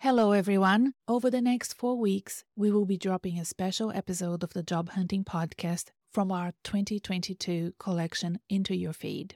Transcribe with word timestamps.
Hello, 0.00 0.30
everyone. 0.30 0.94
Over 1.08 1.28
the 1.28 1.40
next 1.40 1.74
four 1.74 1.98
weeks, 1.98 2.44
we 2.54 2.70
will 2.70 2.86
be 2.86 2.96
dropping 2.96 3.36
a 3.36 3.44
special 3.44 3.90
episode 3.90 4.44
of 4.44 4.52
the 4.52 4.62
Job 4.62 4.90
Hunting 4.90 5.24
Podcast 5.24 5.86
from 6.12 6.30
our 6.30 6.52
2022 6.62 7.74
collection 7.80 8.38
into 8.48 8.76
your 8.76 8.92
feed. 8.92 9.34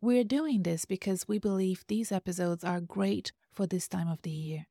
We're 0.00 0.24
doing 0.24 0.62
this 0.62 0.86
because 0.86 1.28
we 1.28 1.38
believe 1.38 1.84
these 1.86 2.10
episodes 2.10 2.64
are 2.64 2.80
great 2.80 3.32
for 3.52 3.66
this 3.66 3.88
time 3.88 4.08
of 4.08 4.22
the 4.22 4.30
year. 4.30 4.68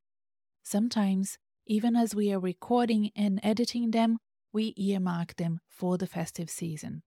Sometimes, 0.64 1.38
even 1.68 1.96
as 1.96 2.16
we 2.16 2.34
are 2.34 2.40
recording 2.40 3.12
and 3.16 3.40
editing 3.44 3.92
them, 3.92 4.18
we 4.52 4.74
earmark 4.78 5.36
them 5.36 5.60
for 5.70 6.00
the 6.00 6.08
festive 6.08 6.50
season. 6.50 7.04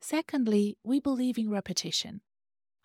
Secondly, 0.00 0.76
we 0.82 0.98
believe 0.98 1.38
in 1.38 1.50
repetition. 1.50 2.22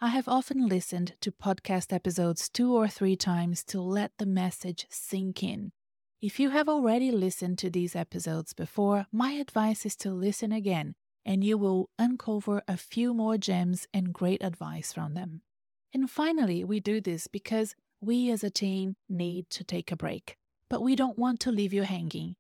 I 0.02 0.08
have 0.10 0.30
often 0.30 0.66
listened 0.66 1.16
to 1.20 1.30
podcast 1.30 1.92
episodes 1.92 2.48
two 2.48 2.74
or 2.74 2.88
three 2.88 3.18
times 3.18 3.66
to 3.66 3.82
let 3.82 4.14
the 4.18 4.26
message 4.26 4.88
sink 4.90 5.44
in. 5.44 5.74
If 6.22 6.40
you 6.40 6.52
have 6.52 6.70
already 6.70 7.12
listened 7.12 7.58
to 7.58 7.70
these 7.70 7.98
episodes 7.98 8.54
before, 8.54 9.08
my 9.12 9.32
advice 9.34 9.86
is 9.86 9.98
to 9.98 10.12
listen 10.12 10.54
again, 10.54 10.96
and 11.26 11.44
you 11.44 11.58
will 11.58 11.90
uncover 12.00 12.64
a 12.66 12.78
few 12.78 13.14
more 13.14 13.38
gems 13.38 13.88
and 13.94 14.14
great 14.14 14.42
advice 14.42 14.94
from 14.94 15.16
them. 15.16 15.42
And 15.94 16.10
finally, 16.10 16.64
we 16.64 16.80
do 16.80 17.02
this 17.02 17.28
because 17.28 17.76
we 18.00 18.32
as 18.32 18.42
a 18.42 18.50
team 18.50 18.96
need 19.10 19.50
to 19.50 19.66
take 19.66 19.92
a 19.92 19.98
break, 19.98 20.38
but 20.70 20.82
we 20.82 20.96
don't 20.96 21.20
want 21.20 21.42
to 21.42 21.52
leave 21.52 21.74
you 21.74 21.84
hanging. 21.84 22.38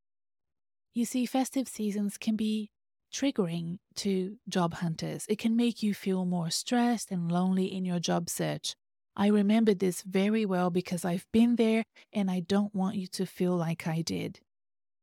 You 0.94 1.04
see, 1.04 1.26
festive 1.26 1.68
seasons 1.68 2.18
can 2.18 2.38
be 2.38 2.71
triggering 3.13 3.80
to 3.95 4.38
job 4.48 4.76
hunters. 4.76 5.26
It 5.30 5.40
can 5.40 5.55
make 5.55 5.84
you 5.84 5.94
feel 5.94 6.26
more 6.26 6.49
stressed 6.49 7.12
and 7.12 7.32
lonely 7.32 7.66
in 7.66 7.85
your 7.85 7.99
job 7.99 8.30
search. 8.30 8.76
I 9.16 9.27
remember 9.27 9.73
this 9.73 10.02
very 10.02 10.45
well 10.45 10.70
because 10.70 11.04
I've 11.04 11.26
been 11.34 11.55
there 11.55 11.84
and 12.13 12.32
I 12.32 12.40
don't 12.40 12.73
want 12.73 12.95
you 12.95 13.08
to 13.08 13.26
feel 13.26 13.55
like 13.55 13.88
I 13.88 14.02
did. 14.02 14.40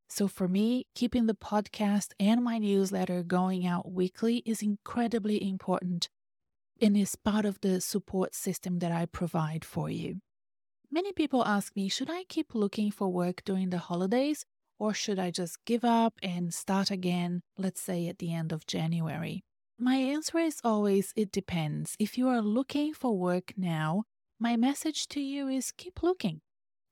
So, 0.09 0.29
for 0.29 0.47
me, 0.47 0.87
keeping 0.95 1.27
the 1.27 1.35
podcast 1.35 2.13
and 2.21 2.43
my 2.43 2.59
newsletter 2.59 3.23
going 3.23 3.67
out 3.67 3.91
weekly 3.91 4.43
is 4.47 4.63
incredibly 4.63 5.47
important 5.47 6.09
and 6.81 6.97
is 6.97 7.17
part 7.17 7.45
of 7.45 7.61
the 7.61 7.81
support 7.81 8.35
system 8.35 8.79
that 8.79 8.93
I 8.93 9.07
provide 9.07 9.65
for 9.65 9.91
you. 9.91 10.21
Many 10.91 11.13
people 11.13 11.45
ask 11.45 11.75
me, 11.75 11.89
should 11.89 12.09
I 12.09 12.25
keep 12.25 12.55
looking 12.55 12.91
for 12.91 13.09
work 13.09 13.43
during 13.45 13.71
the 13.71 13.79
holidays 13.79 14.47
or 14.79 14.95
should 14.95 15.19
I 15.19 15.31
just 15.31 15.65
give 15.65 15.85
up 15.85 16.15
and 16.23 16.53
start 16.53 16.91
again, 16.91 17.43
let's 17.57 17.81
say 17.81 18.09
at 18.09 18.19
the 18.19 18.33
end 18.33 18.53
of 18.53 18.67
January? 18.67 19.43
My 19.79 19.97
answer 19.97 20.39
is 20.39 20.61
always 20.65 21.13
it 21.17 21.31
depends. 21.31 21.97
If 21.99 22.17
you 22.17 22.29
are 22.29 22.41
looking 22.41 22.95
for 22.95 23.17
work 23.17 23.53
now, 23.57 24.05
my 24.39 24.57
message 24.57 25.07
to 25.09 25.21
you 25.21 25.49
is 25.49 25.73
keep 25.73 26.03
looking. 26.03 26.41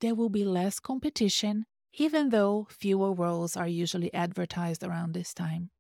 There 0.00 0.14
will 0.14 0.28
be 0.28 0.44
less 0.44 0.80
competition, 0.80 1.64
even 1.94 2.30
though 2.30 2.66
fewer 2.70 3.12
roles 3.12 3.56
are 3.56 3.68
usually 3.68 4.12
advertised 4.12 4.82
around 4.82 5.12
this 5.12 5.32
time. 5.32 5.70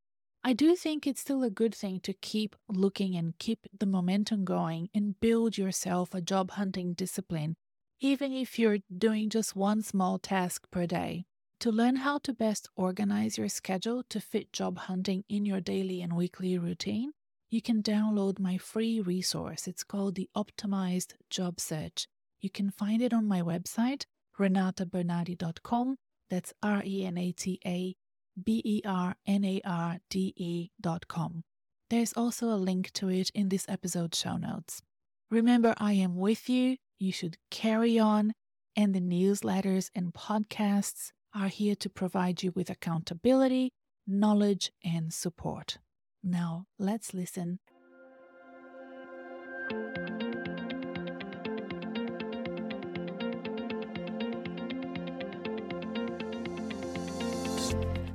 I 0.42 0.52
do 0.52 0.76
think 0.76 1.06
it's 1.06 1.22
still 1.22 1.42
a 1.42 1.50
good 1.50 1.74
thing 1.74 2.00
to 2.00 2.12
keep 2.12 2.54
looking 2.68 3.16
and 3.16 3.38
keep 3.38 3.66
the 3.78 3.86
momentum 3.86 4.44
going 4.44 4.90
and 4.94 5.18
build 5.18 5.56
yourself 5.56 6.14
a 6.14 6.20
job 6.20 6.52
hunting 6.52 6.92
discipline, 6.92 7.56
even 8.00 8.32
if 8.32 8.58
you're 8.58 8.78
doing 8.94 9.30
just 9.30 9.56
one 9.56 9.80
small 9.80 10.18
task 10.18 10.70
per 10.70 10.86
day. 10.86 11.24
To 11.60 11.72
learn 11.72 11.96
how 11.96 12.18
to 12.18 12.34
best 12.34 12.68
organize 12.76 13.38
your 13.38 13.48
schedule 13.48 14.02
to 14.10 14.20
fit 14.20 14.52
job 14.52 14.78
hunting 14.78 15.24
in 15.28 15.46
your 15.46 15.60
daily 15.60 16.02
and 16.02 16.14
weekly 16.14 16.58
routine, 16.58 17.12
you 17.50 17.62
can 17.62 17.82
download 17.82 18.38
my 18.38 18.58
free 18.58 19.00
resource. 19.00 19.66
It's 19.66 19.84
called 19.84 20.14
the 20.14 20.28
Optimized 20.36 21.14
Job 21.30 21.60
Search. 21.60 22.06
You 22.40 22.50
can 22.50 22.70
find 22.70 23.00
it 23.00 23.14
on 23.14 23.26
my 23.26 23.40
website, 23.40 24.04
renatabernarde.com. 24.38 25.96
That's 26.28 26.52
R 26.62 26.82
E 26.84 27.06
N 27.06 27.16
A 27.16 27.32
T 27.32 27.60
A 27.64 27.94
B 28.42 28.60
E 28.64 28.82
R 28.84 29.14
N 29.26 29.44
A 29.44 29.60
R 29.64 29.98
D 30.10 30.34
E.com. 30.36 31.44
There's 31.90 32.12
also 32.14 32.48
a 32.48 32.56
link 32.56 32.90
to 32.94 33.08
it 33.08 33.30
in 33.34 33.48
this 33.48 33.66
episode 33.68 34.14
show 34.14 34.36
notes. 34.36 34.82
Remember, 35.30 35.74
I 35.78 35.92
am 35.92 36.16
with 36.16 36.48
you. 36.48 36.76
You 36.98 37.12
should 37.12 37.36
carry 37.50 37.98
on, 37.98 38.32
and 38.74 38.94
the 38.94 39.00
newsletters 39.00 39.90
and 39.94 40.12
podcasts 40.12 41.12
are 41.34 41.48
here 41.48 41.74
to 41.74 41.90
provide 41.90 42.42
you 42.42 42.52
with 42.54 42.70
accountability, 42.70 43.72
knowledge, 44.06 44.70
and 44.84 45.12
support. 45.12 45.78
Now, 46.22 46.66
let's 46.78 47.12
listen. 47.12 47.58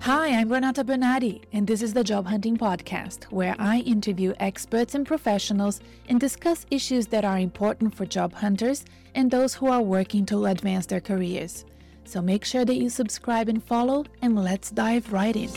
Hi, 0.02 0.30
I'm 0.30 0.52
Renata 0.52 0.84
Bernarde, 0.84 1.42
and 1.52 1.68
this 1.68 1.84
is 1.84 1.94
the 1.94 2.04
Job 2.04 2.26
Hunting 2.26 2.58
Podcast, 2.58 3.26
where 3.26 3.56
I 3.60 3.80
interview 3.80 4.34
experts 4.40 4.96
and 4.96 5.06
professionals 5.06 5.82
and 6.08 6.20
discuss 6.20 6.66
issues 6.72 7.06
that 7.08 7.26
are 7.26 7.38
important 7.38 7.94
for 7.94 8.06
job 8.06 8.34
hunters 8.34 8.86
and 9.14 9.30
those 9.30 9.54
who 9.54 9.68
are 9.68 9.82
working 9.82 10.26
to 10.28 10.46
advance 10.46 10.86
their 10.88 11.02
careers. 11.02 11.66
So 12.10 12.24
make 12.24 12.44
sure 12.44 12.66
that 12.66 12.74
you 12.74 12.90
subscribe 12.90 13.50
and 13.50 13.64
follow, 13.64 14.04
and 14.24 14.44
let's 14.44 14.72
dive 14.72 15.14
right 15.14 15.36
in. 15.36 15.52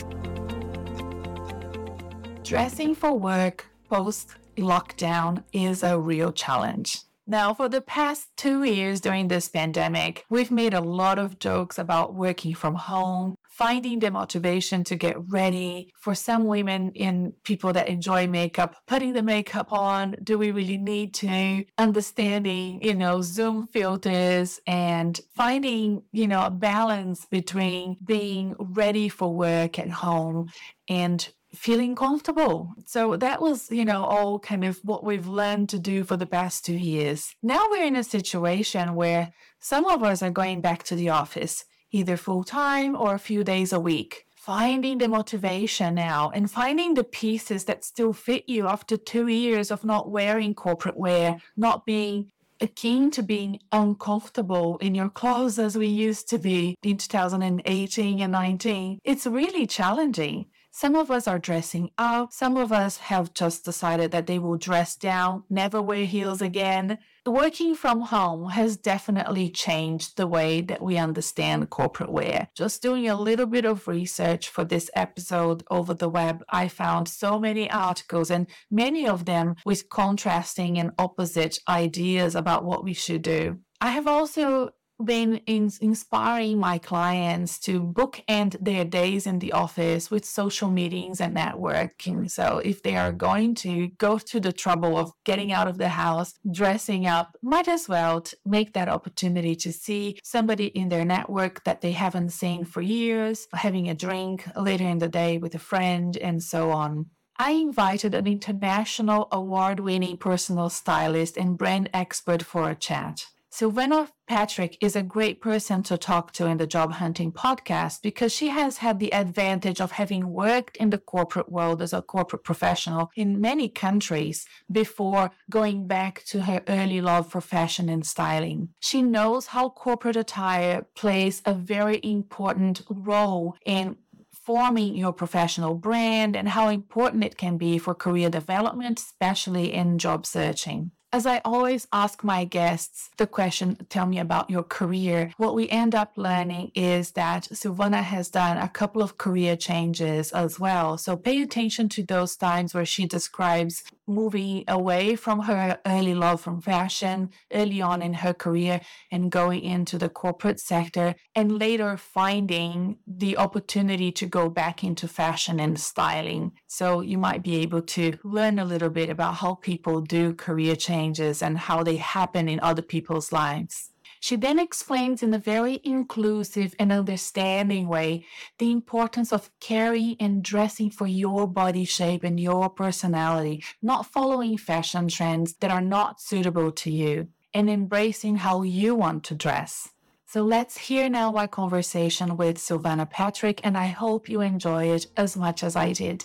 Dressing 2.43 2.93
for 2.93 3.17
work 3.17 3.65
post 3.89 4.35
lockdown 4.55 5.43
is 5.51 5.81
a 5.81 5.97
real 5.97 6.31
challenge. 6.31 6.99
Now, 7.25 7.53
for 7.53 7.69
the 7.69 7.79
past 7.79 8.27
two 8.35 8.65
years 8.65 8.99
during 8.99 9.29
this 9.29 9.47
pandemic, 9.47 10.25
we've 10.29 10.51
made 10.51 10.73
a 10.73 10.81
lot 10.81 11.17
of 11.17 11.39
jokes 11.39 11.79
about 11.79 12.15
working 12.15 12.53
from 12.53 12.75
home, 12.75 13.35
finding 13.49 13.99
the 13.99 14.11
motivation 14.11 14.83
to 14.83 14.97
get 14.97 15.15
ready. 15.31 15.89
For 15.97 16.15
some 16.15 16.43
women 16.45 16.91
and 16.99 17.31
people 17.43 17.71
that 17.73 17.87
enjoy 17.87 18.27
makeup, 18.27 18.75
putting 18.87 19.13
the 19.13 19.23
makeup 19.23 19.71
on, 19.71 20.17
do 20.21 20.37
we 20.37 20.51
really 20.51 20.77
need 20.77 21.13
to? 21.15 21.63
Understanding, 21.77 22.83
you 22.83 22.93
know, 22.93 23.21
Zoom 23.21 23.67
filters 23.67 24.59
and 24.67 25.17
finding, 25.33 26.03
you 26.11 26.27
know, 26.27 26.45
a 26.45 26.51
balance 26.51 27.25
between 27.25 27.95
being 28.03 28.53
ready 28.59 29.07
for 29.07 29.33
work 29.33 29.79
at 29.79 29.89
home 29.89 30.49
and 30.89 31.29
feeling 31.55 31.95
comfortable. 31.95 32.73
So 32.85 33.15
that 33.17 33.41
was, 33.41 33.71
you 33.71 33.85
know, 33.85 34.03
all 34.03 34.39
kind 34.39 34.63
of 34.63 34.79
what 34.83 35.03
we've 35.03 35.27
learned 35.27 35.69
to 35.69 35.79
do 35.79 36.03
for 36.03 36.17
the 36.17 36.25
past 36.25 36.65
two 36.65 36.75
years. 36.77 37.35
Now 37.41 37.67
we're 37.69 37.85
in 37.85 37.95
a 37.95 38.03
situation 38.03 38.95
where 38.95 39.33
some 39.59 39.85
of 39.85 40.03
us 40.03 40.21
are 40.21 40.31
going 40.31 40.61
back 40.61 40.83
to 40.83 40.95
the 40.95 41.09
office, 41.09 41.65
either 41.91 42.17
full 42.17 42.43
time 42.43 42.95
or 42.95 43.13
a 43.13 43.19
few 43.19 43.43
days 43.43 43.71
a 43.71 43.79
week. 43.79 44.25
Finding 44.35 44.97
the 44.97 45.07
motivation 45.07 45.95
now 45.95 46.29
and 46.33 46.51
finding 46.51 46.95
the 46.95 47.05
pieces 47.05 47.63
that 47.63 47.85
still 47.85 48.11
fit 48.11 48.43
you 48.49 48.67
after 48.67 48.97
two 48.97 49.29
years 49.29 49.71
of 49.71 49.85
not 49.85 50.11
wearing 50.11 50.53
corporate 50.53 50.97
wear, 50.97 51.37
not 51.55 51.85
being 51.85 52.29
akin 52.59 53.11
to 53.11 53.23
being 53.23 53.59
uncomfortable 53.71 54.77
in 54.79 54.95
your 54.95 55.09
clothes 55.09 55.59
as 55.59 55.77
we 55.77 55.87
used 55.87 56.29
to 56.29 56.37
be 56.37 56.75
in 56.83 56.97
2018 56.97 58.21
and 58.21 58.31
19. 58.31 58.99
It's 59.03 59.25
really 59.25 59.67
challenging. 59.67 60.45
Some 60.75 60.95
of 60.95 61.11
us 61.11 61.27
are 61.27 61.37
dressing 61.37 61.91
up. 61.99 62.33
Some 62.33 62.57
of 62.57 62.71
us 62.71 62.97
have 62.97 63.35
just 63.35 63.63
decided 63.63 64.09
that 64.09 64.25
they 64.25 64.39
will 64.39 64.57
dress 64.57 64.95
down, 64.95 65.43
never 65.47 65.79
wear 65.79 66.03
heels 66.03 66.41
again. 66.41 66.97
Working 67.27 67.75
from 67.75 68.01
home 68.01 68.49
has 68.49 68.75
definitely 68.75 69.51
changed 69.51 70.17
the 70.17 70.25
way 70.25 70.61
that 70.61 70.81
we 70.81 70.97
understand 70.97 71.69
corporate 71.69 72.11
wear. 72.11 72.47
Just 72.55 72.81
doing 72.81 73.07
a 73.07 73.15
little 73.15 73.45
bit 73.45 73.65
of 73.65 73.87
research 73.87 74.49
for 74.49 74.63
this 74.65 74.89
episode 74.95 75.63
over 75.69 75.93
the 75.93 76.09
web, 76.09 76.43
I 76.49 76.69
found 76.69 77.07
so 77.07 77.39
many 77.39 77.69
articles 77.69 78.31
and 78.31 78.47
many 78.71 79.07
of 79.07 79.25
them 79.25 79.53
with 79.67 79.89
contrasting 79.89 80.79
and 80.79 80.89
opposite 80.97 81.59
ideas 81.69 82.33
about 82.33 82.65
what 82.65 82.83
we 82.83 82.93
should 82.93 83.21
do. 83.21 83.59
I 83.79 83.91
have 83.91 84.07
also 84.07 84.71
been 85.03 85.37
in 85.45 85.71
inspiring 85.81 86.59
my 86.59 86.77
clients 86.77 87.59
to 87.59 87.81
bookend 87.81 88.57
their 88.63 88.85
days 88.85 89.25
in 89.27 89.39
the 89.39 89.51
office 89.51 90.11
with 90.11 90.25
social 90.25 90.69
meetings 90.69 91.19
and 91.21 91.35
networking. 91.35 92.29
So 92.29 92.61
if 92.63 92.83
they 92.83 92.95
are 92.95 93.11
going 93.11 93.55
to 93.55 93.87
go 93.97 94.17
to 94.17 94.39
the 94.39 94.53
trouble 94.53 94.97
of 94.97 95.11
getting 95.23 95.51
out 95.51 95.67
of 95.67 95.77
the 95.77 95.89
house, 95.89 96.33
dressing 96.51 97.05
up, 97.07 97.37
might 97.41 97.67
as 97.67 97.89
well 97.89 98.23
make 98.45 98.73
that 98.73 98.89
opportunity 98.89 99.55
to 99.55 99.71
see 99.71 100.19
somebody 100.23 100.67
in 100.67 100.89
their 100.89 101.05
network 101.05 101.63
that 101.63 101.81
they 101.81 101.91
haven't 101.91 102.29
seen 102.29 102.65
for 102.65 102.81
years, 102.81 103.47
having 103.53 103.89
a 103.89 103.95
drink 103.95 104.45
later 104.55 104.87
in 104.87 104.99
the 104.99 105.09
day 105.09 105.37
with 105.37 105.55
a 105.55 105.59
friend, 105.59 106.17
and 106.17 106.41
so 106.41 106.71
on. 106.71 107.07
I 107.37 107.51
invited 107.51 108.13
an 108.13 108.27
international 108.27 109.27
award 109.31 109.79
winning 109.79 110.17
personal 110.17 110.69
stylist 110.69 111.35
and 111.35 111.57
brand 111.57 111.89
expert 111.93 112.43
for 112.43 112.69
a 112.69 112.75
chat. 112.75 113.25
Silvana 113.53 114.09
Patrick 114.27 114.79
is 114.81 114.95
a 114.95 115.03
great 115.03 115.39
person 115.39 115.83
to 115.83 115.95
talk 115.95 116.33
to 116.33 116.47
in 116.47 116.57
the 116.57 116.65
job 116.65 116.93
hunting 116.93 117.31
podcast 117.31 118.01
because 118.01 118.33
she 118.33 118.47
has 118.47 118.77
had 118.77 118.97
the 118.97 119.13
advantage 119.13 119.79
of 119.79 119.91
having 119.91 120.29
worked 120.29 120.75
in 120.77 120.89
the 120.89 120.97
corporate 120.97 121.51
world 121.51 121.79
as 121.79 121.93
a 121.93 122.01
corporate 122.01 122.43
professional 122.43 123.11
in 123.15 123.39
many 123.39 123.69
countries 123.69 124.47
before 124.71 125.29
going 125.51 125.85
back 125.85 126.23
to 126.25 126.41
her 126.41 126.63
early 126.67 126.99
love 126.99 127.29
for 127.29 127.41
fashion 127.41 127.89
and 127.89 128.07
styling. 128.07 128.69
She 128.79 129.03
knows 129.03 129.45
how 129.45 129.69
corporate 129.69 130.15
attire 130.15 130.87
plays 130.95 131.43
a 131.45 131.53
very 131.53 131.99
important 132.01 132.81
role 132.89 133.55
in 133.67 133.97
forming 134.33 134.95
your 134.95 135.13
professional 135.13 135.75
brand 135.75 136.35
and 136.35 136.49
how 136.49 136.69
important 136.69 137.23
it 137.23 137.37
can 137.37 137.59
be 137.59 137.77
for 137.77 137.93
career 137.93 138.31
development, 138.31 138.99
especially 138.99 139.71
in 139.71 139.99
job 139.99 140.25
searching. 140.25 140.89
As 141.13 141.27
I 141.27 141.41
always 141.45 141.87
ask 141.93 142.23
my 142.23 142.43
guests 142.43 143.11
the 143.17 143.27
question, 143.27 143.85
tell 143.87 144.07
me 144.07 144.17
about 144.17 144.49
your 144.49 144.63
career, 144.63 145.31
what 145.37 145.53
we 145.53 145.69
end 145.69 145.93
up 145.93 146.13
learning 146.15 146.71
is 146.73 147.11
that 147.11 147.43
Silvana 147.51 148.01
has 148.01 148.29
done 148.29 148.57
a 148.57 148.67
couple 148.67 149.03
of 149.03 149.19
career 149.19 149.55
changes 149.55 150.31
as 150.31 150.59
well. 150.59 150.97
So 150.97 151.15
pay 151.15 151.39
attention 151.43 151.87
to 151.89 152.01
those 152.01 152.35
times 152.35 152.73
where 152.73 152.83
she 152.83 153.05
describes 153.05 153.83
moving 154.07 154.63
away 154.67 155.15
from 155.15 155.41
her 155.41 155.79
early 155.85 156.13
love 156.13 156.41
from 156.41 156.61
fashion 156.61 157.29
early 157.53 157.81
on 157.81 158.01
in 158.01 158.13
her 158.15 158.33
career 158.33 158.81
and 159.11 159.31
going 159.31 159.61
into 159.61 159.97
the 159.97 160.09
corporate 160.09 160.59
sector 160.59 161.15
and 161.35 161.57
later 161.57 161.95
finding 161.97 162.97
the 163.07 163.37
opportunity 163.37 164.11
to 164.11 164.25
go 164.25 164.49
back 164.49 164.83
into 164.83 165.07
fashion 165.07 165.59
and 165.59 165.79
styling. 165.79 166.51
So 166.67 167.01
you 167.01 167.17
might 167.17 167.43
be 167.43 167.57
able 167.57 167.81
to 167.81 168.17
learn 168.23 168.59
a 168.59 168.65
little 168.65 168.89
bit 168.89 169.09
about 169.09 169.35
how 169.35 169.55
people 169.55 170.01
do 170.01 170.33
career 170.33 170.75
changes 170.75 171.41
and 171.41 171.57
how 171.57 171.83
they 171.83 171.97
happen 171.97 172.49
in 172.49 172.59
other 172.59 172.81
people's 172.81 173.31
lives. 173.31 173.92
She 174.23 174.37
then 174.37 174.57
explains 174.57 175.21
in 175.21 175.33
a 175.33 175.37
very 175.37 175.81
inclusive 175.83 176.73
and 176.79 176.93
understanding 176.93 177.89
way 177.89 178.25
the 178.57 178.71
importance 178.71 179.33
of 179.33 179.51
caring 179.59 180.15
and 180.17 180.41
dressing 180.41 180.91
for 180.91 181.07
your 181.07 181.45
body 181.45 181.83
shape 181.83 182.23
and 182.23 182.39
your 182.39 182.69
personality, 182.69 183.61
not 183.81 184.05
following 184.05 184.57
fashion 184.57 185.09
trends 185.09 185.55
that 185.55 185.71
are 185.71 185.81
not 185.81 186.21
suitable 186.21 186.71
to 186.71 186.89
you, 186.89 187.27
and 187.53 187.69
embracing 187.69 188.37
how 188.37 188.61
you 188.61 188.95
want 188.95 189.25
to 189.25 189.35
dress. 189.35 189.89
So 190.25 190.41
let's 190.41 190.77
hear 190.77 191.09
now 191.09 191.35
our 191.35 191.49
conversation 191.49 192.37
with 192.37 192.59
Silvana 192.59 193.09
Patrick, 193.09 193.59
and 193.65 193.77
I 193.77 193.87
hope 193.87 194.29
you 194.29 194.39
enjoy 194.39 194.85
it 194.85 195.07
as 195.17 195.35
much 195.35 195.65
as 195.65 195.75
I 195.75 195.91
did. 195.91 196.23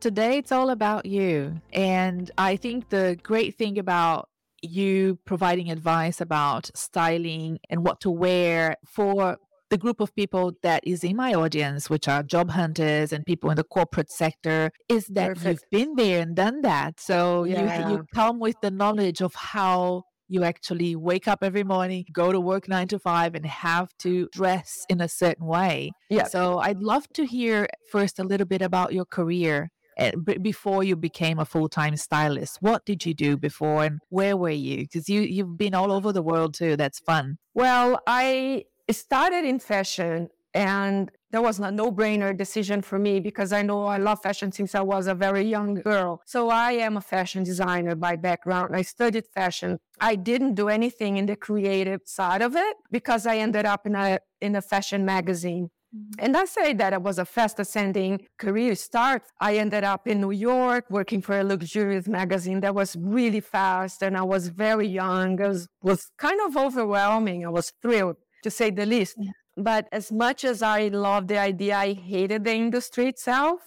Today, 0.00 0.38
it's 0.38 0.50
all 0.50 0.70
about 0.70 1.06
you. 1.06 1.60
And 1.72 2.28
I 2.36 2.56
think 2.56 2.88
the 2.88 3.16
great 3.22 3.54
thing 3.54 3.78
about 3.78 4.30
you 4.64 5.18
providing 5.24 5.70
advice 5.70 6.20
about 6.20 6.70
styling 6.74 7.58
and 7.70 7.84
what 7.84 8.00
to 8.00 8.10
wear 8.10 8.76
for 8.86 9.38
the 9.70 9.78
group 9.78 10.00
of 10.00 10.14
people 10.14 10.52
that 10.62 10.82
is 10.86 11.02
in 11.02 11.16
my 11.16 11.34
audience, 11.34 11.90
which 11.90 12.06
are 12.06 12.22
job 12.22 12.50
hunters 12.50 13.12
and 13.12 13.24
people 13.24 13.50
in 13.50 13.56
the 13.56 13.64
corporate 13.64 14.10
sector, 14.10 14.70
is 14.88 15.06
that 15.08 15.28
Perfect. 15.28 15.46
you've 15.46 15.70
been 15.70 15.94
there 15.96 16.20
and 16.20 16.36
done 16.36 16.62
that. 16.62 17.00
So 17.00 17.44
yeah. 17.44 17.88
you, 17.88 17.96
you 17.96 18.04
come 18.14 18.38
with 18.38 18.56
the 18.62 18.70
knowledge 18.70 19.20
of 19.20 19.34
how 19.34 20.04
you 20.28 20.44
actually 20.44 20.96
wake 20.96 21.28
up 21.28 21.40
every 21.42 21.64
morning, 21.64 22.04
go 22.12 22.32
to 22.32 22.40
work 22.40 22.68
nine 22.68 22.88
to 22.88 22.98
five, 22.98 23.34
and 23.34 23.44
have 23.44 23.88
to 23.98 24.28
dress 24.32 24.70
in 24.88 25.00
a 25.00 25.08
certain 25.08 25.46
way. 25.46 25.90
Yeah. 26.08 26.24
So 26.24 26.58
I'd 26.58 26.82
love 26.82 27.06
to 27.14 27.24
hear 27.26 27.66
first 27.90 28.18
a 28.18 28.24
little 28.24 28.46
bit 28.46 28.62
about 28.62 28.92
your 28.92 29.04
career 29.04 29.70
Eh, 29.96 30.12
before 30.42 30.82
you 30.82 30.96
became 30.96 31.38
a 31.38 31.44
full-time 31.44 31.96
stylist 31.96 32.58
what 32.60 32.84
did 32.84 33.06
you 33.06 33.14
do 33.14 33.36
before 33.36 33.84
and 33.84 34.00
where 34.08 34.36
were 34.36 34.50
you? 34.50 34.78
Because 34.78 35.08
you 35.08 35.20
you've 35.20 35.56
been 35.56 35.74
all 35.74 35.92
over 35.92 36.12
the 36.12 36.22
world 36.22 36.54
too 36.54 36.76
that's 36.76 36.98
fun. 36.98 37.38
Well 37.54 38.00
i 38.06 38.64
started 38.90 39.44
in 39.44 39.58
fashion 39.58 40.28
and 40.52 41.10
that 41.30 41.42
was 41.42 41.58
a 41.58 41.70
no-brainer 41.70 42.36
decision 42.36 42.80
for 42.80 42.98
me 42.98 43.18
because 43.18 43.52
i 43.52 43.60
know 43.62 43.86
i 43.86 43.96
love 43.96 44.20
fashion 44.22 44.52
since 44.52 44.74
i 44.74 44.80
was 44.80 45.06
a 45.06 45.14
very 45.14 45.42
young 45.42 45.74
girl. 45.74 46.20
So 46.26 46.48
i 46.50 46.72
am 46.72 46.96
a 46.96 47.00
fashion 47.00 47.42
designer 47.44 47.94
by 47.94 48.16
background. 48.16 48.74
I 48.74 48.82
studied 48.82 49.26
fashion. 49.26 49.78
I 50.00 50.16
didn't 50.16 50.54
do 50.54 50.68
anything 50.68 51.16
in 51.16 51.26
the 51.26 51.36
creative 51.36 52.00
side 52.04 52.42
of 52.42 52.56
it 52.56 52.76
because 52.90 53.26
i 53.26 53.36
ended 53.38 53.64
up 53.64 53.86
in 53.86 53.94
a 53.94 54.18
in 54.40 54.56
a 54.56 54.62
fashion 54.62 55.04
magazine. 55.04 55.70
And 56.18 56.36
I 56.36 56.44
say 56.44 56.72
that 56.74 56.92
it 56.92 57.02
was 57.02 57.18
a 57.18 57.24
fast 57.24 57.58
ascending 57.58 58.26
career 58.38 58.74
start. 58.74 59.22
I 59.40 59.56
ended 59.56 59.84
up 59.84 60.06
in 60.06 60.20
New 60.20 60.32
York 60.32 60.86
working 60.90 61.22
for 61.22 61.38
a 61.38 61.44
luxurious 61.44 62.08
magazine 62.08 62.60
that 62.60 62.74
was 62.74 62.96
really 62.96 63.40
fast 63.40 64.02
and 64.02 64.16
I 64.16 64.22
was 64.22 64.48
very 64.48 64.88
young. 64.88 65.38
It 65.40 65.48
was, 65.48 65.68
was 65.82 66.10
kind 66.18 66.40
of 66.46 66.56
overwhelming. 66.56 67.46
I 67.46 67.50
was 67.50 67.72
thrilled 67.82 68.16
to 68.42 68.50
say 68.50 68.70
the 68.70 68.86
least. 68.86 69.16
Yeah. 69.18 69.32
But 69.56 69.88
as 69.92 70.10
much 70.10 70.44
as 70.44 70.62
I 70.62 70.88
loved 70.88 71.28
the 71.28 71.38
idea, 71.38 71.76
I 71.76 71.92
hated 71.92 72.44
the 72.44 72.54
industry 72.54 73.06
itself. 73.08 73.60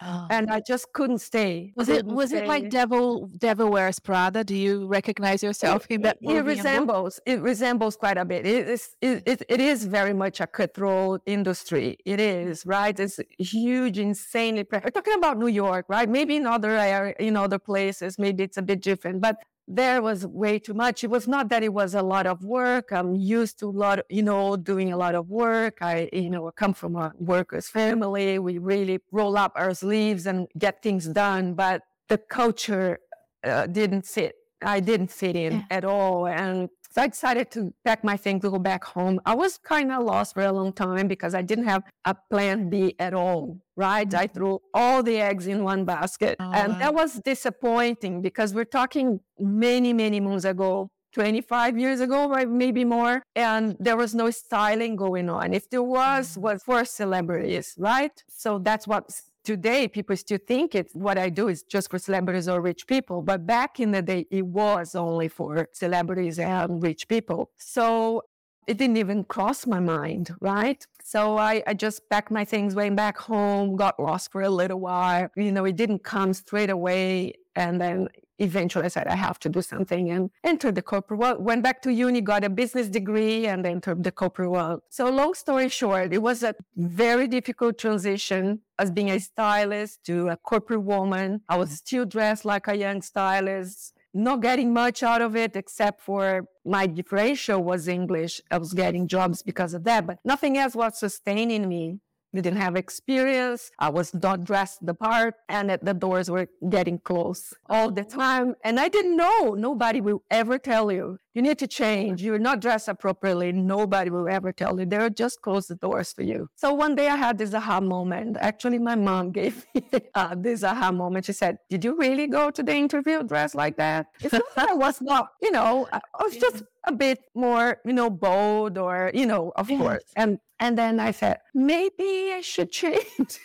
Oh. 0.00 0.26
And 0.30 0.50
I 0.50 0.60
just 0.60 0.92
couldn't 0.92 1.18
stay. 1.18 1.72
Was 1.76 1.88
couldn't 1.88 2.10
it 2.10 2.14
was 2.14 2.30
stay. 2.30 2.44
it 2.44 2.48
like 2.48 2.70
Devil 2.70 3.28
Devil 3.38 3.70
Wears 3.70 3.98
Prada? 3.98 4.44
Do 4.44 4.54
you 4.54 4.86
recognize 4.86 5.42
yourself 5.42 5.86
it, 5.88 5.94
in 5.94 6.02
that? 6.02 6.18
It 6.20 6.44
resembles. 6.44 7.20
It 7.26 7.40
resembles 7.40 7.96
quite 7.96 8.16
a 8.16 8.24
bit. 8.24 8.46
It 8.46 8.68
is. 8.68 8.96
It, 9.00 9.22
it, 9.26 9.42
it 9.48 9.60
is 9.60 9.84
very 9.84 10.14
much 10.14 10.40
a 10.40 10.46
cutthroat 10.46 11.22
industry. 11.26 11.96
It 12.04 12.20
is 12.20 12.64
right. 12.64 12.98
It's 12.98 13.18
huge, 13.38 13.98
insanely. 13.98 14.64
We're 14.70 14.80
talking 14.90 15.14
about 15.14 15.38
New 15.38 15.48
York, 15.48 15.86
right? 15.88 16.08
Maybe 16.08 16.36
in 16.36 16.46
other 16.46 16.70
area, 16.70 17.14
in 17.18 17.36
other 17.36 17.58
places, 17.58 18.18
maybe 18.18 18.44
it's 18.44 18.56
a 18.56 18.62
bit 18.62 18.80
different. 18.80 19.20
But 19.20 19.36
there 19.68 20.00
was 20.00 20.26
way 20.26 20.58
too 20.58 20.72
much. 20.72 21.04
It 21.04 21.10
was 21.10 21.28
not 21.28 21.50
that 21.50 21.62
it 21.62 21.72
was 21.72 21.94
a 21.94 22.02
lot 22.02 22.26
of 22.26 22.42
work. 22.42 22.90
I'm 22.90 23.14
used 23.14 23.58
to 23.58 23.66
a 23.66 23.70
lot, 23.70 24.00
you 24.08 24.22
know, 24.22 24.56
doing 24.56 24.92
a 24.92 24.96
lot 24.96 25.14
of 25.14 25.28
work. 25.28 25.78
I, 25.82 26.08
you 26.10 26.30
know, 26.30 26.50
come 26.56 26.72
from 26.72 26.96
a 26.96 27.12
workers 27.18 27.68
family. 27.68 28.38
We 28.38 28.56
really 28.56 29.00
roll 29.12 29.36
up 29.36 29.52
our 29.56 29.74
sleeves 29.74 30.26
and 30.26 30.48
get 30.56 30.82
things 30.82 31.06
done. 31.06 31.52
But 31.52 31.82
the 32.08 32.16
culture 32.16 32.98
uh, 33.44 33.66
didn't 33.66 34.06
fit. 34.06 34.36
I 34.62 34.80
didn't 34.80 35.12
fit 35.12 35.36
in 35.36 35.52
yeah. 35.52 35.62
at 35.70 35.84
all. 35.84 36.26
And 36.26 36.70
so 36.90 37.02
I 37.02 37.08
decided 37.08 37.50
to 37.52 37.72
pack 37.84 38.02
my 38.02 38.16
things 38.16 38.42
to 38.42 38.50
go 38.50 38.58
back 38.58 38.82
home. 38.84 39.20
I 39.26 39.34
was 39.34 39.58
kind 39.58 39.92
of 39.92 40.04
lost 40.04 40.34
for 40.34 40.42
a 40.42 40.52
long 40.52 40.72
time 40.72 41.06
because 41.06 41.34
I 41.34 41.42
didn't 41.42 41.66
have 41.66 41.82
a 42.04 42.16
plan 42.30 42.70
B 42.70 42.94
at 42.98 43.12
all, 43.12 43.58
right? 43.76 44.12
I 44.14 44.26
threw 44.26 44.60
all 44.72 45.02
the 45.02 45.20
eggs 45.20 45.46
in 45.46 45.64
one 45.64 45.84
basket. 45.84 46.36
Oh, 46.40 46.50
and 46.52 46.80
that 46.80 46.94
was 46.94 47.20
disappointing 47.20 48.22
because 48.22 48.54
we're 48.54 48.64
talking 48.64 49.20
many, 49.38 49.92
many 49.92 50.20
moons 50.20 50.44
ago. 50.44 50.90
25 51.14 51.78
years 51.78 52.00
ago, 52.00 52.28
right? 52.28 52.48
Maybe 52.48 52.84
more. 52.84 53.22
And 53.34 53.76
there 53.80 53.96
was 53.96 54.14
no 54.14 54.30
styling 54.30 54.94
going 54.94 55.30
on. 55.30 55.54
If 55.54 55.68
there 55.70 55.82
was, 55.82 56.32
mm-hmm. 56.32 56.40
was 56.42 56.62
for 56.62 56.84
celebrities, 56.84 57.74
right? 57.78 58.12
So 58.28 58.58
that's 58.58 58.86
what 58.86 59.10
today 59.48 59.88
people 59.88 60.14
still 60.14 60.42
think 60.46 60.74
it's 60.74 60.94
what 60.94 61.16
I 61.16 61.30
do 61.30 61.48
is 61.48 61.62
just 61.62 61.90
for 61.90 61.98
celebrities 61.98 62.48
or 62.50 62.60
rich 62.60 62.86
people. 62.86 63.22
But 63.22 63.46
back 63.46 63.80
in 63.80 63.92
the 63.92 64.02
day, 64.02 64.26
it 64.30 64.44
was 64.44 64.94
only 64.94 65.28
for 65.28 65.66
celebrities 65.72 66.38
and 66.38 66.82
rich 66.82 67.08
people. 67.08 67.50
So 67.56 68.22
it 68.66 68.76
didn't 68.76 68.98
even 68.98 69.24
cross 69.24 69.66
my 69.66 69.80
mind, 69.80 70.34
right? 70.42 70.86
So 71.02 71.38
I, 71.38 71.62
I 71.66 71.72
just 71.72 72.02
packed 72.10 72.30
my 72.30 72.44
things, 72.44 72.74
went 72.74 72.96
back 72.96 73.16
home, 73.16 73.74
got 73.74 73.98
lost 73.98 74.30
for 74.32 74.42
a 74.42 74.50
little 74.50 74.80
while. 74.80 75.30
You 75.34 75.50
know, 75.50 75.64
it 75.64 75.76
didn't 75.76 76.04
come 76.04 76.34
straight 76.34 76.68
away. 76.68 77.32
And 77.56 77.80
then 77.80 78.08
eventually 78.38 78.84
I 78.86 78.88
said, 78.88 79.06
I 79.06 79.16
have 79.16 79.38
to 79.40 79.48
do 79.48 79.62
something 79.62 80.10
and 80.10 80.30
entered 80.44 80.74
the 80.74 80.82
corporate 80.82 81.20
world. 81.20 81.44
Went 81.44 81.62
back 81.62 81.82
to 81.82 81.92
uni, 81.92 82.20
got 82.20 82.44
a 82.44 82.50
business 82.50 82.88
degree, 82.88 83.46
and 83.46 83.66
entered 83.66 84.04
the 84.04 84.12
corporate 84.12 84.50
world. 84.50 84.80
So, 84.90 85.10
long 85.10 85.34
story 85.34 85.68
short, 85.68 86.12
it 86.12 86.22
was 86.22 86.42
a 86.42 86.54
very 86.76 87.26
difficult 87.26 87.78
transition 87.78 88.60
as 88.78 88.90
being 88.90 89.10
a 89.10 89.18
stylist 89.18 90.04
to 90.04 90.28
a 90.28 90.36
corporate 90.36 90.82
woman. 90.82 91.42
I 91.48 91.56
was 91.56 91.70
still 91.72 92.04
dressed 92.04 92.44
like 92.44 92.68
a 92.68 92.76
young 92.76 93.02
stylist, 93.02 93.94
not 94.14 94.40
getting 94.40 94.72
much 94.72 95.02
out 95.02 95.22
of 95.22 95.36
it 95.36 95.56
except 95.56 96.00
for 96.00 96.46
my 96.64 96.86
differential 96.86 97.62
was 97.62 97.88
English. 97.88 98.40
I 98.50 98.58
was 98.58 98.72
getting 98.72 99.08
jobs 99.08 99.42
because 99.42 99.74
of 99.74 99.84
that, 99.84 100.06
but 100.06 100.18
nothing 100.24 100.56
else 100.56 100.74
was 100.74 100.98
sustaining 100.98 101.68
me 101.68 102.00
didn't 102.34 102.56
have 102.56 102.76
experience. 102.76 103.70
I 103.78 103.88
was 103.88 104.12
not 104.14 104.44
dressed 104.44 104.84
the 104.84 104.94
part 104.94 105.34
and 105.48 105.70
the 105.82 105.94
doors 105.94 106.30
were 106.30 106.48
getting 106.68 106.98
closed 106.98 107.54
all 107.68 107.90
the 107.90 108.04
time. 108.04 108.54
And 108.64 108.78
I 108.78 108.88
didn't 108.88 109.16
know. 109.16 109.54
Nobody 109.54 110.00
will 110.00 110.22
ever 110.30 110.58
tell 110.58 110.92
you, 110.92 111.18
you 111.34 111.42
need 111.42 111.58
to 111.60 111.66
change. 111.66 112.22
You're 112.22 112.38
not 112.38 112.60
dressed 112.60 112.88
appropriately. 112.88 113.52
Nobody 113.52 114.10
will 114.10 114.28
ever 114.28 114.52
tell 114.52 114.78
you. 114.78 114.86
They'll 114.86 115.10
just 115.10 115.40
close 115.40 115.68
the 115.68 115.76
doors 115.76 116.12
for 116.12 116.22
you. 116.22 116.48
So 116.56 116.74
one 116.74 116.94
day 116.94 117.08
I 117.08 117.16
had 117.16 117.38
this 117.38 117.54
aha 117.54 117.80
moment. 117.80 118.36
Actually, 118.40 118.78
my 118.78 118.94
mom 118.94 119.30
gave 119.40 119.64
me 119.74 119.84
uh, 120.14 120.34
this 120.36 120.64
aha 120.64 120.90
moment. 120.92 121.26
She 121.26 121.32
said, 121.32 121.58
did 121.70 121.84
you 121.84 121.96
really 121.96 122.26
go 122.26 122.50
to 122.50 122.62
the 122.62 122.74
interview 122.74 123.22
dressed 123.22 123.54
like 123.54 123.76
that? 123.76 124.06
It's 124.20 124.32
not 124.32 124.42
that 124.56 124.70
I 124.70 124.74
was 124.74 125.00
not, 125.00 125.28
you 125.40 125.50
know, 125.50 125.88
I 125.92 126.00
was 126.22 126.36
just 126.36 126.64
a 126.88 126.92
bit 126.92 127.20
more, 127.34 127.78
you 127.84 127.92
know, 127.92 128.10
bold 128.10 128.78
or, 128.78 129.10
you 129.14 129.26
know, 129.26 129.52
of 129.56 129.70
yes. 129.70 129.80
course. 129.80 130.04
And 130.16 130.38
and 130.60 130.76
then 130.76 130.98
I 130.98 131.12
said, 131.12 131.38
maybe 131.54 132.32
I 132.34 132.40
should 132.42 132.72
change. 132.72 133.38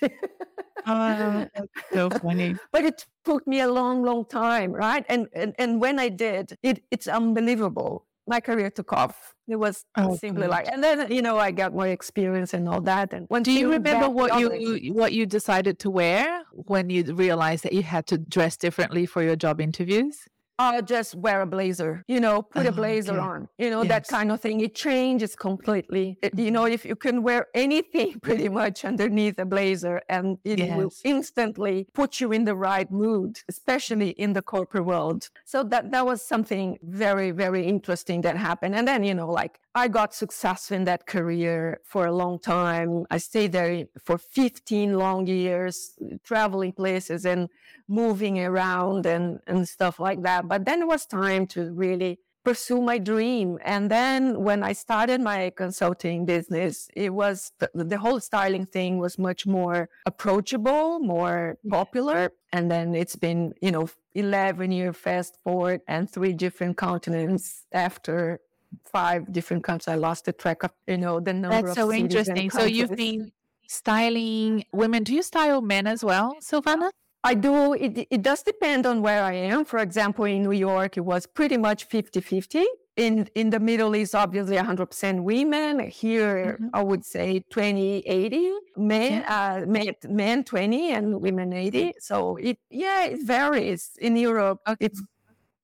uh, 0.85 1.45
so 1.93 2.09
funny. 2.09 2.55
but 2.71 2.83
it 2.83 3.05
took 3.23 3.45
me 3.45 3.59
a 3.59 3.71
long, 3.71 4.03
long 4.03 4.25
time, 4.25 4.71
right? 4.71 5.05
And 5.09 5.27
and, 5.33 5.53
and 5.59 5.81
when 5.81 5.99
I 5.99 6.09
did, 6.09 6.57
it 6.63 6.83
it's 6.91 7.07
unbelievable 7.07 8.07
my 8.27 8.39
career 8.39 8.69
took 8.69 8.93
off. 8.93 9.35
It 9.47 9.57
was 9.57 9.85
oh, 9.97 10.15
simply 10.15 10.43
good. 10.43 10.51
like, 10.51 10.67
and 10.71 10.83
then 10.83 11.11
you 11.11 11.21
know 11.21 11.37
I 11.37 11.51
got 11.51 11.73
more 11.73 11.87
experience 11.87 12.53
and 12.53 12.67
all 12.69 12.81
that. 12.81 13.13
And 13.13 13.25
when 13.27 13.43
do 13.43 13.51
you 13.51 13.69
remember 13.69 14.09
what 14.09 14.39
you 14.39 14.93
what 14.93 15.11
you 15.13 15.25
decided 15.25 15.79
to 15.79 15.89
wear 15.89 16.43
when 16.51 16.89
you 16.89 17.03
realized 17.13 17.63
that 17.63 17.73
you 17.73 17.83
had 17.83 18.07
to 18.07 18.17
dress 18.17 18.55
differently 18.55 19.05
for 19.05 19.21
your 19.21 19.35
job 19.35 19.59
interviews? 19.59 20.27
Uh, 20.59 20.81
just 20.81 21.15
wear 21.15 21.41
a 21.41 21.45
blazer, 21.45 22.03
you 22.07 22.19
know, 22.19 22.41
put 22.41 22.65
a 22.65 22.69
oh, 22.69 22.73
blazer 22.73 23.13
okay. 23.13 23.19
on, 23.21 23.47
you 23.57 23.69
know, 23.69 23.81
yes. 23.81 23.89
that 23.89 24.07
kind 24.07 24.31
of 24.31 24.39
thing. 24.39 24.61
It 24.61 24.75
changes 24.75 25.35
completely. 25.35 26.17
It, 26.21 26.37
you 26.37 26.51
know, 26.51 26.65
if 26.65 26.85
you 26.85 26.95
can 26.95 27.23
wear 27.23 27.47
anything 27.53 28.19
pretty 28.21 28.49
much 28.49 28.85
underneath 28.85 29.39
a 29.39 29.45
blazer 29.45 30.01
and 30.09 30.37
it 30.43 30.59
yes. 30.59 30.77
will 30.77 30.91
instantly 31.03 31.87
put 31.93 32.19
you 32.19 32.31
in 32.31 32.45
the 32.45 32.55
right 32.55 32.89
mood, 32.91 33.39
especially 33.49 34.09
in 34.11 34.33
the 34.33 34.41
corporate 34.41 34.85
world. 34.85 35.29
So 35.45 35.63
that, 35.63 35.91
that 35.91 36.05
was 36.05 36.21
something 36.21 36.77
very, 36.83 37.31
very 37.31 37.65
interesting 37.65 38.21
that 38.21 38.37
happened. 38.37 38.75
And 38.75 38.87
then, 38.87 39.03
you 39.03 39.13
know, 39.13 39.29
like 39.29 39.59
I 39.75 39.87
got 39.87 40.13
success 40.13 40.71
in 40.71 40.83
that 40.83 41.07
career 41.07 41.79
for 41.83 42.05
a 42.05 42.11
long 42.11 42.37
time. 42.37 43.05
I 43.09 43.17
stayed 43.17 43.53
there 43.53 43.85
for 44.03 44.19
15 44.19 44.97
long 44.97 45.25
years, 45.25 45.97
traveling 46.23 46.73
places 46.73 47.25
and 47.25 47.49
moving 47.87 48.39
around 48.39 49.07
and, 49.07 49.39
and 49.47 49.67
stuff 49.67 49.99
like 49.99 50.21
that. 50.23 50.47
But 50.47 50.65
then 50.65 50.81
it 50.81 50.87
was 50.87 51.07
time 51.07 51.47
to 51.47 51.71
really 51.71 52.19
pursue 52.43 52.81
my 52.81 52.97
dream. 52.97 53.57
And 53.63 53.89
then 53.89 54.43
when 54.43 54.63
I 54.63 54.73
started 54.73 55.21
my 55.21 55.51
consulting 55.55 56.25
business, 56.25 56.89
it 56.95 57.13
was 57.13 57.51
the, 57.59 57.69
the 57.73 57.97
whole 57.97 58.19
styling 58.19 58.65
thing 58.65 58.99
was 58.99 59.17
much 59.17 59.47
more 59.47 59.89
approachable, 60.05 60.99
more 60.99 61.57
popular. 61.67 62.31
And 62.51 62.69
then 62.69 62.93
it's 62.93 63.15
been, 63.15 63.53
you 63.61 63.71
know, 63.71 63.89
11 64.13 64.71
year 64.71 64.93
fast 64.93 65.37
forward 65.43 65.81
and 65.87 66.09
three 66.09 66.33
different 66.33 66.77
continents 66.77 67.65
after 67.71 68.39
five 68.85 69.31
different 69.31 69.63
countries. 69.63 69.87
I 69.87 69.95
lost 69.95 70.25
the 70.25 70.33
track 70.33 70.63
of, 70.63 70.71
you 70.87 70.97
know, 70.97 71.19
the 71.19 71.33
number 71.33 71.61
That's 71.61 71.75
so 71.75 71.91
interesting. 71.91 72.49
So 72.49 72.63
you've 72.63 72.95
been 72.95 73.31
styling 73.67 74.65
women. 74.71 75.03
Do 75.03 75.13
you 75.13 75.23
style 75.23 75.61
men 75.61 75.87
as 75.87 76.03
well, 76.03 76.35
Silvana? 76.41 76.89
I 77.23 77.35
do. 77.35 77.73
It, 77.73 78.07
it 78.09 78.21
does 78.21 78.43
depend 78.43 78.85
on 78.85 79.01
where 79.01 79.23
I 79.23 79.33
am. 79.33 79.63
For 79.63 79.79
example, 79.79 80.25
in 80.25 80.43
New 80.43 80.51
York, 80.51 80.97
it 80.97 81.01
was 81.01 81.25
pretty 81.25 81.57
much 81.57 81.85
50 81.85 82.19
50. 82.19 82.65
In, 82.95 83.27
in 83.33 83.49
the 83.49 83.59
Middle 83.59 83.95
East, 83.95 84.13
obviously 84.13 84.55
100% 84.55 85.23
women. 85.23 85.79
Here, 85.89 86.59
mm-hmm. 86.61 86.67
I 86.75 86.83
would 86.83 87.03
say 87.03 87.43
20, 87.49 87.99
80 88.05 88.51
men, 88.77 89.11
yeah. 89.13 89.61
uh, 89.63 89.65
men, 89.65 89.95
men 90.07 90.43
20 90.43 90.91
and 90.91 91.19
women 91.19 91.53
80. 91.53 91.93
So 91.99 92.35
it, 92.35 92.59
yeah, 92.69 93.05
it 93.05 93.25
varies. 93.25 93.91
In 93.99 94.15
Europe, 94.15 94.59
okay. 94.67 94.85
it's 94.85 95.01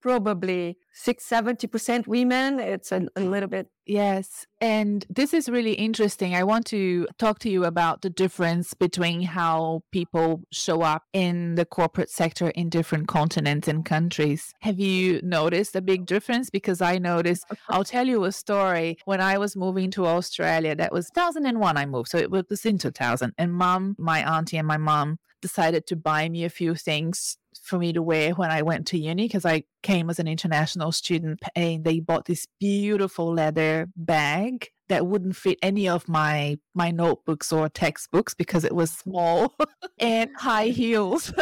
probably 0.00 0.76
six, 0.92 1.28
70% 1.28 2.06
women. 2.06 2.58
It's 2.58 2.92
a, 2.92 3.06
a, 3.16 3.20
little 3.20 3.48
bit. 3.48 3.68
Yes. 3.86 4.46
And 4.60 5.04
this 5.08 5.32
is 5.32 5.48
really 5.48 5.72
interesting. 5.72 6.34
I 6.34 6.44
want 6.44 6.66
to 6.66 7.06
talk 7.18 7.38
to 7.40 7.50
you 7.50 7.64
about 7.64 8.02
the 8.02 8.10
difference 8.10 8.74
between 8.74 9.22
how 9.22 9.82
people 9.92 10.42
show 10.52 10.82
up 10.82 11.04
in 11.12 11.54
the 11.54 11.64
corporate 11.64 12.10
sector 12.10 12.50
in 12.50 12.68
different 12.68 13.08
continents 13.08 13.68
and 13.68 13.84
countries. 13.84 14.52
Have 14.60 14.78
you 14.78 15.20
noticed 15.22 15.74
a 15.76 15.80
big 15.80 16.06
difference? 16.06 16.50
Because 16.50 16.80
I 16.80 16.98
noticed, 16.98 17.44
I'll 17.68 17.84
tell 17.84 18.06
you 18.06 18.24
a 18.24 18.32
story. 18.32 18.98
When 19.04 19.20
I 19.20 19.38
was 19.38 19.56
moving 19.56 19.90
to 19.92 20.06
Australia, 20.06 20.74
that 20.76 20.92
was 20.92 21.10
2001 21.14 21.76
I 21.76 21.86
moved. 21.86 22.08
So 22.08 22.18
it 22.18 22.30
was 22.30 22.64
in 22.64 22.78
2000. 22.78 23.32
And 23.38 23.52
mom, 23.52 23.96
my 23.98 24.20
auntie, 24.20 24.56
and 24.56 24.68
my 24.68 24.76
mom 24.76 25.18
decided 25.40 25.86
to 25.86 25.96
buy 25.96 26.28
me 26.28 26.44
a 26.44 26.50
few 26.50 26.74
things 26.74 27.38
for 27.62 27.78
me 27.78 27.92
to 27.92 28.02
wear 28.02 28.32
when 28.32 28.50
I 28.50 28.62
went 28.62 28.86
to 28.88 28.98
uni 28.98 29.26
because 29.26 29.44
I 29.44 29.64
came 29.82 30.10
as 30.10 30.18
an 30.18 30.28
international 30.28 30.92
student 30.92 31.40
and 31.54 31.84
they 31.84 32.00
bought 32.00 32.24
this 32.26 32.46
beautiful 32.58 33.32
leather 33.34 33.88
bag 33.96 34.68
that 34.90 35.06
wouldn't 35.06 35.36
fit 35.36 35.58
any 35.62 35.88
of 35.88 36.08
my 36.08 36.58
my 36.74 36.90
notebooks 36.90 37.52
or 37.52 37.68
textbooks 37.68 38.34
because 38.34 38.64
it 38.64 38.74
was 38.74 38.90
small 38.90 39.54
and 39.98 40.30
high 40.36 40.66
heels. 40.66 41.32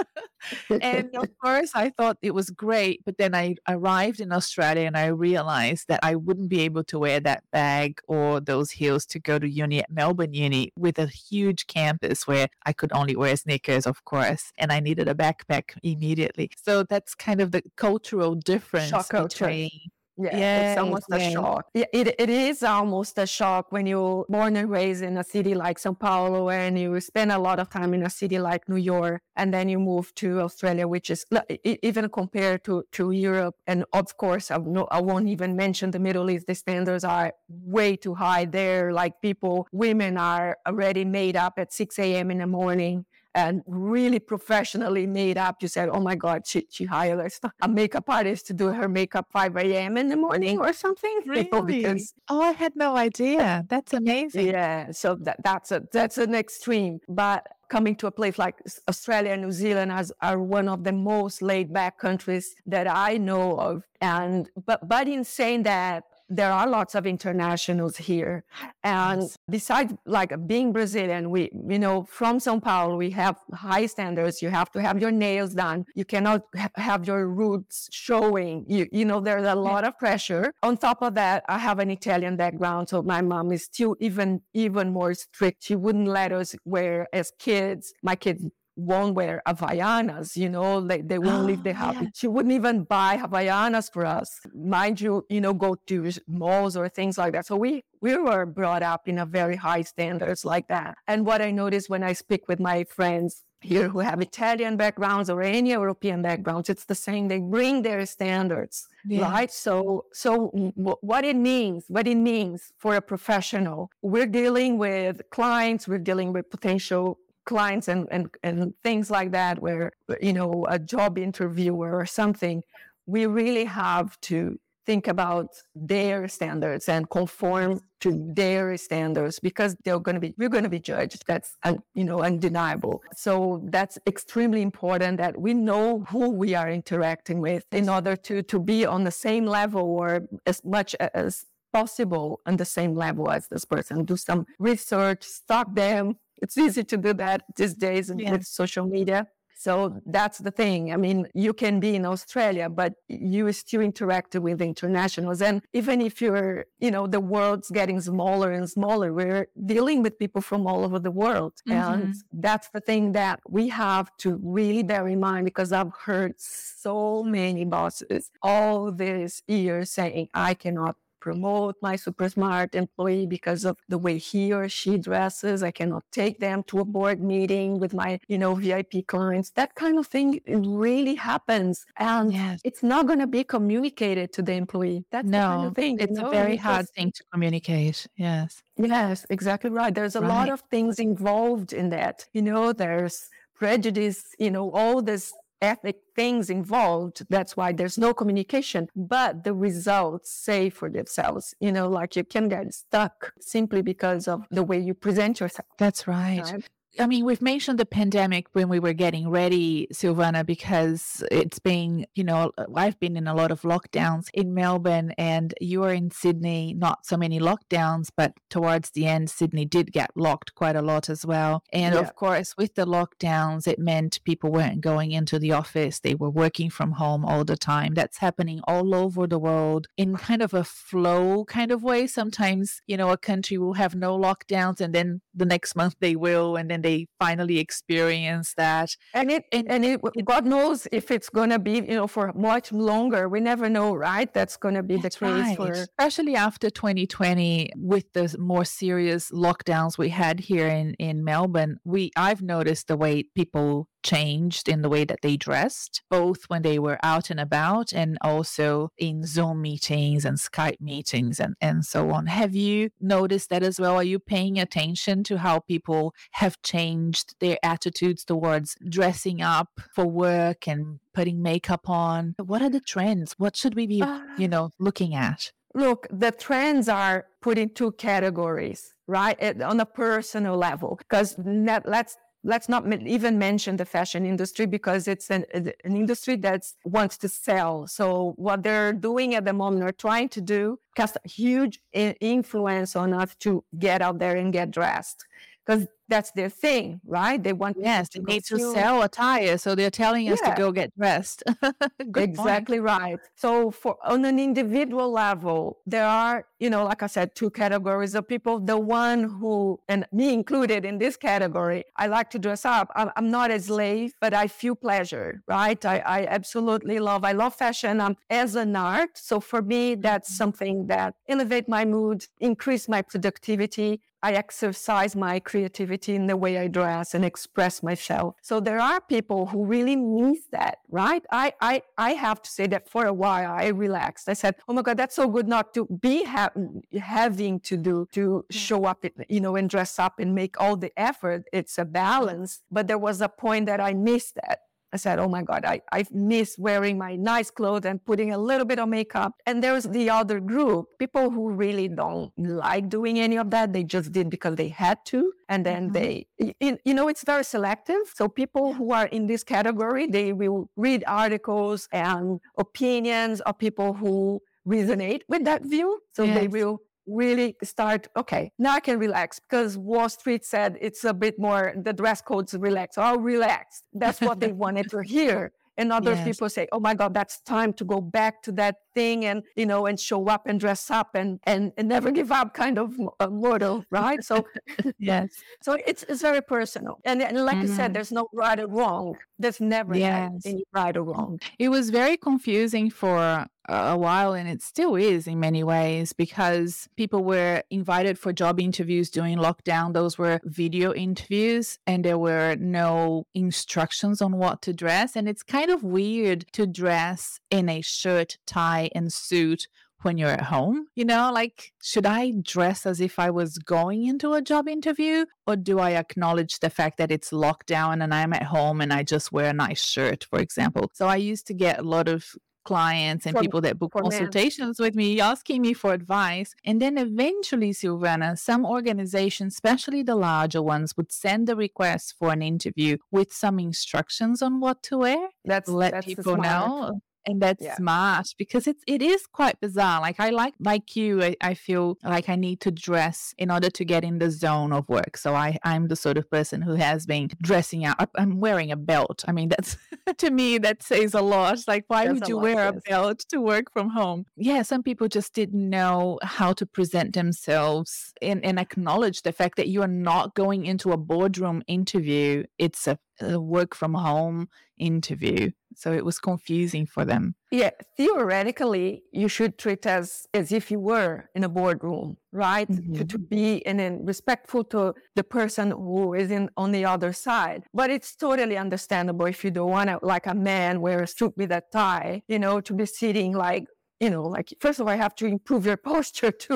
and 0.70 1.14
of 1.16 1.28
course, 1.42 1.72
I 1.74 1.90
thought 1.90 2.18
it 2.22 2.34
was 2.34 2.50
great, 2.50 3.02
but 3.04 3.16
then 3.18 3.34
I 3.34 3.56
arrived 3.68 4.20
in 4.20 4.32
Australia 4.32 4.86
and 4.86 4.96
I 4.96 5.06
realized 5.06 5.88
that 5.88 6.00
I 6.02 6.16
wouldn't 6.16 6.48
be 6.48 6.60
able 6.60 6.84
to 6.84 6.98
wear 6.98 7.20
that 7.20 7.44
bag 7.50 8.00
or 8.08 8.40
those 8.40 8.70
heels 8.70 9.06
to 9.06 9.18
go 9.18 9.38
to 9.38 9.48
uni 9.48 9.80
at 9.80 9.90
Melbourne 9.90 10.34
Uni 10.34 10.72
with 10.76 10.98
a 10.98 11.06
huge 11.06 11.66
campus 11.66 12.26
where 12.26 12.48
I 12.66 12.72
could 12.72 12.92
only 12.92 13.16
wear 13.16 13.36
sneakers, 13.36 13.86
of 13.86 14.04
course, 14.04 14.52
and 14.58 14.70
I 14.70 14.80
needed 14.80 15.08
a 15.08 15.14
backpack 15.14 15.76
immediately. 15.82 16.50
So 16.62 16.82
that's 16.82 17.14
kind 17.14 17.40
of 17.40 17.52
the 17.52 17.62
cultural 17.76 18.34
difference 18.34 18.90
Shock 18.90 19.10
between 19.10 19.70
yeah, 20.16 20.36
yeah, 20.36 20.72
it's 20.72 20.80
almost 20.80 21.06
yeah. 21.08 21.16
a 21.16 21.30
shock. 21.32 21.66
It, 21.74 22.14
it 22.18 22.28
is 22.28 22.62
almost 22.62 23.18
a 23.18 23.26
shock 23.26 23.72
when 23.72 23.86
you're 23.86 24.26
born 24.28 24.56
and 24.56 24.70
raised 24.70 25.02
in 25.02 25.16
a 25.16 25.24
city 25.24 25.54
like 25.54 25.78
Sao 25.78 25.94
Paulo 25.94 26.50
and 26.50 26.78
you 26.78 27.00
spend 27.00 27.32
a 27.32 27.38
lot 27.38 27.58
of 27.58 27.70
time 27.70 27.94
in 27.94 28.02
a 28.02 28.10
city 28.10 28.38
like 28.38 28.68
New 28.68 28.76
York 28.76 29.22
and 29.36 29.52
then 29.52 29.68
you 29.68 29.78
move 29.78 30.14
to 30.16 30.40
Australia, 30.40 30.86
which 30.86 31.10
is 31.10 31.24
even 31.64 32.08
compared 32.10 32.64
to, 32.64 32.84
to 32.92 33.10
Europe. 33.12 33.56
And 33.66 33.84
of 33.92 34.16
course, 34.16 34.50
I, 34.50 34.58
no, 34.58 34.86
I 34.90 35.00
won't 35.00 35.28
even 35.28 35.56
mention 35.56 35.90
the 35.90 35.98
Middle 35.98 36.30
East. 36.30 36.46
The 36.46 36.54
standards 36.54 37.04
are 37.04 37.32
way 37.48 37.96
too 37.96 38.14
high 38.14 38.44
there. 38.44 38.92
Like 38.92 39.20
people, 39.22 39.66
women 39.72 40.18
are 40.18 40.58
already 40.66 41.04
made 41.04 41.36
up 41.36 41.54
at 41.56 41.72
6 41.72 41.98
a.m. 41.98 42.30
in 42.30 42.38
the 42.38 42.46
morning 42.46 43.06
and 43.34 43.62
really 43.66 44.18
professionally 44.18 45.06
made 45.06 45.38
up. 45.38 45.62
You 45.62 45.68
said, 45.68 45.88
oh 45.88 46.00
my 46.00 46.14
God, 46.14 46.46
she, 46.46 46.66
she 46.70 46.84
hired 46.84 47.32
a 47.60 47.68
makeup 47.68 48.08
artist 48.08 48.46
to 48.48 48.52
do 48.52 48.68
her 48.68 48.88
makeup 48.88 49.26
5 49.32 49.56
a.m. 49.56 49.96
in 49.96 50.08
the 50.08 50.16
morning 50.16 50.58
or 50.58 50.72
something. 50.72 51.20
Really? 51.32 51.48
because, 51.82 52.14
oh, 52.28 52.42
I 52.42 52.52
had 52.52 52.74
no 52.76 52.96
idea. 52.96 53.64
That's 53.68 53.94
amazing. 53.94 54.48
Yeah. 54.48 54.90
So 54.90 55.14
that, 55.22 55.42
that's 55.42 55.72
a, 55.72 55.82
that's 55.92 56.18
an 56.18 56.34
extreme. 56.34 57.00
But 57.08 57.46
coming 57.68 57.94
to 57.96 58.06
a 58.06 58.10
place 58.10 58.38
like 58.38 58.56
Australia 58.88 59.32
and 59.32 59.42
New 59.42 59.52
Zealand 59.52 59.92
as, 59.92 60.12
are 60.20 60.38
one 60.38 60.68
of 60.68 60.84
the 60.84 60.92
most 60.92 61.40
laid 61.40 61.72
back 61.72 61.98
countries 61.98 62.54
that 62.66 62.86
I 62.86 63.16
know 63.16 63.56
of. 63.58 63.84
And, 64.00 64.50
but, 64.66 64.86
but 64.86 65.08
in 65.08 65.24
saying 65.24 65.62
that, 65.62 66.04
there 66.34 66.50
are 66.50 66.66
lots 66.66 66.94
of 66.94 67.06
internationals 67.06 67.96
here. 67.96 68.44
And 68.82 69.22
yes. 69.22 69.38
besides 69.50 69.92
like 70.06 70.32
being 70.46 70.72
Brazilian, 70.72 71.30
we, 71.30 71.50
you 71.68 71.78
know, 71.78 72.04
from 72.04 72.40
Sao 72.40 72.58
Paulo, 72.58 72.96
we 72.96 73.10
have 73.10 73.36
high 73.52 73.86
standards. 73.86 74.40
You 74.40 74.48
have 74.48 74.70
to 74.72 74.80
have 74.80 75.00
your 75.00 75.10
nails 75.10 75.52
done. 75.52 75.84
You 75.94 76.06
cannot 76.06 76.42
ha- 76.56 76.70
have 76.76 77.06
your 77.06 77.28
roots 77.28 77.88
showing. 77.92 78.64
You, 78.66 78.86
you 78.90 79.04
know, 79.04 79.20
there's 79.20 79.46
a 79.46 79.54
lot 79.54 79.84
of 79.84 79.98
pressure. 79.98 80.54
On 80.62 80.76
top 80.76 81.02
of 81.02 81.14
that, 81.14 81.44
I 81.48 81.58
have 81.58 81.78
an 81.78 81.90
Italian 81.90 82.36
background. 82.36 82.88
So 82.88 83.02
my 83.02 83.20
mom 83.20 83.52
is 83.52 83.64
still 83.64 83.94
even, 84.00 84.40
even 84.54 84.92
more 84.92 85.12
strict. 85.14 85.64
She 85.64 85.76
wouldn't 85.76 86.08
let 86.08 86.32
us 86.32 86.56
wear 86.64 87.06
as 87.12 87.32
kids. 87.38 87.92
My 88.02 88.16
kids 88.16 88.44
won't 88.82 89.14
wear 89.14 89.42
Havaianas, 89.46 90.36
you 90.36 90.48
know, 90.48 90.80
they, 90.80 91.00
they 91.00 91.18
won't 91.18 91.42
oh, 91.42 91.46
leave 91.46 91.62
the 91.62 91.74
house. 91.74 91.96
Yeah. 92.02 92.08
She 92.14 92.26
wouldn't 92.26 92.54
even 92.54 92.84
buy 92.84 93.18
Havaianas 93.18 93.92
for 93.92 94.06
us. 94.06 94.40
Mind 94.54 95.00
you, 95.00 95.26
you 95.28 95.40
know, 95.40 95.52
go 95.52 95.76
to 95.86 96.10
malls 96.26 96.76
or 96.76 96.88
things 96.88 97.18
like 97.18 97.32
that. 97.34 97.46
So 97.46 97.56
we, 97.56 97.84
we 98.00 98.16
were 98.16 98.46
brought 98.46 98.82
up 98.82 99.08
in 99.08 99.18
a 99.18 99.26
very 99.26 99.56
high 99.56 99.82
standards 99.82 100.44
like 100.44 100.68
that. 100.68 100.96
And 101.06 101.26
what 101.26 101.42
I 101.42 101.50
notice 101.50 101.88
when 101.88 102.02
I 102.02 102.14
speak 102.14 102.48
with 102.48 102.60
my 102.60 102.84
friends 102.84 103.44
here 103.62 103.88
who 103.88 104.00
have 104.00 104.20
Italian 104.20 104.76
backgrounds 104.76 105.30
or 105.30 105.42
any 105.42 105.70
European 105.70 106.22
backgrounds, 106.22 106.68
it's 106.68 106.84
the 106.84 106.94
same. 106.94 107.28
They 107.28 107.38
bring 107.38 107.82
their 107.82 108.04
standards, 108.06 108.88
yeah. 109.06 109.30
right? 109.30 109.50
So, 109.50 110.06
so 110.12 110.50
w- 110.54 110.96
what 111.00 111.24
it 111.24 111.36
means, 111.36 111.84
what 111.88 112.06
it 112.06 112.16
means 112.16 112.72
for 112.78 112.96
a 112.96 113.00
professional, 113.00 113.90
we're 114.02 114.26
dealing 114.26 114.78
with 114.78 115.22
clients, 115.30 115.86
we're 115.86 115.98
dealing 115.98 116.32
with 116.32 116.50
potential 116.50 117.18
clients 117.44 117.88
and, 117.88 118.08
and, 118.10 118.30
and 118.42 118.74
things 118.82 119.10
like 119.10 119.32
that, 119.32 119.60
where, 119.60 119.92
you 120.20 120.32
know, 120.32 120.66
a 120.68 120.78
job 120.78 121.18
interviewer 121.18 121.94
or 121.94 122.06
something, 122.06 122.62
we 123.06 123.26
really 123.26 123.64
have 123.64 124.20
to 124.22 124.58
think 124.84 125.06
about 125.06 125.48
their 125.74 126.26
standards 126.28 126.88
and 126.88 127.08
conform 127.10 127.80
to 128.00 128.32
their 128.34 128.76
standards 128.76 129.38
because 129.38 129.76
they're 129.84 130.00
going 130.00 130.14
to 130.14 130.20
be 130.20 130.34
we're 130.38 130.48
going 130.48 130.64
to 130.64 130.70
be 130.70 130.80
judged. 130.80 131.24
That's 131.26 131.56
you 131.94 132.04
know 132.04 132.22
undeniable. 132.22 133.02
So 133.14 133.62
that's 133.64 133.98
extremely 134.06 134.62
important 134.62 135.18
that 135.18 135.40
we 135.40 135.54
know 135.54 136.00
who 136.10 136.30
we 136.30 136.54
are 136.54 136.70
interacting 136.70 137.40
with 137.40 137.64
in 137.72 137.88
order 137.88 138.16
to 138.16 138.42
to 138.42 138.58
be 138.58 138.84
on 138.84 139.04
the 139.04 139.10
same 139.10 139.46
level 139.46 139.82
or 139.82 140.22
as 140.46 140.64
much 140.64 140.94
as 140.96 141.46
possible 141.72 142.40
on 142.44 142.56
the 142.56 142.64
same 142.64 142.94
level 142.94 143.30
as 143.30 143.48
this 143.48 143.64
person. 143.64 144.04
Do 144.04 144.16
some 144.16 144.46
research 144.58 145.22
stalk 145.22 145.74
them 145.74 146.16
it's 146.40 146.56
easy 146.58 146.84
to 146.84 146.96
do 146.96 147.12
that 147.14 147.42
these 147.56 147.74
days 147.74 148.10
yeah. 148.16 148.32
with 148.32 148.44
social 148.44 148.86
media. 148.86 149.26
So 149.62 150.00
that's 150.06 150.38
the 150.38 150.50
thing. 150.50 150.92
I 150.92 150.96
mean, 150.96 151.28
you 151.34 151.52
can 151.52 151.78
be 151.78 151.94
in 151.94 152.04
Australia, 152.04 152.68
but 152.68 152.94
you 153.08 153.52
still 153.52 153.80
interact 153.80 154.34
with 154.34 154.60
internationals. 154.60 155.40
And 155.40 155.62
even 155.72 156.00
if 156.00 156.20
you're, 156.20 156.64
you 156.80 156.90
know, 156.90 157.06
the 157.06 157.20
world's 157.20 157.70
getting 157.70 158.00
smaller 158.00 158.50
and 158.50 158.68
smaller, 158.68 159.12
we're 159.12 159.46
dealing 159.64 160.02
with 160.02 160.18
people 160.18 160.42
from 160.42 160.66
all 160.66 160.82
over 160.84 160.98
the 160.98 161.12
world. 161.12 161.52
Mm-hmm. 161.68 161.92
And 161.92 162.14
that's 162.32 162.70
the 162.70 162.80
thing 162.80 163.12
that 163.12 163.38
we 163.48 163.68
have 163.68 164.10
to 164.18 164.40
really 164.42 164.82
bear 164.82 165.06
in 165.06 165.20
mind 165.20 165.44
because 165.44 165.70
I've 165.70 165.92
heard 166.06 166.32
so 166.38 167.22
many 167.22 167.64
bosses 167.64 168.32
all 168.42 168.90
these 168.90 169.44
years 169.46 169.92
saying, 169.92 170.26
I 170.34 170.54
cannot 170.54 170.96
promote 171.22 171.76
my 171.80 171.94
super 172.04 172.28
smart 172.28 172.74
employee 172.74 173.26
because 173.26 173.64
of 173.64 173.76
the 173.88 173.96
way 174.04 174.18
he 174.18 174.52
or 174.52 174.68
she 174.68 174.98
dresses. 174.98 175.62
I 175.62 175.70
cannot 175.70 176.04
take 176.10 176.40
them 176.40 176.64
to 176.64 176.80
a 176.80 176.84
board 176.84 177.18
meeting 177.20 177.78
with 177.78 177.94
my, 177.94 178.18
you 178.26 178.38
know, 178.42 178.52
VIP 178.56 179.06
clients. 179.06 179.50
That 179.50 179.74
kind 179.76 179.96
of 180.00 180.06
thing 180.08 180.40
really 180.48 181.14
happens. 181.14 181.86
And 181.96 182.32
yes. 182.32 182.60
it's 182.64 182.82
not 182.82 183.06
going 183.06 183.20
to 183.20 183.30
be 183.38 183.44
communicated 183.44 184.32
to 184.34 184.42
the 184.42 184.54
employee. 184.54 185.04
That's 185.12 185.28
no, 185.28 185.38
the 185.38 185.46
kind 185.46 185.66
of 185.68 185.74
thing. 185.76 185.94
It's 186.00 186.18
a 186.18 186.28
very 186.28 186.56
hard 186.56 186.86
thing 186.90 187.12
to 187.12 187.22
communicate. 187.32 187.98
Yes. 188.16 188.62
Yes, 188.76 189.24
exactly 189.30 189.70
right. 189.70 189.94
There's 189.94 190.16
a 190.16 190.20
right. 190.20 190.34
lot 190.34 190.48
of 190.48 190.60
things 190.72 190.98
involved 190.98 191.72
in 191.72 191.90
that. 191.90 192.26
You 192.32 192.42
know, 192.42 192.72
there's 192.72 193.28
prejudice, 193.54 194.34
you 194.38 194.50
know, 194.50 194.72
all 194.72 195.00
this 195.02 195.32
ethnic 195.62 195.96
things 196.14 196.50
involved. 196.50 197.24
That's 197.30 197.56
why 197.56 197.72
there's 197.72 197.96
no 197.96 198.12
communication, 198.12 198.88
but 198.94 199.44
the 199.44 199.54
results 199.54 200.30
say 200.30 200.68
for 200.68 200.90
themselves. 200.90 201.54
You 201.60 201.72
know, 201.72 201.88
like 201.88 202.16
you 202.16 202.24
can 202.24 202.48
get 202.48 202.74
stuck 202.74 203.32
simply 203.40 203.80
because 203.80 204.28
of 204.28 204.44
the 204.50 204.62
way 204.62 204.78
you 204.78 204.94
present 204.94 205.40
yourself. 205.40 205.68
That's 205.78 206.06
right. 206.06 206.42
right? 206.44 206.68
I 206.98 207.06
mean, 207.06 207.24
we've 207.24 207.40
mentioned 207.40 207.78
the 207.78 207.86
pandemic 207.86 208.48
when 208.52 208.68
we 208.68 208.78
were 208.78 208.92
getting 208.92 209.30
ready, 209.30 209.88
Silvana, 209.92 210.44
because 210.44 211.24
it's 211.30 211.58
been, 211.58 212.06
you 212.14 212.22
know, 212.22 212.52
I've 212.74 213.00
been 213.00 213.16
in 213.16 213.26
a 213.26 213.34
lot 213.34 213.50
of 213.50 213.62
lockdowns 213.62 214.28
in 214.34 214.52
Melbourne 214.52 215.14
and 215.16 215.54
you're 215.60 215.92
in 215.92 216.10
Sydney, 216.10 216.74
not 216.74 217.06
so 217.06 217.16
many 217.16 217.40
lockdowns, 217.40 218.08
but 218.14 218.34
towards 218.50 218.90
the 218.90 219.06
end, 219.06 219.30
Sydney 219.30 219.64
did 219.64 219.92
get 219.92 220.10
locked 220.16 220.54
quite 220.54 220.76
a 220.76 220.82
lot 220.82 221.08
as 221.08 221.24
well. 221.24 221.64
And 221.72 221.94
yeah. 221.94 222.00
of 222.00 222.14
course, 222.14 222.56
with 222.58 222.74
the 222.74 222.84
lockdowns, 222.84 223.66
it 223.66 223.78
meant 223.78 224.22
people 224.24 224.50
weren't 224.50 224.82
going 224.82 225.12
into 225.12 225.38
the 225.38 225.52
office, 225.52 226.00
they 226.00 226.14
were 226.14 226.30
working 226.30 226.68
from 226.68 226.92
home 226.92 227.24
all 227.24 227.44
the 227.44 227.56
time. 227.56 227.94
That's 227.94 228.18
happening 228.18 228.60
all 228.64 228.94
over 228.94 229.26
the 229.26 229.38
world 229.38 229.86
in 229.96 230.16
kind 230.16 230.42
of 230.42 230.52
a 230.52 230.64
flow 230.64 231.46
kind 231.46 231.70
of 231.70 231.82
way. 231.82 232.06
Sometimes, 232.06 232.82
you 232.86 232.98
know, 232.98 233.10
a 233.10 233.16
country 233.16 233.56
will 233.56 233.74
have 233.74 233.94
no 233.94 234.18
lockdowns 234.18 234.80
and 234.80 234.94
then 234.94 235.22
the 235.34 235.46
next 235.46 235.74
month 235.74 235.96
they 236.00 236.14
will, 236.14 236.56
and 236.56 236.70
then 236.70 236.81
they 236.82 237.06
finally 237.18 237.58
experience 237.58 238.54
that. 238.56 238.90
And 239.14 239.30
it 239.30 239.44
and, 239.52 239.70
and 239.70 239.84
it, 239.84 240.00
God 240.24 240.46
knows 240.46 240.86
if 240.92 241.10
it's 241.10 241.28
gonna 241.28 241.58
be, 241.58 241.74
you 241.74 241.96
know, 241.96 242.06
for 242.06 242.32
much 242.34 242.72
longer. 242.72 243.28
We 243.28 243.40
never 243.40 243.68
know, 243.68 243.94
right? 243.94 244.32
That's 244.32 244.56
gonna 244.56 244.82
be 244.82 244.96
That's 244.96 245.16
the 245.16 245.26
case 245.26 245.32
right. 245.32 245.56
for 245.56 245.72
especially 245.72 246.36
after 246.36 246.70
2020 246.70 247.70
with 247.76 248.12
the 248.12 248.34
more 248.38 248.64
serious 248.64 249.30
lockdowns 249.30 249.98
we 249.98 250.08
had 250.10 250.40
here 250.40 250.68
in 250.68 250.94
in 250.94 251.24
Melbourne. 251.24 251.78
We 251.84 252.10
I've 252.16 252.42
noticed 252.42 252.88
the 252.88 252.96
way 252.96 253.24
people 253.34 253.88
changed 254.02 254.68
in 254.68 254.82
the 254.82 254.88
way 254.88 255.04
that 255.04 255.20
they 255.22 255.36
dressed, 255.36 256.02
both 256.10 256.44
when 256.48 256.62
they 256.62 256.78
were 256.78 256.98
out 257.02 257.30
and 257.30 257.40
about 257.40 257.92
and 257.92 258.18
also 258.20 258.90
in 258.98 259.24
Zoom 259.24 259.62
meetings 259.62 260.24
and 260.24 260.38
Skype 260.38 260.80
meetings 260.80 261.40
and, 261.40 261.54
and 261.60 261.84
so 261.84 262.10
on. 262.10 262.26
Have 262.26 262.54
you 262.54 262.90
noticed 263.00 263.50
that 263.50 263.62
as 263.62 263.78
well? 263.80 263.96
Are 263.96 264.04
you 264.04 264.18
paying 264.18 264.58
attention 264.58 265.22
to 265.24 265.38
how 265.38 265.60
people 265.60 266.14
have 266.32 266.60
changed 266.62 267.34
their 267.40 267.58
attitudes 267.62 268.24
towards 268.24 268.76
dressing 268.88 269.40
up 269.40 269.68
for 269.94 270.06
work 270.06 270.66
and 270.66 271.00
putting 271.14 271.42
makeup 271.42 271.88
on? 271.88 272.34
What 272.42 272.62
are 272.62 272.70
the 272.70 272.80
trends? 272.80 273.34
What 273.38 273.56
should 273.56 273.74
we 273.74 273.86
be, 273.86 274.02
uh, 274.02 274.20
you 274.38 274.48
know, 274.48 274.70
looking 274.78 275.14
at? 275.14 275.52
Look, 275.74 276.06
the 276.10 276.32
trends 276.32 276.88
are 276.88 277.26
put 277.40 277.56
in 277.56 277.70
two 277.70 277.92
categories, 277.92 278.92
right? 279.06 279.62
On 279.62 279.80
a 279.80 279.86
personal 279.86 280.56
level, 280.56 280.96
because 280.98 281.34
let's 281.38 282.16
let's 282.44 282.68
not 282.68 282.90
even 283.02 283.38
mention 283.38 283.76
the 283.76 283.84
fashion 283.84 284.26
industry 284.26 284.66
because 284.66 285.06
it's 285.06 285.30
an, 285.30 285.44
an 285.54 285.72
industry 285.84 286.36
that 286.36 286.64
wants 286.84 287.16
to 287.18 287.28
sell. 287.28 287.86
So 287.86 288.34
what 288.36 288.62
they're 288.62 288.92
doing 288.92 289.34
at 289.34 289.44
the 289.44 289.52
moment, 289.52 289.82
they're 289.82 289.92
trying 289.92 290.28
to 290.30 290.40
do 290.40 290.78
cast 290.94 291.16
a 291.24 291.28
huge 291.28 291.80
influence 291.92 292.96
on 292.96 293.14
us 293.14 293.34
to 293.36 293.64
get 293.78 294.02
out 294.02 294.18
there 294.18 294.36
and 294.36 294.52
get 294.52 294.70
dressed 294.70 295.24
because 295.64 295.86
that's 296.08 296.30
their 296.32 296.50
thing, 296.50 297.00
right? 297.06 297.42
They 297.42 297.52
want 297.52 297.78
yes, 297.80 298.08
they 298.10 298.20
need 298.20 298.44
to 298.44 298.58
sell 298.58 299.02
attire, 299.02 299.56
so 299.56 299.74
they're 299.74 299.90
telling 299.90 300.28
us 300.28 300.40
yeah. 300.42 300.54
to 300.54 300.60
go 300.60 300.72
get 300.72 300.94
dressed. 300.96 301.42
exactly 302.16 302.78
point. 302.78 302.86
right. 302.86 303.18
So 303.36 303.70
for 303.70 303.96
on 304.04 304.24
an 304.24 304.38
individual 304.38 305.10
level, 305.10 305.78
there 305.86 306.06
are 306.06 306.44
you 306.62 306.70
know, 306.70 306.84
like 306.84 307.02
I 307.02 307.08
said, 307.08 307.34
two 307.34 307.50
categories 307.50 308.14
of 308.14 308.28
people. 308.28 308.60
The 308.60 308.78
one 308.78 309.24
who, 309.24 309.80
and 309.88 310.06
me 310.12 310.32
included 310.32 310.84
in 310.84 310.98
this 310.98 311.16
category, 311.16 311.82
I 311.96 312.06
like 312.06 312.30
to 312.30 312.38
dress 312.38 312.64
up. 312.64 312.88
I'm, 312.94 313.10
I'm 313.16 313.32
not 313.32 313.50
a 313.50 313.58
slave, 313.58 314.14
but 314.20 314.32
I 314.32 314.46
feel 314.46 314.76
pleasure, 314.76 315.42
right? 315.48 315.84
I, 315.84 315.98
I 315.98 316.26
absolutely 316.26 317.00
love. 317.00 317.24
I 317.24 317.32
love 317.32 317.56
fashion 317.56 318.00
um, 318.00 318.16
as 318.30 318.54
an 318.54 318.76
art. 318.76 319.10
So 319.14 319.40
for 319.40 319.60
me, 319.60 319.96
that's 319.96 320.28
mm-hmm. 320.28 320.36
something 320.36 320.86
that 320.86 321.14
elevate 321.28 321.68
my 321.68 321.84
mood, 321.84 322.26
increase 322.38 322.88
my 322.88 323.02
productivity, 323.02 324.00
I 324.22 324.32
exercise 324.32 325.16
my 325.16 325.40
creativity 325.40 326.14
in 326.14 326.26
the 326.26 326.36
way 326.36 326.58
I 326.58 326.68
dress 326.68 327.14
and 327.14 327.24
express 327.24 327.82
myself. 327.82 328.36
So 328.40 328.60
there 328.60 328.80
are 328.80 329.00
people 329.00 329.46
who 329.46 329.64
really 329.64 329.96
miss 329.96 330.46
that, 330.52 330.78
right? 330.90 331.24
I, 331.30 331.52
I, 331.60 331.82
I 331.98 332.10
have 332.12 332.42
to 332.42 332.50
say 332.50 332.66
that 332.68 332.88
for 332.88 333.06
a 333.06 333.12
while 333.12 333.50
I 333.52 333.68
relaxed. 333.68 334.28
I 334.28 334.34
said, 334.34 334.56
Oh 334.68 334.72
my 334.72 334.82
God, 334.82 334.96
that's 334.96 335.16
so 335.16 335.28
good 335.28 335.48
not 335.48 335.74
to 335.74 335.86
be 335.86 336.24
ha- 336.24 336.52
having 337.00 337.60
to 337.60 337.76
do 337.76 338.06
to 338.12 338.44
show 338.50 338.84
up, 338.84 339.04
you 339.28 339.40
know, 339.40 339.56
and 339.56 339.68
dress 339.68 339.98
up 339.98 340.18
and 340.18 340.34
make 340.34 340.60
all 340.60 340.76
the 340.76 340.92
effort. 340.96 341.44
It's 341.52 341.78
a 341.78 341.84
balance. 341.84 342.60
But 342.70 342.86
there 342.86 342.98
was 342.98 343.20
a 343.20 343.28
point 343.28 343.66
that 343.66 343.80
I 343.80 343.94
missed 343.94 344.36
that. 344.36 344.60
I 344.92 344.98
said, 344.98 345.18
oh 345.18 345.28
my 345.28 345.42
God, 345.42 345.64
I, 345.64 345.80
I 345.90 346.04
miss 346.10 346.56
wearing 346.58 346.98
my 346.98 347.16
nice 347.16 347.50
clothes 347.50 347.86
and 347.86 348.04
putting 348.04 348.32
a 348.32 348.38
little 348.38 348.66
bit 348.66 348.78
of 348.78 348.88
makeup. 348.88 349.32
And 349.46 349.62
there's 349.62 349.84
the 349.84 350.10
other 350.10 350.38
group, 350.38 350.86
people 350.98 351.30
who 351.30 351.50
really 351.50 351.88
don't 351.88 352.30
like 352.36 352.90
doing 352.90 353.18
any 353.18 353.38
of 353.38 353.50
that. 353.50 353.72
They 353.72 353.84
just 353.84 354.12
did 354.12 354.28
because 354.28 354.56
they 354.56 354.68
had 354.68 354.98
to. 355.06 355.32
And 355.48 355.64
then 355.64 355.84
mm-hmm. 355.84 355.92
they, 355.92 356.26
you, 356.60 356.78
you 356.84 356.94
know, 356.94 357.08
it's 357.08 357.24
very 357.24 357.44
selective. 357.44 358.12
So 358.14 358.28
people 358.28 358.74
who 358.74 358.92
are 358.92 359.06
in 359.06 359.26
this 359.26 359.42
category, 359.42 360.06
they 360.06 360.32
will 360.32 360.68
read 360.76 361.04
articles 361.06 361.88
and 361.92 362.40
opinions 362.58 363.40
of 363.42 363.58
people 363.58 363.94
who 363.94 364.40
resonate 364.68 365.22
with 365.28 365.44
that 365.44 365.64
view. 365.64 366.00
So 366.14 366.24
yes. 366.24 366.38
they 366.38 366.48
will 366.48 366.80
really 367.06 367.56
start, 367.62 368.08
okay, 368.16 368.52
now 368.58 368.74
I 368.74 368.80
can 368.80 368.98
relax 368.98 369.40
because 369.40 369.76
Wall 369.76 370.08
Street 370.08 370.44
said 370.44 370.76
it's 370.80 371.04
a 371.04 371.14
bit 371.14 371.38
more, 371.38 371.74
the 371.76 371.92
dress 371.92 372.22
code's 372.22 372.54
relaxed. 372.54 372.98
I'll 372.98 373.18
relax. 373.18 373.82
That's 373.92 374.20
what 374.20 374.40
they 374.40 374.52
wanted 374.64 374.90
to 374.90 375.00
hear 375.00 375.52
and 375.76 375.92
other 375.92 376.12
yes. 376.12 376.24
people 376.24 376.48
say 376.48 376.68
oh 376.72 376.80
my 376.80 376.94
god 376.94 377.14
that's 377.14 377.40
time 377.40 377.72
to 377.72 377.84
go 377.84 378.00
back 378.00 378.42
to 378.42 378.52
that 378.52 378.76
thing 378.94 379.24
and 379.24 379.42
you 379.56 379.66
know 379.66 379.86
and 379.86 379.98
show 379.98 380.26
up 380.26 380.46
and 380.46 380.60
dress 380.60 380.90
up 380.90 381.14
and 381.14 381.40
and, 381.44 381.72
and 381.76 381.88
never 381.88 382.10
give 382.10 382.30
up 382.30 382.52
kind 382.52 382.78
of 382.78 382.94
a 383.20 383.30
model 383.30 383.84
right 383.90 384.22
so 384.22 384.46
yes 384.98 385.30
so 385.62 385.78
it's 385.86 386.02
it's 386.04 386.22
very 386.22 386.42
personal 386.42 386.98
and, 387.04 387.22
and 387.22 387.44
like 387.44 387.56
mm-hmm. 387.56 387.66
you 387.66 387.74
said 387.74 387.94
there's 387.94 388.12
no 388.12 388.28
right 388.32 388.60
or 388.60 388.66
wrong 388.66 389.16
there's 389.38 389.60
never 389.60 389.96
yes. 389.96 390.30
any 390.44 390.64
right 390.74 390.96
or 390.96 391.02
wrong 391.02 391.40
it 391.58 391.68
was 391.68 391.90
very 391.90 392.16
confusing 392.16 392.90
for 392.90 393.46
a 393.68 393.96
while 393.96 394.32
and 394.32 394.48
it 394.48 394.62
still 394.62 394.96
is 394.96 395.26
in 395.26 395.38
many 395.38 395.62
ways 395.62 396.12
because 396.12 396.88
people 396.96 397.22
were 397.22 397.62
invited 397.70 398.18
for 398.18 398.32
job 398.32 398.58
interviews 398.58 399.10
during 399.10 399.38
lockdown 399.38 399.92
those 399.92 400.18
were 400.18 400.40
video 400.44 400.92
interviews 400.92 401.78
and 401.86 402.04
there 402.04 402.18
were 402.18 402.56
no 402.58 403.24
instructions 403.34 404.20
on 404.20 404.36
what 404.36 404.62
to 404.62 404.72
dress 404.72 405.14
and 405.14 405.28
it's 405.28 405.42
kind 405.42 405.70
of 405.70 405.82
weird 405.82 406.44
to 406.52 406.66
dress 406.66 407.38
in 407.50 407.68
a 407.68 407.80
shirt 407.80 408.38
tie 408.46 408.90
and 408.94 409.12
suit 409.12 409.68
when 410.04 410.18
you're 410.18 410.30
at 410.30 410.42
home? 410.42 410.86
You 410.94 411.04
know, 411.04 411.30
like, 411.32 411.72
should 411.82 412.06
I 412.06 412.32
dress 412.42 412.86
as 412.86 413.00
if 413.00 413.18
I 413.18 413.30
was 413.30 413.58
going 413.58 414.04
into 414.04 414.32
a 414.32 414.42
job 414.42 414.68
interview? 414.68 415.26
Or 415.46 415.56
do 415.56 415.78
I 415.78 415.92
acknowledge 415.92 416.58
the 416.58 416.70
fact 416.70 416.98
that 416.98 417.10
it's 417.10 417.30
lockdown 417.30 418.02
and 418.02 418.12
I'm 418.12 418.32
at 418.32 418.44
home 418.44 418.80
and 418.80 418.92
I 418.92 419.02
just 419.02 419.32
wear 419.32 419.50
a 419.50 419.52
nice 419.52 419.84
shirt, 419.84 420.26
for 420.28 420.38
example? 420.40 420.90
So 420.92 421.06
I 421.06 421.16
used 421.16 421.46
to 421.48 421.54
get 421.54 421.78
a 421.78 421.82
lot 421.82 422.08
of 422.08 422.34
clients 422.64 423.26
and 423.26 423.34
for, 423.34 423.42
people 423.42 423.60
that 423.60 423.78
book 423.78 423.92
consultations 423.92 424.78
men. 424.78 424.86
with 424.86 424.94
me 424.94 425.20
asking 425.20 425.62
me 425.62 425.72
for 425.72 425.92
advice. 425.92 426.54
And 426.64 426.80
then 426.80 426.98
eventually, 426.98 427.70
Silvana, 427.72 428.38
some 428.38 428.64
organizations, 428.64 429.54
especially 429.54 430.02
the 430.02 430.16
larger 430.16 430.62
ones, 430.62 430.96
would 430.96 431.12
send 431.12 431.48
a 431.48 431.56
request 431.56 432.14
for 432.18 432.32
an 432.32 432.42
interview 432.42 432.96
with 433.10 433.32
some 433.32 433.58
instructions 433.58 434.42
on 434.42 434.60
what 434.60 434.82
to 434.84 434.98
wear. 434.98 435.28
Let's 435.44 435.68
let 435.68 436.04
people 436.04 436.36
know. 436.36 437.00
And 437.26 437.40
that's 437.40 437.62
Yeah. 437.62 437.76
smart 437.76 438.34
because 438.38 438.66
it's 438.66 438.82
it 438.86 439.02
is 439.02 439.26
quite 439.26 439.60
bizarre 439.60 440.00
like 440.00 440.18
i 440.18 440.30
like 440.30 440.54
like 440.58 440.96
you 440.96 441.22
I, 441.22 441.36
I 441.40 441.54
feel 441.54 441.98
like 442.02 442.28
i 442.28 442.36
need 442.36 442.60
to 442.60 442.70
dress 442.70 443.34
in 443.38 443.50
order 443.50 443.70
to 443.70 443.84
get 443.84 444.04
in 444.04 444.18
the 444.18 444.30
zone 444.30 444.72
of 444.72 444.88
work 444.88 445.16
so 445.16 445.34
i 445.34 445.58
i'm 445.64 445.88
the 445.88 445.96
sort 445.96 446.16
of 446.18 446.28
person 446.30 446.62
who 446.62 446.74
has 446.74 447.06
been 447.06 447.28
dressing 447.42 447.84
up 447.84 448.10
i'm 448.16 448.40
wearing 448.40 448.70
a 448.72 448.76
belt 448.76 449.24
i 449.28 449.32
mean 449.32 449.48
that's 449.48 449.76
to 450.18 450.30
me 450.30 450.58
that 450.58 450.82
says 450.82 451.14
a 451.14 451.22
lot 451.22 451.58
like 451.68 451.84
why 451.88 452.06
Says 452.06 452.14
would 452.14 452.28
you 452.28 452.36
lot, 452.36 452.42
wear 452.42 452.68
a 452.68 452.72
belt 452.72 453.20
to 453.30 453.40
work 453.40 453.72
from 453.72 453.90
home 453.90 454.26
yeah 454.36 454.62
some 454.62 454.82
people 454.82 455.08
just 455.08 455.32
didn't 455.34 455.68
know 455.70 456.18
how 456.22 456.52
to 456.52 456.66
present 456.66 457.14
themselves 457.14 458.12
and, 458.20 458.44
and 458.44 458.58
acknowledge 458.58 459.22
the 459.22 459.32
fact 459.32 459.56
that 459.56 459.68
you 459.68 459.82
are 459.82 459.88
not 459.88 460.34
going 460.34 460.66
into 460.66 460.92
a 460.92 460.96
boardroom 460.96 461.62
interview 461.66 462.44
it's 462.58 462.86
a, 462.86 462.98
a 463.20 463.38
work 463.40 463.74
from 463.74 463.94
home 463.94 464.48
interview 464.78 465.50
so 465.74 465.92
it 465.92 466.04
was 466.04 466.18
confusing 466.18 466.86
for 466.86 467.04
them 467.04 467.34
Yeah, 467.50 467.70
theoretically, 467.98 469.02
you 469.12 469.28
should 469.28 469.58
treat 469.58 469.86
as 469.86 470.26
as 470.34 470.52
if 470.52 470.70
you 470.70 470.80
were 470.80 471.28
in 471.34 471.44
a 471.44 471.48
boardroom, 471.48 472.16
right? 472.32 472.68
To, 472.68 472.80
Mhm. 472.82 473.08
to 473.12 473.18
be 473.18 473.46
and 473.66 473.78
then 473.78 473.94
respectful 474.12 474.64
to 474.74 474.94
the 475.18 475.24
person 475.38 475.66
who 475.70 476.14
is 476.14 476.30
in 476.30 476.44
on 476.56 476.72
the 476.72 476.84
other 476.94 477.12
side. 477.12 477.60
But 477.74 477.88
it's 477.90 478.16
totally 478.16 478.56
understandable 478.56 479.26
if 479.34 479.44
you 479.44 479.50
don't 479.50 479.70
want 479.78 479.88
to, 479.90 479.98
like 480.14 480.26
a 480.26 480.34
man, 480.34 480.80
wear 480.80 481.02
a 481.02 481.06
suit 481.06 481.34
with 481.36 481.50
a 481.52 481.62
tie, 481.72 482.22
you 482.32 482.38
know, 482.38 482.60
to 482.66 482.72
be 482.74 482.86
sitting 482.86 483.32
like. 483.48 483.64
You 484.04 484.10
know, 484.10 484.24
like 484.36 484.48
first 484.64 484.80
of 484.80 484.86
all, 484.88 484.94
you 484.96 485.00
have 485.00 485.14
to 485.22 485.26
improve 485.26 485.62
your 485.70 485.76
posture 485.90 486.32
to 486.46 486.54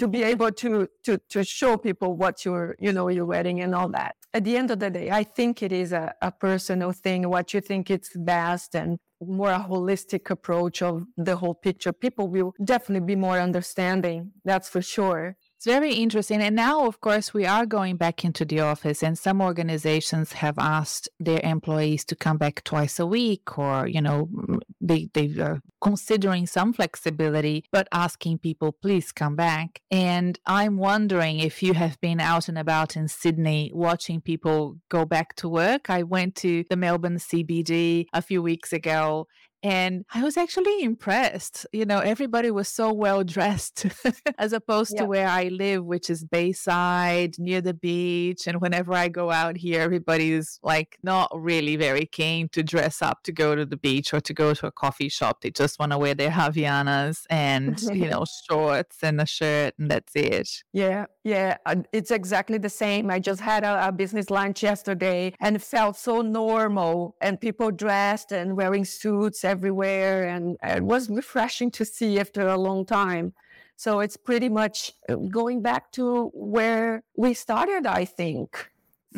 to 0.00 0.06
be 0.08 0.20
able 0.32 0.50
to 0.62 0.70
to 1.06 1.12
to 1.32 1.38
show 1.58 1.72
people 1.88 2.10
what 2.22 2.34
you're, 2.44 2.70
you 2.84 2.92
know, 2.96 3.06
you're 3.14 3.30
wearing 3.34 3.58
and 3.64 3.74
all 3.74 3.88
that. 4.00 4.14
At 4.34 4.44
the 4.44 4.56
end 4.56 4.70
of 4.70 4.78
the 4.78 4.88
day, 4.88 5.10
I 5.10 5.24
think 5.24 5.62
it 5.62 5.72
is 5.72 5.92
a, 5.92 6.14
a 6.22 6.32
personal 6.32 6.92
thing, 6.92 7.28
what 7.28 7.52
you 7.52 7.60
think 7.60 7.90
it's 7.90 8.16
best 8.16 8.74
and 8.74 8.98
more 9.20 9.50
a 9.50 9.58
holistic 9.58 10.30
approach 10.30 10.80
of 10.80 11.04
the 11.18 11.36
whole 11.36 11.54
picture. 11.54 11.92
People 11.92 12.28
will 12.28 12.54
definitely 12.64 13.06
be 13.06 13.16
more 13.16 13.38
understanding, 13.38 14.32
that's 14.44 14.70
for 14.70 14.80
sure. 14.80 15.36
It's 15.62 15.70
very 15.70 15.94
interesting. 15.94 16.42
And 16.42 16.56
now, 16.56 16.86
of 16.88 17.00
course, 17.00 17.32
we 17.32 17.46
are 17.46 17.66
going 17.66 17.94
back 17.94 18.24
into 18.24 18.44
the 18.44 18.58
office, 18.58 19.00
and 19.00 19.16
some 19.16 19.40
organizations 19.40 20.32
have 20.32 20.58
asked 20.58 21.08
their 21.20 21.38
employees 21.44 22.04
to 22.06 22.16
come 22.16 22.36
back 22.36 22.64
twice 22.64 22.98
a 22.98 23.06
week, 23.06 23.56
or, 23.56 23.86
you 23.86 24.00
know, 24.00 24.28
they, 24.80 25.08
they 25.14 25.26
are 25.38 25.62
considering 25.80 26.48
some 26.48 26.72
flexibility, 26.72 27.64
but 27.70 27.86
asking 27.92 28.38
people, 28.38 28.72
please 28.72 29.12
come 29.12 29.36
back. 29.36 29.80
And 29.88 30.36
I'm 30.46 30.78
wondering 30.78 31.38
if 31.38 31.62
you 31.62 31.74
have 31.74 32.00
been 32.00 32.18
out 32.18 32.48
and 32.48 32.58
about 32.58 32.96
in 32.96 33.06
Sydney 33.06 33.70
watching 33.72 34.20
people 34.20 34.78
go 34.88 35.04
back 35.04 35.36
to 35.36 35.48
work. 35.48 35.88
I 35.88 36.02
went 36.02 36.34
to 36.36 36.64
the 36.70 36.76
Melbourne 36.76 37.18
CBD 37.18 38.06
a 38.12 38.20
few 38.20 38.42
weeks 38.42 38.72
ago 38.72 39.28
and 39.62 40.04
I 40.12 40.22
was 40.22 40.36
actually 40.36 40.82
impressed. 40.82 41.66
You 41.72 41.84
know, 41.84 41.98
everybody 42.00 42.50
was 42.50 42.68
so 42.68 42.92
well 42.92 43.22
dressed 43.24 43.86
as 44.38 44.52
opposed 44.52 44.94
Yeah. 44.94 45.02
to 45.02 45.06
where 45.06 45.28
I 45.28 45.44
live, 45.48 45.84
which 45.84 46.10
is 46.10 46.24
Bayside 46.24 47.38
near 47.38 47.60
the 47.60 47.74
beach. 47.74 48.46
And 48.46 48.60
whenever 48.60 48.92
I 48.94 49.08
go 49.08 49.30
out 49.30 49.56
here, 49.56 49.80
everybody's 49.80 50.58
like 50.62 50.98
not 51.02 51.30
really 51.34 51.76
very 51.76 52.06
keen 52.06 52.48
to 52.50 52.62
dress 52.62 53.02
up 53.02 53.22
to 53.24 53.32
go 53.32 53.54
to 53.54 53.64
the 53.64 53.76
beach 53.76 54.12
or 54.12 54.20
to 54.20 54.34
go 54.34 54.54
to 54.54 54.66
a 54.66 54.72
coffee 54.72 55.08
shop. 55.08 55.40
They 55.42 55.50
just 55.50 55.78
want 55.78 55.92
to 55.92 55.98
wear 55.98 56.14
their 56.14 56.30
Havaianas 56.30 57.24
and, 57.30 57.80
you 57.82 58.08
know, 58.10 58.24
shorts 58.48 58.98
and 59.02 59.20
a 59.20 59.26
shirt, 59.26 59.74
and 59.78 59.90
that's 59.90 60.14
it. 60.14 60.48
Yeah, 60.72 61.06
yeah, 61.24 61.56
it's 61.92 62.10
exactly 62.10 62.58
the 62.58 62.68
same. 62.68 63.10
I 63.10 63.18
just 63.20 63.40
had 63.40 63.64
a, 63.64 63.88
a 63.88 63.92
business 63.92 64.30
lunch 64.30 64.62
yesterday 64.62 65.34
and 65.40 65.56
it 65.56 65.62
felt 65.62 65.96
so 65.96 66.20
normal 66.22 67.16
and 67.20 67.40
people 67.40 67.70
dressed 67.70 68.32
and 68.32 68.56
wearing 68.56 68.84
suits 68.84 69.44
everywhere. 69.54 70.14
And 70.34 70.44
it 70.76 70.84
was 70.92 71.02
refreshing 71.20 71.70
to 71.78 71.84
see 71.96 72.12
after 72.24 72.42
a 72.48 72.58
long 72.68 72.80
time. 73.02 73.26
So 73.84 73.90
it's 74.04 74.18
pretty 74.28 74.48
much 74.60 74.76
uh, 75.08 75.16
going 75.40 75.58
back 75.70 75.84
to 75.98 76.04
where 76.54 77.02
we 77.22 77.30
started, 77.46 77.82
I 78.00 78.04
think. 78.20 78.48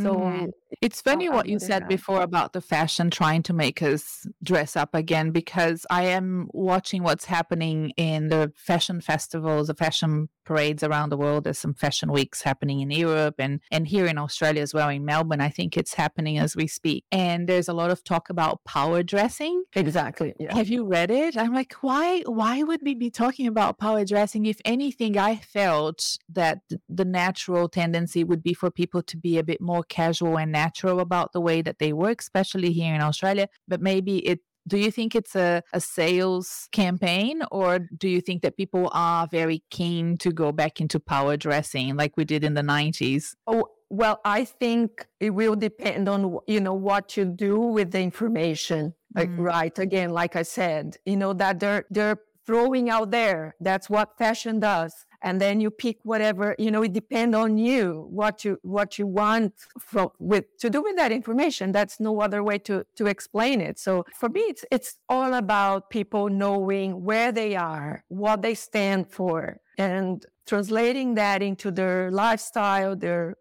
So 0.05 0.11
Mhm. 0.15 0.53
It's 0.81 1.01
funny 1.01 1.29
what 1.29 1.49
you 1.49 1.59
said 1.59 1.89
before 1.89 2.23
about 2.23 2.53
the 2.53 2.61
fashion 2.61 3.11
trying 3.11 3.43
to 3.45 3.53
make 3.53 3.83
us 3.83 4.27
dress 4.43 4.77
up 4.77 4.95
again 4.95 5.31
because 5.31 5.87
I 5.91 6.05
am 6.05 6.49
watching 6.53 7.03
what's 7.03 7.25
happening 7.25 7.93
in 7.97 8.29
the 8.29 8.53
fashion 8.57 9.01
festivals, 9.01 9.69
the 9.69 9.75
fashion 9.75 10.29
parades 10.45 10.83
around 10.83 11.09
the 11.09 11.17
world. 11.17 11.45
There's 11.45 11.59
some 11.59 11.75
fashion 11.75 12.13
weeks 12.13 12.43
happening 12.43 12.81
in 12.81 12.91
Europe 12.91 13.37
and, 13.39 13.61
and 13.71 13.89
here 13.89 14.07
in 14.07 14.19
Australia 14.19 14.61
as 14.61 14.75
well, 14.75 14.89
in 14.91 15.05
Melbourne. 15.05 15.41
I 15.41 15.49
think 15.49 15.77
it's 15.77 15.95
happening 15.95 16.39
as 16.39 16.55
we 16.55 16.67
speak. 16.67 17.05
And 17.11 17.49
there's 17.49 17.69
a 17.69 17.73
lot 17.73 17.91
of 17.91 18.05
talk 18.05 18.29
about 18.29 18.63
power 18.65 19.03
dressing. 19.03 19.65
exactly, 19.75 20.35
yeah. 20.39 20.55
Have 20.55 20.69
you 20.69 20.87
read 20.87 21.11
it? 21.11 21.37
I'm 21.37 21.55
like, 21.55 21.73
why 21.81 22.23
why 22.27 22.63
would 22.63 22.81
we 22.83 22.95
be 22.95 23.11
talking 23.11 23.47
about 23.47 23.79
power 23.79 24.05
dressing? 24.05 24.47
If 24.47 24.61
anything, 24.65 25.17
I 25.17 25.37
felt 25.37 26.19
that 26.29 26.61
the 26.89 27.05
natural 27.05 27.69
tendency 27.69 28.23
would 28.25 28.43
be 28.43 28.55
for 28.55 28.71
people 28.71 29.03
to 29.03 29.17
be 29.17 29.39
a 29.39 29.43
bit 29.43 29.61
more 29.61 29.83
casual 29.83 30.39
and 30.39 30.53
natural 30.53 30.64
about 31.01 31.33
the 31.33 31.41
way 31.41 31.63
that 31.63 31.79
they 31.79 31.93
work, 31.93 32.21
especially 32.21 32.73
here 32.73 32.95
in 32.95 33.01
Australia. 33.01 33.49
But 33.69 33.81
maybe 33.81 34.19
it 34.19 34.41
do 34.67 34.79
you 34.79 34.91
think 34.91 35.15
it's 35.15 35.37
a, 35.37 35.63
a 35.75 35.81
sales 35.81 36.69
campaign 36.73 37.43
or 37.53 37.81
do 37.99 38.09
you 38.09 38.23
think 38.23 38.41
that 38.41 38.57
people 38.57 38.89
are 38.95 39.27
very 39.31 39.63
keen 39.71 40.17
to 40.17 40.33
go 40.33 40.53
back 40.53 40.81
into 40.81 40.99
power 40.99 41.37
dressing 41.37 41.97
like 41.97 42.17
we 42.17 42.25
did 42.25 42.43
in 42.45 42.55
the 42.55 42.63
90s? 42.63 43.35
Oh, 43.47 43.69
well, 43.91 44.21
I 44.25 44.47
think 44.47 45.07
it 45.21 45.31
will 45.31 45.55
depend 45.55 46.09
on 46.09 46.39
you 46.47 46.61
know 46.61 46.73
what 46.75 47.17
you 47.17 47.27
do 47.27 47.59
with 47.59 47.91
the 47.93 48.01
information. 48.01 48.95
Like, 49.15 49.29
Mm. 49.29 49.39
right? 49.41 49.79
Again, 49.79 50.11
like 50.11 50.35
I 50.35 50.43
said, 50.43 50.97
you 51.05 51.17
know 51.17 51.35
that 51.35 51.61
they're 51.61 51.85
they're 51.91 52.19
throwing 52.47 52.91
out 52.91 53.11
there. 53.11 53.55
That's 53.61 53.89
what 53.89 54.19
fashion 54.19 54.61
does. 54.61 54.95
And 55.25 55.41
then 55.41 55.61
you 55.61 55.71
pick 55.71 55.97
whatever 56.03 56.55
you 56.59 56.71
know. 56.71 56.83
It 56.83 56.93
depends 56.93 57.35
on 57.35 57.57
you 57.57 58.07
what 58.11 58.45
you 58.45 58.59
what 58.63 58.99
you 58.99 59.07
want 59.07 59.55
from 59.81 60.11
with 60.19 60.45
to 60.59 60.69
do 60.69 60.83
with 60.83 60.97
that 60.97 61.13
information. 61.13 61.73
That's 61.73 61.99
no 61.99 62.21
other 62.21 62.43
way 62.45 62.59
to 62.69 62.85
to 62.97 63.07
explain 63.07 63.61
it. 63.63 63.79
So 63.79 64.05
for 64.15 64.29
me, 64.29 64.43
it's 64.43 64.65
it's 64.71 64.99
all 65.09 65.33
about 65.35 65.89
people 65.89 66.29
knowing 66.29 67.03
where 67.05 67.33
they 67.33 67.57
are, 67.57 68.05
what 68.09 68.43
they 68.43 68.55
stand 68.55 69.11
for, 69.11 69.61
and 69.79 70.25
translating 70.47 71.15
that 71.15 71.43
into 71.43 71.71
their 71.71 72.11
lifestyle, 72.11 72.95
their 72.95 73.37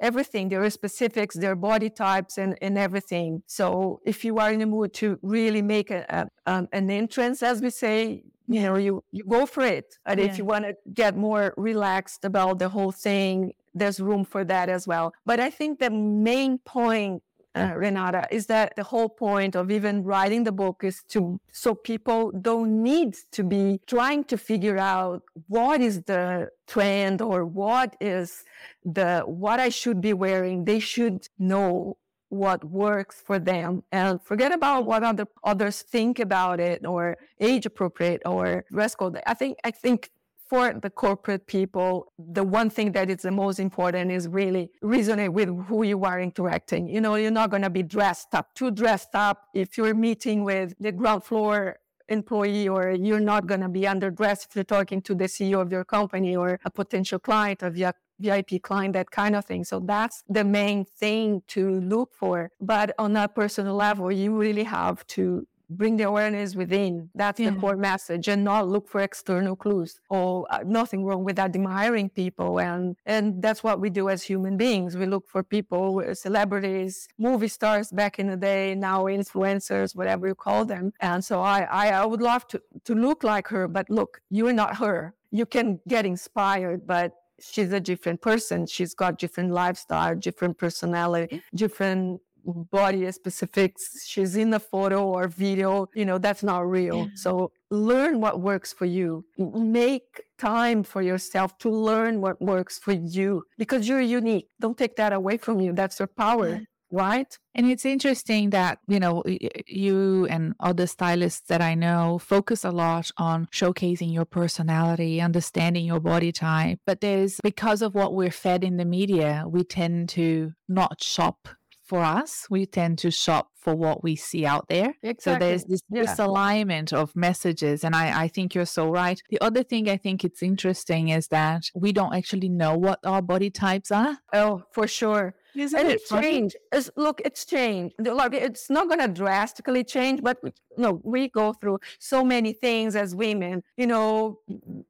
everything, 0.00 0.48
There 0.48 0.62
are 0.64 0.70
specifics, 0.70 1.36
their 1.36 1.56
body 1.56 1.90
types, 1.90 2.38
and, 2.38 2.56
and 2.62 2.78
everything. 2.78 3.42
So 3.46 4.00
if 4.04 4.24
you 4.24 4.38
are 4.38 4.50
in 4.52 4.60
the 4.60 4.66
mood 4.66 4.92
to 4.94 5.18
really 5.22 5.62
make 5.62 5.90
a, 5.90 6.04
a, 6.08 6.50
um, 6.52 6.68
an 6.72 6.90
entrance, 6.90 7.42
as 7.42 7.60
we 7.62 7.70
say, 7.70 8.24
you 8.48 8.62
know, 8.62 8.76
you, 8.76 9.04
you 9.12 9.24
go 9.24 9.46
for 9.46 9.62
it. 9.64 9.96
And 10.06 10.18
Yeah. 10.18 10.26
if 10.26 10.38
you 10.38 10.44
want 10.44 10.64
to 10.64 10.74
get 10.92 11.16
more 11.16 11.54
relaxed 11.56 12.24
about 12.24 12.58
the 12.58 12.68
whole 12.68 12.90
thing, 12.92 13.52
there's 13.74 14.00
room 14.00 14.24
for 14.24 14.42
that 14.44 14.68
as 14.68 14.88
well. 14.88 15.12
But 15.24 15.38
I 15.38 15.50
think 15.50 15.78
the 15.78 15.90
main 15.90 16.58
point 16.58 17.22
uh, 17.54 17.72
Renata, 17.76 18.26
is 18.30 18.46
that 18.46 18.76
the 18.76 18.84
whole 18.84 19.08
point 19.08 19.56
of 19.56 19.70
even 19.70 20.04
writing 20.04 20.44
the 20.44 20.52
book 20.52 20.82
is 20.84 21.02
to 21.08 21.40
so 21.50 21.74
people 21.74 22.30
don't 22.30 22.82
need 22.82 23.16
to 23.32 23.42
be 23.42 23.80
trying 23.86 24.24
to 24.24 24.36
figure 24.38 24.78
out 24.78 25.22
what 25.48 25.80
is 25.80 26.02
the 26.02 26.48
trend 26.68 27.20
or 27.20 27.44
what 27.44 27.96
is 28.00 28.44
the 28.84 29.22
what 29.26 29.58
I 29.58 29.68
should 29.68 30.00
be 30.00 30.12
wearing. 30.12 30.64
They 30.64 30.78
should 30.78 31.28
know 31.38 31.96
what 32.28 32.62
works 32.64 33.20
for 33.20 33.40
them 33.40 33.82
and 33.90 34.22
forget 34.22 34.52
about 34.52 34.86
what 34.86 35.02
other 35.02 35.26
others 35.42 35.82
think 35.82 36.20
about 36.20 36.60
it 36.60 36.86
or 36.86 37.16
age 37.40 37.66
appropriate 37.66 38.22
or 38.24 38.64
dress 38.70 38.94
code. 38.94 39.20
I 39.26 39.34
think 39.34 39.58
I 39.64 39.72
think 39.72 40.10
for 40.50 40.74
the 40.74 40.90
corporate 40.90 41.46
people, 41.46 42.12
the 42.18 42.42
one 42.42 42.68
thing 42.70 42.90
that 42.90 43.08
is 43.08 43.22
the 43.22 43.30
most 43.30 43.60
important 43.60 44.10
is 44.10 44.26
really 44.26 44.68
resonate 44.82 45.32
with 45.32 45.48
who 45.66 45.84
you 45.84 46.02
are 46.04 46.20
interacting. 46.20 46.88
You 46.88 47.00
know, 47.00 47.14
you're 47.14 47.30
not 47.30 47.50
going 47.50 47.62
to 47.62 47.70
be 47.70 47.84
dressed 47.84 48.34
up, 48.34 48.52
too 48.56 48.72
dressed 48.72 49.14
up. 49.14 49.44
If 49.54 49.78
you're 49.78 49.94
meeting 49.94 50.42
with 50.42 50.74
the 50.80 50.90
ground 50.90 51.22
floor 51.22 51.76
employee 52.08 52.68
or 52.68 52.90
you're 52.90 53.20
not 53.20 53.46
going 53.46 53.60
to 53.60 53.68
be 53.68 53.82
underdressed 53.82 54.46
if 54.48 54.56
you're 54.56 54.64
talking 54.64 55.00
to 55.02 55.14
the 55.14 55.26
CEO 55.26 55.60
of 55.60 55.70
your 55.70 55.84
company 55.84 56.34
or 56.34 56.58
a 56.64 56.70
potential 56.70 57.20
client 57.20 57.62
of 57.62 57.76
your 57.76 57.92
VIP 58.18 58.60
client, 58.60 58.94
that 58.94 59.12
kind 59.12 59.36
of 59.36 59.44
thing. 59.44 59.62
So 59.62 59.78
that's 59.78 60.24
the 60.28 60.44
main 60.44 60.84
thing 60.84 61.42
to 61.48 61.78
look 61.80 62.12
for. 62.12 62.50
But 62.60 62.92
on 62.98 63.16
a 63.16 63.28
personal 63.28 63.76
level, 63.76 64.10
you 64.10 64.36
really 64.36 64.64
have 64.64 65.06
to 65.08 65.46
bring 65.70 65.96
the 65.96 66.04
awareness 66.04 66.54
within. 66.54 67.10
That's 67.14 67.38
Yeah. 67.40 67.50
the 67.50 67.60
core 67.60 67.76
message, 67.76 68.28
and 68.28 68.44
not 68.44 68.68
look 68.68 68.88
for 68.88 69.00
external 69.00 69.56
clues. 69.56 70.00
Or 70.10 70.46
uh, 70.50 70.60
nothing 70.66 71.04
wrong 71.04 71.24
with 71.24 71.38
admiring 71.38 72.10
people, 72.10 72.58
and 72.60 72.96
and 73.06 73.40
that's 73.42 73.62
what 73.62 73.80
we 73.80 73.88
do 73.90 74.08
as 74.08 74.22
human 74.24 74.56
beings. 74.56 74.96
We 74.96 75.06
look 75.06 75.28
for 75.28 75.42
people, 75.42 76.02
uh, 76.06 76.14
celebrities, 76.14 77.08
movie 77.18 77.48
stars 77.48 77.90
back 77.90 78.18
in 78.18 78.26
the 78.26 78.36
day, 78.36 78.74
now 78.74 79.04
influencers, 79.04 79.94
whatever 79.94 80.26
you 80.26 80.34
call 80.34 80.64
them. 80.64 80.92
And 81.00 81.24
so 81.24 81.40
I 81.40 81.60
I, 81.82 81.86
I 82.02 82.04
would 82.04 82.22
love 82.22 82.46
to 82.48 82.60
to 82.84 82.94
look 82.94 83.22
like 83.24 83.48
her, 83.48 83.68
but 83.68 83.88
look, 83.88 84.20
you're 84.30 84.52
not 84.52 84.76
her. 84.78 85.14
You 85.30 85.46
can 85.46 85.80
get 85.86 86.04
inspired, 86.04 86.86
but 86.86 87.12
she's 87.38 87.72
a 87.72 87.80
different 87.80 88.20
person. 88.20 88.66
She's 88.66 88.94
got 88.94 89.18
different 89.18 89.50
lifestyle, 89.52 90.14
different 90.14 90.58
personality, 90.58 91.42
different 91.54 92.20
body 92.44 93.10
specifics. 93.12 94.06
She's 94.06 94.36
in 94.36 94.52
a 94.54 94.60
photo 94.60 95.04
or 95.04 95.28
video. 95.28 95.88
You 95.94 96.04
know, 96.04 96.18
that's 96.18 96.42
not 96.42 96.68
real. 96.68 96.98
Yeah. 96.98 97.06
So 97.14 97.52
learn 97.70 98.20
what 98.20 98.40
works 98.40 98.72
for 98.72 98.86
you. 98.86 99.24
Make 99.38 100.22
time 100.38 100.82
for 100.82 101.02
yourself 101.02 101.58
to 101.58 101.70
learn 101.70 102.20
what 102.20 102.40
works 102.40 102.78
for 102.78 102.92
you 102.92 103.44
because 103.58 103.88
you're 103.88 104.00
unique. 104.00 104.48
Don't 104.60 104.76
take 104.76 104.96
that 104.96 105.12
away 105.12 105.36
from 105.36 105.60
you. 105.60 105.72
That's 105.72 105.98
your 105.98 106.08
power. 106.08 106.48
Yeah 106.48 106.60
right? 106.90 107.38
And 107.54 107.70
it's 107.70 107.84
interesting 107.84 108.50
that, 108.50 108.78
you 108.88 109.00
know, 109.00 109.22
you 109.66 110.26
and 110.26 110.54
other 110.60 110.86
stylists 110.86 111.46
that 111.48 111.60
I 111.60 111.74
know 111.74 112.18
focus 112.18 112.64
a 112.64 112.70
lot 112.70 113.10
on 113.16 113.46
showcasing 113.46 114.12
your 114.12 114.24
personality, 114.24 115.20
understanding 115.20 115.84
your 115.84 116.00
body 116.00 116.32
type. 116.32 116.78
But 116.86 117.00
there's, 117.00 117.40
because 117.42 117.82
of 117.82 117.94
what 117.94 118.14
we're 118.14 118.30
fed 118.30 118.64
in 118.64 118.76
the 118.76 118.84
media, 118.84 119.44
we 119.46 119.64
tend 119.64 120.08
to 120.10 120.52
not 120.68 121.02
shop 121.02 121.48
for 121.90 122.04
us. 122.04 122.46
We 122.48 122.66
tend 122.66 122.98
to 122.98 123.10
shop 123.10 123.50
for 123.56 123.74
what 123.74 124.04
we 124.04 124.14
see 124.14 124.46
out 124.46 124.68
there. 124.68 124.94
Exactly. 125.02 125.32
So 125.32 125.38
there's 125.40 125.64
this 125.64 125.80
yeah. 125.90 126.04
misalignment 126.04 126.92
of 126.92 127.14
messages. 127.16 127.82
And 127.82 127.96
I, 127.96 128.22
I 128.22 128.28
think 128.28 128.54
you're 128.54 128.64
so 128.64 128.88
right. 128.88 129.20
The 129.28 129.40
other 129.40 129.64
thing 129.64 129.90
I 129.90 129.96
think 129.96 130.24
it's 130.24 130.40
interesting 130.40 131.08
is 131.08 131.26
that 131.28 131.64
we 131.74 131.90
don't 131.92 132.14
actually 132.14 132.48
know 132.48 132.76
what 132.78 133.00
our 133.04 133.20
body 133.20 133.50
types 133.50 133.90
are. 133.90 134.18
Oh, 134.32 134.62
for 134.70 134.86
sure. 134.86 135.34
Isn't 135.54 135.78
and 135.78 135.88
it 135.88 136.00
it's 136.00 136.08
changed. 136.08 136.56
It's, 136.72 136.90
look, 136.96 137.20
it's 137.24 137.44
changed. 137.44 137.94
Like 137.98 138.34
it's 138.34 138.70
not 138.70 138.88
going 138.88 139.00
to 139.00 139.08
drastically 139.08 139.84
change, 139.84 140.22
but 140.22 140.38
no, 140.76 141.00
we 141.04 141.28
go 141.28 141.52
through 141.52 141.78
so 141.98 142.24
many 142.24 142.52
things 142.52 142.96
as 142.96 143.14
women. 143.14 143.62
You 143.76 143.86
know, 143.86 144.40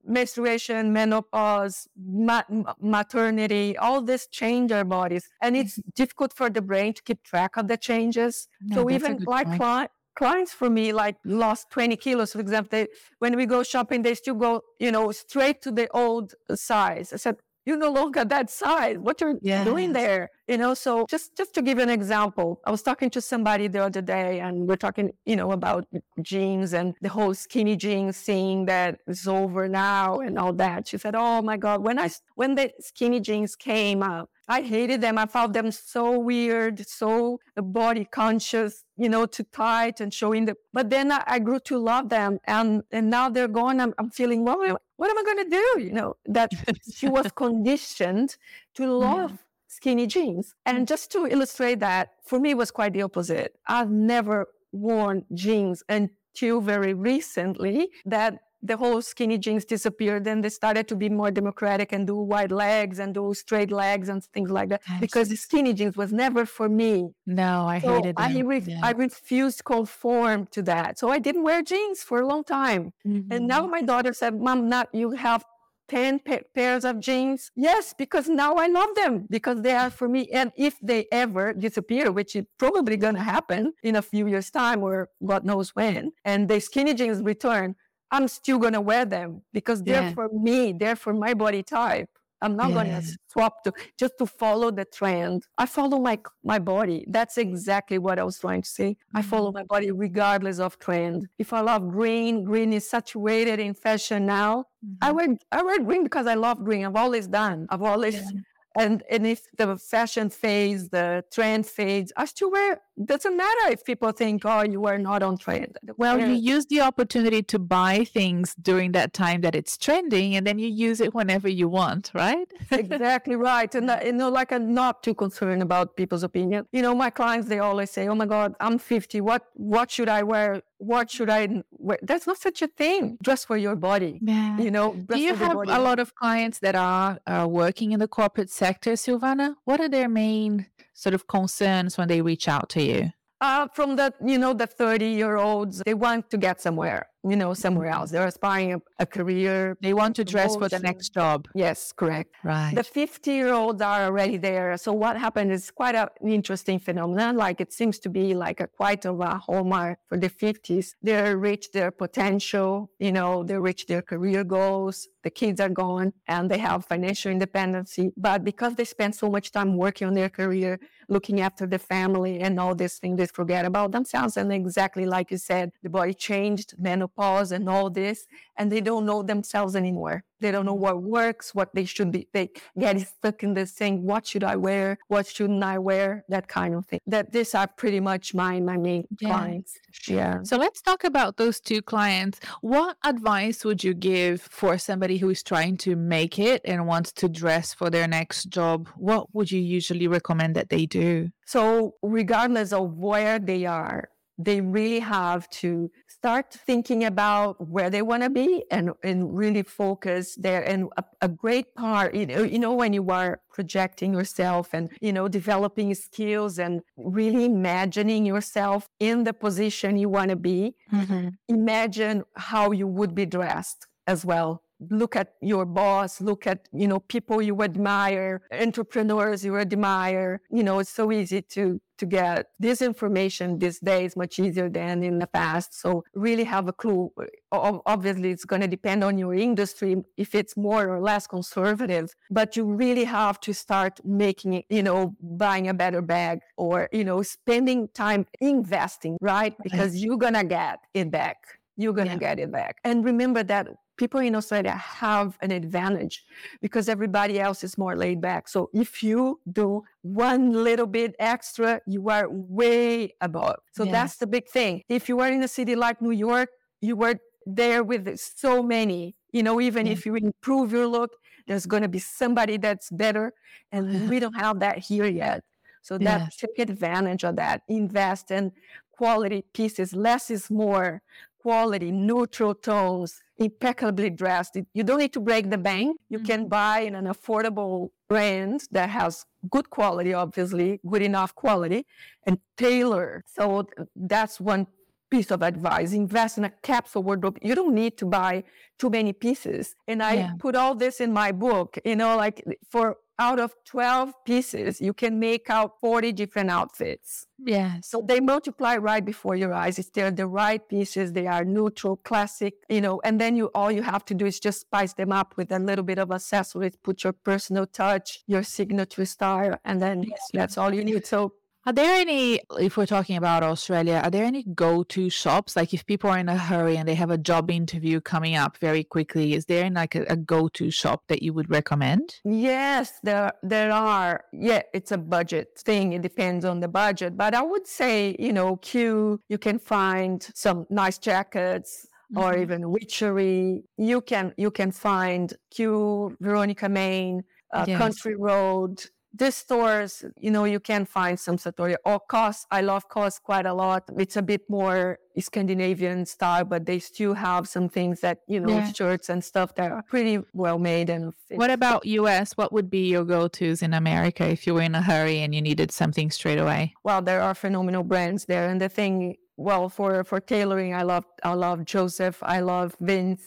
menstruation, 0.05 0.93
menopause, 0.93 1.89
ma- 1.97 2.43
maternity, 2.81 3.77
all 3.77 4.03
this 4.03 4.27
change 4.27 4.73
our 4.73 4.85
bodies, 4.85 5.29
and 5.43 5.57
it's 5.57 5.79
mm-hmm. 5.79 5.91
difficult 5.95 6.33
for 6.33 6.51
the 6.51 6.63
brain 6.63 6.95
to 6.95 7.03
keep 7.03 7.23
track 7.23 7.57
of 7.57 7.69
the 7.69 7.77
changes. 7.77 8.49
No, 8.61 8.77
so 8.77 8.91
even 8.91 9.19
like 9.27 9.47
clients 9.57 9.95
clients 10.17 10.53
for 10.53 10.69
me 10.69 10.93
like 10.93 11.17
lost 11.25 11.71
20 11.71 11.97
kilos 11.97 12.33
for 12.33 12.41
example 12.41 12.69
they, 12.71 12.87
when 13.21 13.37
we 13.37 13.47
go 13.47 13.63
shopping 13.63 14.03
they 14.03 14.15
still 14.15 14.35
go 14.35 14.61
you 14.79 14.91
know 14.91 15.11
straight 15.13 15.63
to 15.63 15.71
the 15.71 15.89
old 15.97 16.35
size 16.55 17.13
i 17.13 17.17
said 17.17 17.37
you 17.67 17.77
no 17.77 17.91
longer 17.91 18.25
that 18.25 18.51
size. 18.51 18.97
What 18.99 19.21
you're 19.21 19.39
yes. 19.43 19.65
doing 19.65 19.93
there, 19.93 20.31
you 20.49 20.57
know? 20.57 20.75
So 20.75 21.07
just 21.09 21.37
just 21.37 21.55
to 21.55 21.63
give 21.63 21.79
an 21.79 21.91
example, 21.91 22.61
I 22.67 22.71
was 22.71 22.83
talking 22.83 23.11
to 23.11 23.21
somebody 23.21 23.69
the 23.69 23.85
other 23.85 24.03
day, 24.03 24.41
and 24.41 24.69
we're 24.69 24.77
talking, 24.77 25.11
you 25.27 25.37
know, 25.37 25.53
about 25.53 25.87
jeans 26.23 26.73
and 26.73 26.95
the 27.01 27.09
whole 27.09 27.35
skinny 27.35 27.77
jeans 27.77 28.19
thing 28.19 28.67
that 28.67 29.01
is 29.07 29.27
over 29.29 29.69
now 29.69 30.21
and 30.21 30.39
all 30.39 30.53
that. 30.55 30.89
She 30.89 30.99
said, 30.99 31.15
"Oh 31.15 31.43
my 31.43 31.57
God, 31.57 31.83
when 31.83 31.99
I 31.99 32.11
when 32.35 32.55
the 32.55 32.71
skinny 32.81 33.21
jeans 33.21 33.57
came 33.57 34.03
up." 34.03 34.31
I 34.51 34.63
hated 34.63 35.01
them. 35.01 35.17
I 35.17 35.27
found 35.27 35.55
them 35.55 35.71
so 35.71 36.19
weird, 36.19 36.85
so 36.85 37.39
body 37.57 38.05
conscious, 38.05 38.83
you 38.97 39.09
know, 39.09 39.25
too 39.25 39.45
tight 39.45 40.01
and 40.01 40.13
showing 40.13 40.47
the. 40.47 40.57
But 40.73 40.91
then 40.91 41.13
I, 41.13 41.23
I 41.25 41.39
grew 41.39 41.61
to 41.61 41.79
love 41.79 42.09
them, 42.09 42.41
and 42.47 42.83
and 42.91 43.09
now 43.09 43.29
they're 43.29 43.55
gone. 43.63 43.81
I'm, 43.81 43.95
I'm 43.97 44.11
feeling 44.11 44.45
what, 44.45 44.59
what 44.97 45.09
am 45.09 45.19
I 45.19 45.23
going 45.23 45.45
to 45.45 45.51
do? 45.51 45.85
You 45.85 45.93
know, 45.93 46.17
that 46.27 46.51
she 46.93 47.09
was 47.09 47.31
conditioned 47.33 48.37
to 48.75 48.93
love. 48.93 49.31
Yeah 49.31 49.37
skinny 49.73 50.05
jeans. 50.05 50.53
And 50.67 50.87
just 50.89 51.13
to 51.13 51.27
illustrate 51.27 51.79
that, 51.79 52.09
for 52.25 52.41
me, 52.41 52.51
it 52.51 52.57
was 52.57 52.73
quite 52.73 52.93
the 52.93 53.03
opposite. 53.03 53.55
I've 53.69 53.89
never 53.89 54.49
worn 54.73 55.25
jeans 55.33 55.85
until 55.89 56.61
very 56.61 56.93
recently 56.93 57.91
that 58.05 58.41
the 58.63 58.77
whole 58.77 59.01
skinny 59.01 59.39
jeans 59.39 59.65
disappeared 59.65 60.27
and 60.27 60.45
they 60.45 60.49
started 60.49 60.87
to 60.89 60.97
be 60.97 61.09
more 61.09 61.31
democratic 61.31 61.93
and 61.93 62.07
do 62.07 62.17
wide 62.17 62.53
legs 62.53 62.99
and 62.99 63.15
do 63.15 63.33
straight 63.35 63.73
legs 63.73 64.09
and 64.09 64.23
things 64.25 64.51
like 64.51 64.69
that. 64.69 64.83
Because 65.01 65.29
the 65.29 65.37
skinny 65.37 65.73
jeans 65.73 65.97
was 65.97 66.13
never 66.13 66.45
for 66.45 66.69
me. 66.69 67.11
No 67.27 67.67
i 67.67 67.81
so 67.81 67.95
hated 67.95 68.17
them. 68.17 68.37
I, 68.37 68.41
re- 68.41 68.63
yeah. 68.67 68.81
I 68.83 68.93
refused 68.93 69.59
to 69.59 69.63
conform 69.65 70.47
to 70.53 70.63
that. 70.63 70.99
So 70.99 71.09
i 71.09 71.19
didn't 71.19 71.43
wear 71.43 71.63
jeans 71.63 72.03
for 72.03 72.21
a 72.21 72.27
long 72.27 72.45
time. 72.45 72.93
Mm-hmm. 73.07 73.33
and 73.33 73.47
now 73.47 73.67
my 73.67 73.83
daughter 73.83 74.13
said 74.13 74.39
mom 74.39 74.69
not 74.69 74.89
you 74.93 75.13
have 75.13 75.45
10 75.89 76.21
pa- 76.21 76.47
pairs 76.55 76.85
of 76.85 77.01
jeans? 77.01 77.51
Yes 77.57 77.95
because 77.97 78.29
now 78.29 78.55
i 78.57 78.67
love 78.67 78.95
them 78.95 79.27
because 79.31 79.63
they 79.63 79.73
are 79.73 79.91
for 79.91 80.09
me. 80.09 80.29
And 80.33 80.53
if 80.57 80.75
they 80.83 81.07
ever 81.11 81.53
disappear 81.53 82.13
which 82.13 82.37
is 82.37 82.45
probably 82.59 82.97
going 82.97 83.15
to 83.15 83.23
happen 83.23 83.73
in 83.83 83.97
a 83.97 84.03
few 84.03 84.27
years 84.27 84.51
time 84.51 84.83
or 84.83 85.09
god 85.27 85.45
knows 85.45 85.75
when 85.75 86.13
and 86.25 86.49
the 86.49 86.61
skinny 86.61 86.95
jeans 86.95 87.23
return 87.23 87.75
I'm 88.11 88.29
still 88.29 88.59
going 88.59 88.73
to 88.73 88.81
wear 88.81 89.05
them 89.05 89.43
because 89.53 89.83
they're 89.83 90.03
yeah. 90.03 90.15
for 90.15 90.29
me, 90.33 90.73
they're 90.73 90.97
for 90.97 91.13
my 91.13 91.35
body 91.35 91.63
type. 91.63 92.09
I'm 92.43 92.57
not 92.57 92.71
yeah. 92.71 92.75
going 92.75 93.03
to 93.03 93.19
swap 93.29 93.63
to 93.65 93.73
just 93.99 94.15
to 94.19 94.27
follow 94.27 94.71
the 94.71 94.87
trend. 94.87 95.47
I 95.59 95.67
follow 95.67 95.99
my 95.99 96.19
my 96.43 96.59
body. 96.59 97.05
That's 97.09 97.37
exactly 97.37 97.99
what 97.99 98.19
I 98.19 98.25
was 98.25 98.39
trying 98.39 98.63
to 98.63 98.69
say. 98.69 98.91
Mm-hmm. 98.91 99.17
I 99.19 99.23
follow 99.23 99.53
my 99.53 99.65
body 99.65 99.91
regardless 99.91 100.59
of 100.59 100.79
trend. 100.79 101.29
If 101.39 101.53
I 101.53 101.61
love 101.61 101.89
green, 101.91 102.45
green 102.45 102.73
is 102.73 102.89
saturated 102.89 103.61
in 103.61 103.75
fashion 103.75 104.27
now. 104.27 104.65
Mm-hmm. 104.85 104.95
I 105.03 105.13
wear 105.13 105.37
I 105.53 105.63
wear 105.63 105.81
green 105.85 106.05
because 106.05 106.27
I 106.27 106.35
love 106.35 106.65
green. 106.65 106.87
I've 106.87 106.97
always 106.97 107.27
done. 107.27 107.67
I've 107.71 107.83
always 107.83 108.15
yeah 108.15 108.41
and 108.77 109.03
and 109.11 109.27
if 109.27 109.47
the 109.57 109.77
fashion 109.77 110.31
fades 110.31 110.89
the 110.91 111.25
trend 111.33 111.67
fades 111.67 112.13
i 112.17 112.25
still 112.25 112.51
wear 112.51 112.81
doesn't 113.07 113.37
matter 113.37 113.73
if 113.73 113.85
people 113.85 114.13
think 114.13 114.43
oh 114.45 114.63
you 114.63 114.87
are 114.87 114.99
not 114.99 115.23
on 115.23 115.37
trend 115.37 115.79
well 115.97 116.19
you 116.19 116.33
use 116.33 116.67
the 116.67 116.81
opportunity 116.81 117.43
to 117.43 117.59
buy 117.59 118.05
things 118.05 118.55
during 118.61 118.93
that 118.93 119.13
time 119.13 119.41
that 119.41 119.55
it's 119.55 119.77
trending 119.77 120.35
and 120.37 120.47
then 120.47 120.59
you 120.59 120.69
use 120.69 121.01
it 121.01 121.15
whenever 121.15 121.49
you 121.49 121.69
want 121.69 122.11
right 122.15 122.53
exactly 122.71 123.37
right 123.37 123.75
and 123.75 123.91
uh, 123.91 123.99
you 124.05 124.13
know 124.13 124.29
like 124.29 124.53
i'm 124.53 124.75
not 124.75 125.03
too 125.03 125.15
concerned 125.15 125.63
about 125.63 125.97
people's 125.97 126.23
opinion 126.23 126.67
you 126.73 126.83
know 126.83 126.95
my 126.95 127.11
clients 127.11 127.49
they 127.49 127.59
always 127.59 127.91
say 127.91 128.09
oh 128.09 128.15
my 128.15 128.27
god 128.27 128.55
i'm 128.61 128.79
50 128.79 129.21
what 129.21 129.47
what 129.55 129.91
should 129.91 130.09
i 130.09 130.23
wear 130.23 130.63
what 130.81 131.11
should 131.11 131.29
I 131.29 131.63
wear? 131.73 131.99
There's 132.03 132.27
not 132.27 132.39
such 132.39 132.63
a 132.63 132.67
thing. 132.67 133.19
Dress 133.23 133.45
for 133.45 133.57
your 133.57 133.77
body. 133.77 134.19
Yeah. 134.23 134.59
You 134.59 134.71
know, 134.71 134.95
do 134.95 135.19
you 135.19 135.35
have 135.35 135.55
a 135.55 135.79
lot 135.79 135.99
of 135.99 136.15
clients 136.15 136.59
that 136.61 136.75
are 136.75 137.21
uh, 137.27 137.47
working 137.49 137.93
in 137.93 138.01
the 138.01 138.09
corporate 138.09 138.51
sector, 138.51 138.93
Silvana? 138.93 139.57
What 139.65 139.81
are 139.81 139.91
their 139.91 140.09
main 140.09 140.67
sort 141.01 141.15
of 141.15 141.27
concerns 141.27 141.97
when 141.97 142.09
they 142.09 142.21
reach 142.21 142.47
out 142.49 142.69
to 142.71 142.83
you? 142.83 143.11
Uh, 143.41 143.67
from 143.75 143.97
the, 143.97 144.13
you 144.25 144.39
know, 144.39 144.53
the 144.53 144.67
30 144.67 145.07
year 145.07 145.37
olds, 145.37 145.83
they 145.87 145.95
want 145.95 146.31
to 146.31 146.37
get 146.37 146.61
somewhere 146.61 147.10
you 147.29 147.37
know, 147.37 147.55
somewhere 147.55 147.89
else. 147.89 148.11
They're 148.11 148.27
aspiring 148.27 148.75
a, 148.75 148.81
a 148.99 149.07
career. 149.07 149.77
They 149.81 149.95
want 149.95 150.17
to 150.17 150.25
dress 150.25 150.57
for 150.57 150.69
the 150.69 150.79
next 150.79 151.11
job. 151.11 151.49
Yes, 151.55 151.93
correct. 151.93 152.35
Right. 152.43 152.73
The 152.75 152.85
50 152.85 153.31
year 153.31 153.53
olds 153.53 153.83
are 153.83 154.05
already 154.05 154.37
there. 154.37 154.77
So 154.77 154.93
what 154.93 155.17
happened 155.19 155.53
is 155.53 155.71
quite 155.71 155.95
an 155.95 156.09
interesting 156.27 156.79
phenomenon. 156.79 157.37
Like 157.37 157.61
it 157.61 157.73
seems 157.73 157.99
to 158.01 158.09
be 158.09 158.35
like 158.35 158.61
a 158.61 158.67
quite 158.67 159.05
of 159.05 159.21
a 159.21 159.37
hallmark 159.37 159.99
for 160.09 160.17
the 160.17 160.31
50s. 160.31 160.95
They 161.03 161.35
reach 161.35 161.73
their 161.73 161.91
potential, 161.91 162.91
you 162.99 163.13
know, 163.13 163.45
they 163.45 163.59
reach 163.59 163.87
their 163.87 164.03
career 164.03 164.45
goals. 164.45 165.09
The 165.23 165.31
kids 165.31 165.61
are 165.61 165.69
gone 165.69 166.15
and 166.27 166.51
they 166.51 166.59
have 166.59 166.87
financial 166.87 167.31
independence. 167.31 167.99
But 168.17 168.43
because 168.45 168.75
they 168.75 168.85
spend 168.85 169.15
so 169.15 169.29
much 169.29 169.53
time 169.53 169.77
working 169.77 170.09
on 170.09 170.15
their 170.15 170.31
career, 170.31 170.81
looking 171.11 171.41
after 171.41 171.67
the 171.67 171.79
family 171.79 172.41
and 172.41 172.59
all 172.59 172.75
these 172.75 172.99
things, 172.99 173.19
they 173.19 173.27
forget 173.27 173.65
about 173.67 173.93
themselves. 173.93 174.37
And 174.37 174.53
exactly 174.53 175.05
like 175.05 175.31
you 175.31 175.37
said, 175.39 175.73
the 175.83 175.91
body 175.91 176.15
changed, 176.15 176.75
menopause 176.79 177.53
and 177.53 177.69
all 177.69 177.91
this, 177.91 178.27
and 178.57 178.73
they 178.73 178.81
don't 178.81 179.05
know 179.05 179.23
themselves 179.23 179.77
anymore. 179.77 180.25
They 180.41 180.51
don't 180.51 180.67
know 180.67 180.75
what 180.75 181.03
works, 181.03 181.55
what 181.55 181.75
they 181.75 181.85
should 181.85 182.11
be. 182.13 182.29
They 182.33 182.51
get 182.79 183.01
stuck 183.01 183.43
in 183.43 183.55
this 183.55 183.73
thing. 183.73 184.03
What 184.03 184.27
should 184.27 184.45
I 184.45 184.57
wear? 184.57 184.99
What 185.09 185.27
shouldn't 185.27 185.63
I 185.63 185.79
wear? 185.79 186.25
That 186.29 186.49
kind 186.49 186.75
of 186.75 186.87
thing. 186.87 187.01
That 187.07 187.33
these 187.33 187.55
are 187.55 187.67
pretty 187.67 188.01
much 188.01 188.35
my 188.35 188.61
my 188.61 188.77
main 188.77 189.07
yeah. 189.21 189.29
clients. 189.29 189.79
Yeah. 190.09 190.43
So 190.43 190.57
let's 190.57 190.81
talk 190.83 191.05
about 191.05 191.37
those 191.37 191.61
two 191.61 191.83
clients. 191.83 192.41
What 192.61 192.97
advice 193.05 193.65
would 193.65 193.85
you 193.85 193.95
give 193.95 194.41
for 194.43 194.79
somebody 194.79 195.19
who 195.19 195.31
is 195.31 195.43
trying 195.43 195.77
to 195.79 195.97
make 195.97 196.39
it 196.39 196.63
and 196.65 196.87
wants 196.87 197.13
to 197.13 197.29
dress 197.29 197.75
for 197.75 197.91
their 197.91 198.09
next 198.09 198.49
job? 198.51 198.89
What 198.97 199.35
would 199.35 199.51
you 199.51 199.61
usually 199.61 200.09
recommend 200.09 200.57
that 200.57 200.71
they 200.71 200.87
do? 200.87 201.31
So 201.47 201.95
regardless 202.03 202.73
of 202.73 202.95
where 202.95 203.39
they 203.39 203.67
are, 203.67 204.09
they 204.39 204.61
really 204.61 205.01
have 205.01 205.49
to 205.51 205.91
start 206.21 206.53
thinking 206.53 207.03
about 207.05 207.59
where 207.67 207.89
they 207.89 208.03
want 208.03 208.23
to 208.23 208.29
be 208.29 208.63
and, 208.71 208.91
and 209.03 209.35
really 209.35 209.63
focus 209.63 210.35
there. 210.35 210.63
And 210.63 210.91
a, 210.99 211.05
a, 211.23 211.29
great 211.29 211.75
part, 211.75 212.15
you 212.15 212.27
know, 212.27 212.43
you 212.43 212.59
know, 212.59 212.75
when 212.75 212.93
you 212.93 213.09
are 213.09 213.41
projecting 213.51 214.13
yourself 214.13 214.75
and, 214.75 214.91
you 215.01 215.15
know, 215.15 215.29
developing 215.29 215.95
skills 215.95 216.59
and 216.59 216.83
really 216.99 217.47
imagining 217.47 218.27
yourself 218.27 218.87
in 218.99 219.25
the 219.25 219.33
position 219.33 219.97
you 219.97 220.11
want 220.11 220.29
to 220.29 220.37
be, 220.37 220.75
mm-hmm. 220.93 221.29
imagine 221.49 222.25
how 222.37 222.71
you 222.71 222.87
would 222.87 223.15
be 223.15 223.25
dressed 223.25 223.87
as 224.07 224.23
well 224.23 224.63
look 224.89 225.17
at 225.17 225.35
your 225.41 225.65
boss, 225.67 226.21
look 226.21 226.47
at, 226.47 226.69
you 226.73 226.89
know, 226.89 227.01
people 227.01 227.43
you 227.43 227.63
admire, 227.63 228.43
entrepreneurs 228.53 229.45
you 229.45 229.57
admire. 229.59 230.41
You 230.51 230.63
know, 230.63 230.79
it's 230.79 230.91
so 230.91 231.13
easy 231.13 231.43
to 231.43 231.81
to 232.01 232.07
get 232.07 232.47
this 232.59 232.81
information 232.81 233.59
these 233.59 233.79
days 233.79 234.17
much 234.17 234.39
easier 234.39 234.71
than 234.71 235.03
in 235.03 235.19
the 235.19 235.27
past. 235.27 235.79
So 235.79 236.03
really 236.15 236.45
have 236.45 236.67
a 236.67 236.73
clue. 236.73 237.13
Obviously, 237.53 238.31
it's 238.31 238.47
going 238.47 238.63
to 238.63 238.69
depend 238.69 239.05
on 239.05 239.19
your 239.19 239.35
industry 239.35 240.03
if 240.17 240.35
it's 240.35 240.57
more 240.57 240.89
or 240.89 241.01
less 241.01 241.27
conservative, 241.27 242.15
but 242.31 242.57
you 242.57 242.65
really 242.65 243.05
have 243.05 243.39
to 243.41 243.53
start 243.53 244.01
making 244.03 244.55
it, 244.55 244.65
you 244.71 244.83
know, 244.83 245.15
buying 245.21 245.69
a 245.69 245.75
better 245.75 246.01
bag 246.01 246.41
or, 246.57 246.89
you 246.91 247.05
know, 247.05 247.21
spending 247.23 247.89
time 247.89 248.27
investing, 248.41 249.19
right? 249.21 249.55
Because 249.63 250.03
you're 250.03 250.17
going 250.17 250.35
to 250.35 250.45
get 250.45 250.79
it 250.95 251.11
back 251.11 251.60
you're 251.77 251.93
going 251.93 252.09
to 252.09 252.15
yeah. 252.15 252.19
get 252.19 252.39
it 252.39 252.53
back. 252.53 252.79
And 252.85 253.05
remember 253.05 253.43
that 253.45 253.69
people 253.97 254.21
in 254.21 254.35
Australia 254.35 254.73
have 254.73 255.37
an 255.43 255.51
advantage 255.51 256.25
because 256.63 256.89
everybody 256.89 257.39
else 257.39 257.63
is 257.63 257.77
more 257.77 257.95
laid 257.95 258.21
back. 258.21 258.49
So 258.49 258.71
if 258.73 259.03
you 259.03 259.41
do 259.53 259.83
one 260.03 260.53
little 260.65 260.87
bit 260.87 261.15
extra, 261.19 261.81
you 261.87 262.09
are 262.09 262.27
way 262.31 263.15
above. 263.21 263.57
So 263.73 263.85
yes. 263.85 263.93
that's 263.93 264.17
the 264.17 264.27
big 264.27 264.49
thing. 264.49 264.83
If 264.89 265.09
you 265.09 265.21
are 265.21 265.29
in 265.29 265.43
a 265.43 265.49
city 265.49 265.77
like 265.77 266.01
New 266.01 266.13
York, 266.13 266.49
you 266.81 266.97
were 266.97 267.17
there 267.45 267.85
with 267.85 268.19
so 268.19 268.63
many, 268.63 269.17
you 269.33 269.43
know, 269.43 269.61
even 269.61 269.87
yeah. 269.87 269.93
if 269.93 270.07
you 270.07 270.15
improve 270.15 270.73
your 270.73 270.87
look, 270.87 271.11
there's 271.47 271.67
going 271.67 271.83
to 271.83 271.89
be 271.89 271.99
somebody 271.99 272.57
that's 272.57 272.91
better. 272.91 273.33
And 273.73 274.09
we 274.11 274.19
don't 274.19 274.35
have 274.35 274.61
that 274.61 274.79
here 274.79 275.07
yet. 275.07 275.45
So 275.83 275.99
that 275.99 276.33
take 276.37 276.59
advantage 276.59 277.25
of 277.25 277.37
that, 277.37 277.63
invest 277.69 278.31
in 278.31 278.53
quality 278.93 279.45
pieces. 279.55 279.95
Less 279.95 280.31
is 280.31 280.51
more 280.51 281.03
quality, 281.43 281.91
neutral 281.91 282.55
tones, 282.55 283.21
impeccably 283.39 284.11
dressed. 284.11 284.57
You 284.75 284.85
don't 284.85 284.99
need 284.99 285.13
to 285.15 285.21
break 285.21 285.51
the 285.51 285.59
bank. 285.59 285.99
You 286.09 286.19
mm-hmm. 286.19 286.27
can 286.27 286.49
buy 286.49 286.81
in 286.81 286.95
an 286.95 287.07
affordable 287.07 287.91
brand 288.09 288.63
that 288.71 288.91
has 288.91 289.25
good 289.51 289.71
quality, 289.71 290.13
obviously, 290.15 290.81
good 290.87 291.03
enough 291.03 291.35
quality, 291.35 291.87
and 292.27 292.39
tailor. 292.57 293.25
So 293.27 293.67
that's 293.97 294.41
one 294.41 294.67
piece 295.11 295.31
of 295.31 295.43
advice. 295.43 295.93
Invest 295.93 296.39
in 296.39 296.45
a 296.45 296.51
capsule 296.63 297.03
wardrobe. 297.03 297.39
You 297.43 297.55
don't 297.55 297.75
need 297.75 297.97
to 297.99 298.07
buy 298.07 298.45
too 298.79 298.91
many 298.91 299.13
pieces. 299.13 299.75
And 299.89 300.03
I 300.03 300.15
yeah. 300.15 300.33
put 300.39 300.55
all 300.55 300.75
this 300.75 301.01
in 301.01 301.13
my 301.13 301.33
book, 301.33 301.79
you 301.85 301.97
know, 301.97 302.17
like 302.17 302.45
for 302.71 302.97
out 303.21 303.39
of 303.39 303.55
12 303.67 304.15
pieces, 304.25 304.81
you 304.81 304.95
can 304.95 305.21
make 305.21 305.51
out 305.51 305.79
40 305.81 306.13
different 306.13 306.51
outfits. 306.51 307.27
Yeah. 307.39 307.77
So 307.83 308.03
they 308.07 308.19
multiply 308.19 308.77
right 308.77 309.05
before 309.05 309.37
your 309.37 309.53
eyes. 309.53 309.79
It's 309.79 309.91
they're 309.91 310.11
the 310.11 310.27
right 310.27 310.67
pieces, 310.69 311.13
they 311.13 311.27
are 311.27 311.45
neutral, 311.45 311.97
classic, 311.99 312.55
you 312.69 312.81
know, 312.81 313.01
and 313.05 313.21
then 313.21 313.37
you 313.37 313.51
all 313.55 313.71
you 313.71 313.83
have 313.83 314.05
to 314.07 314.15
do 314.15 314.25
is 314.27 314.41
just 314.41 314.63
spice 314.63 314.95
them 314.95 315.13
up 315.13 315.35
with 315.37 315.53
a 315.53 315.59
little 315.59 315.85
bit 315.85 315.99
of 315.99 316.11
accessories, 316.11 316.77
put 316.83 317.05
your 317.05 317.13
personal 317.13 317.67
touch, 317.67 318.25
your 318.27 318.43
signature 318.43 319.05
style, 319.05 319.57
and 319.65 319.81
then 319.83 320.07
that's 320.33 320.57
all 320.57 320.73
you 320.75 320.83
need. 320.83 321.07
So 321.07 321.35
are 321.67 321.73
there 321.73 322.01
any, 322.01 322.41
if 322.59 322.77
we're 322.77 322.87
talking 322.87 323.17
about 323.17 323.43
Australia, 323.43 324.01
are 324.03 324.11
there 324.11 324.25
any 324.25 324.45
go 324.55 324.83
to 324.85 325.11
shops? 325.11 325.57
Like 325.57 325.75
if 325.75 325.85
people 325.85 326.09
are 326.11 326.19
in 326.19 326.29
a 326.29 326.37
hurry 326.37 326.77
and 326.77 326.89
they 326.89 326.95
have 326.95 327.11
a 327.11 327.19
job 327.19 327.51
interview 327.51 328.01
coming 328.01 328.35
up 328.35 328.57
very 328.59 328.83
quickly, 328.83 329.35
is 329.35 329.45
there 329.45 329.69
like 329.71 329.95
a, 329.95 330.05
a 330.09 330.17
go 330.17 330.49
to 330.49 330.71
shop 330.71 331.03
that 331.09 331.23
you 331.23 331.33
would 331.35 331.51
recommend? 331.51 332.17
Yes, 332.25 332.93
there, 333.03 333.33
there 333.43 333.73
are. 333.73 334.25
Yeah, 334.33 334.63
it's 334.73 334.93
a 334.93 334.99
budget 334.99 335.49
thing. 335.59 335.93
It 335.93 336.03
depends 336.03 336.45
on 336.45 336.61
the 336.61 336.69
budget. 336.69 337.17
But 337.17 337.35
I 337.35 337.43
would 337.43 337.67
say, 337.67 338.17
you 338.19 338.33
know, 338.33 338.57
Cue, 338.57 339.21
you 339.29 339.39
can 339.39 339.59
find 339.59 340.27
some 340.35 340.67
nice 340.71 340.99
jackets, 340.99 341.87
Mm-hmm. 342.13 342.25
or 342.25 342.37
even 342.39 342.71
witchery. 342.73 343.63
You 343.77 344.01
can 344.01 344.35
you 344.37 344.51
can 344.51 344.73
find 344.73 345.33
Cue, 345.53 346.17
Veronika 346.19 346.69
Maine 346.69 347.23
uh, 347.55 347.65
yes. 347.69 347.79
Country 347.79 348.17
Road, 348.17 348.83
these 349.13 349.35
stores, 349.35 350.05
you 350.17 350.31
know, 350.31 350.45
you 350.45 350.61
can 350.61 350.85
find 350.85 351.19
some 351.19 351.37
Sartoria 351.37 351.77
oh, 351.85 351.95
or 351.95 352.01
COS. 352.01 352.47
I 352.51 352.61
love 352.61 352.89
COS 352.89 353.19
quite 353.19 353.47
a 353.47 353.53
lot. 353.53 353.85
It's 353.99 354.17
a 354.17 354.23
bit 354.23 354.49
more 354.49 354.99
Scandinavian 355.19 356.07
style, 356.07 356.45
but 356.45 356.65
they 356.65 356.79
still 356.79 357.15
have 357.15 357.49
some 357.49 357.69
things 357.69 358.01
that, 358.01 358.19
you 358.29 358.41
know, 358.41 358.59
yeah. 358.59 358.73
shirts 358.73 359.09
and 359.09 359.23
stuff 359.23 359.55
that 359.57 359.73
are 359.73 359.83
pretty 359.83 360.21
well 360.33 360.59
made. 360.59 360.91
And 360.91 361.13
fit. 361.29 361.39
what 361.39 361.51
about 361.51 361.85
US? 361.87 362.37
What 362.37 362.53
would 362.53 362.71
be 362.71 362.89
your 362.89 363.05
go-tos 363.05 363.63
in 363.63 363.75
America 363.75 364.29
if 364.29 364.47
you 364.47 364.55
were 364.55 364.63
in 364.63 364.75
a 364.75 364.83
hurry 364.83 365.21
and 365.21 365.35
you 365.35 365.43
needed 365.43 365.73
something 365.73 366.11
straight 366.11 366.39
away? 366.39 366.75
Well, 366.85 367.03
there 367.03 367.21
are 367.21 367.35
phenomenal 367.35 367.83
brands 367.83 368.27
there. 368.27 368.49
And 368.49 368.61
the 368.61 368.69
thing, 368.69 369.17
well, 369.37 369.69
for, 369.69 370.05
for 370.05 370.21
tailoring, 370.21 370.75
I 370.75 370.83
love, 370.83 371.05
I 371.25 371.33
love 371.33 371.65
Joseph. 371.65 372.19
I 372.23 372.41
love 372.41 372.77
Vince. 372.81 373.23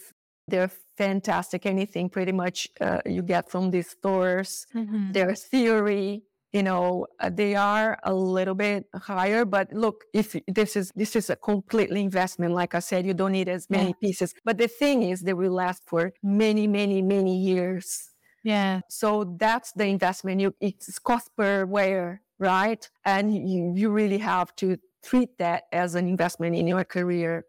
They're 0.47 0.71
fantastic. 0.97 1.65
Anything 1.65 2.09
pretty 2.09 2.31
much 2.31 2.67
uh, 2.81 2.99
you 3.05 3.21
get 3.21 3.49
from 3.49 3.71
these 3.71 3.89
stores. 3.89 4.65
Mm-hmm. 4.75 5.11
Their 5.11 5.35
theory, 5.35 6.23
you 6.51 6.63
know, 6.63 7.07
uh, 7.19 7.29
they 7.33 7.55
are 7.55 7.97
a 8.03 8.13
little 8.13 8.55
bit 8.55 8.85
higher. 8.95 9.45
But 9.45 9.73
look, 9.73 10.03
if 10.13 10.35
this 10.47 10.75
is 10.75 10.91
this 10.95 11.15
is 11.15 11.29
a 11.29 11.35
completely 11.35 12.01
investment, 12.01 12.53
like 12.53 12.75
I 12.75 12.79
said, 12.79 13.05
you 13.05 13.13
don't 13.13 13.31
need 13.31 13.49
as 13.49 13.69
many 13.69 13.89
yeah. 13.89 14.01
pieces. 14.01 14.33
But 14.45 14.57
the 14.57 14.67
thing 14.67 15.03
is, 15.03 15.21
they 15.21 15.33
will 15.33 15.53
last 15.53 15.83
for 15.85 16.13
many, 16.21 16.67
many, 16.67 17.01
many 17.01 17.37
years. 17.37 18.09
Yeah. 18.43 18.81
So 18.89 19.35
that's 19.39 19.71
the 19.73 19.85
investment. 19.85 20.41
You 20.41 20.53
it's 20.59 20.99
cost 20.99 21.29
per 21.37 21.65
wear, 21.65 22.21
right? 22.39 22.87
And 23.05 23.33
you 23.33 23.73
you 23.75 23.89
really 23.89 24.19
have 24.19 24.55
to 24.57 24.77
treat 25.03 25.37
that 25.37 25.63
as 25.71 25.95
an 25.95 26.07
investment 26.07 26.55
in 26.55 26.67
your 26.67 26.83
career 26.83 27.45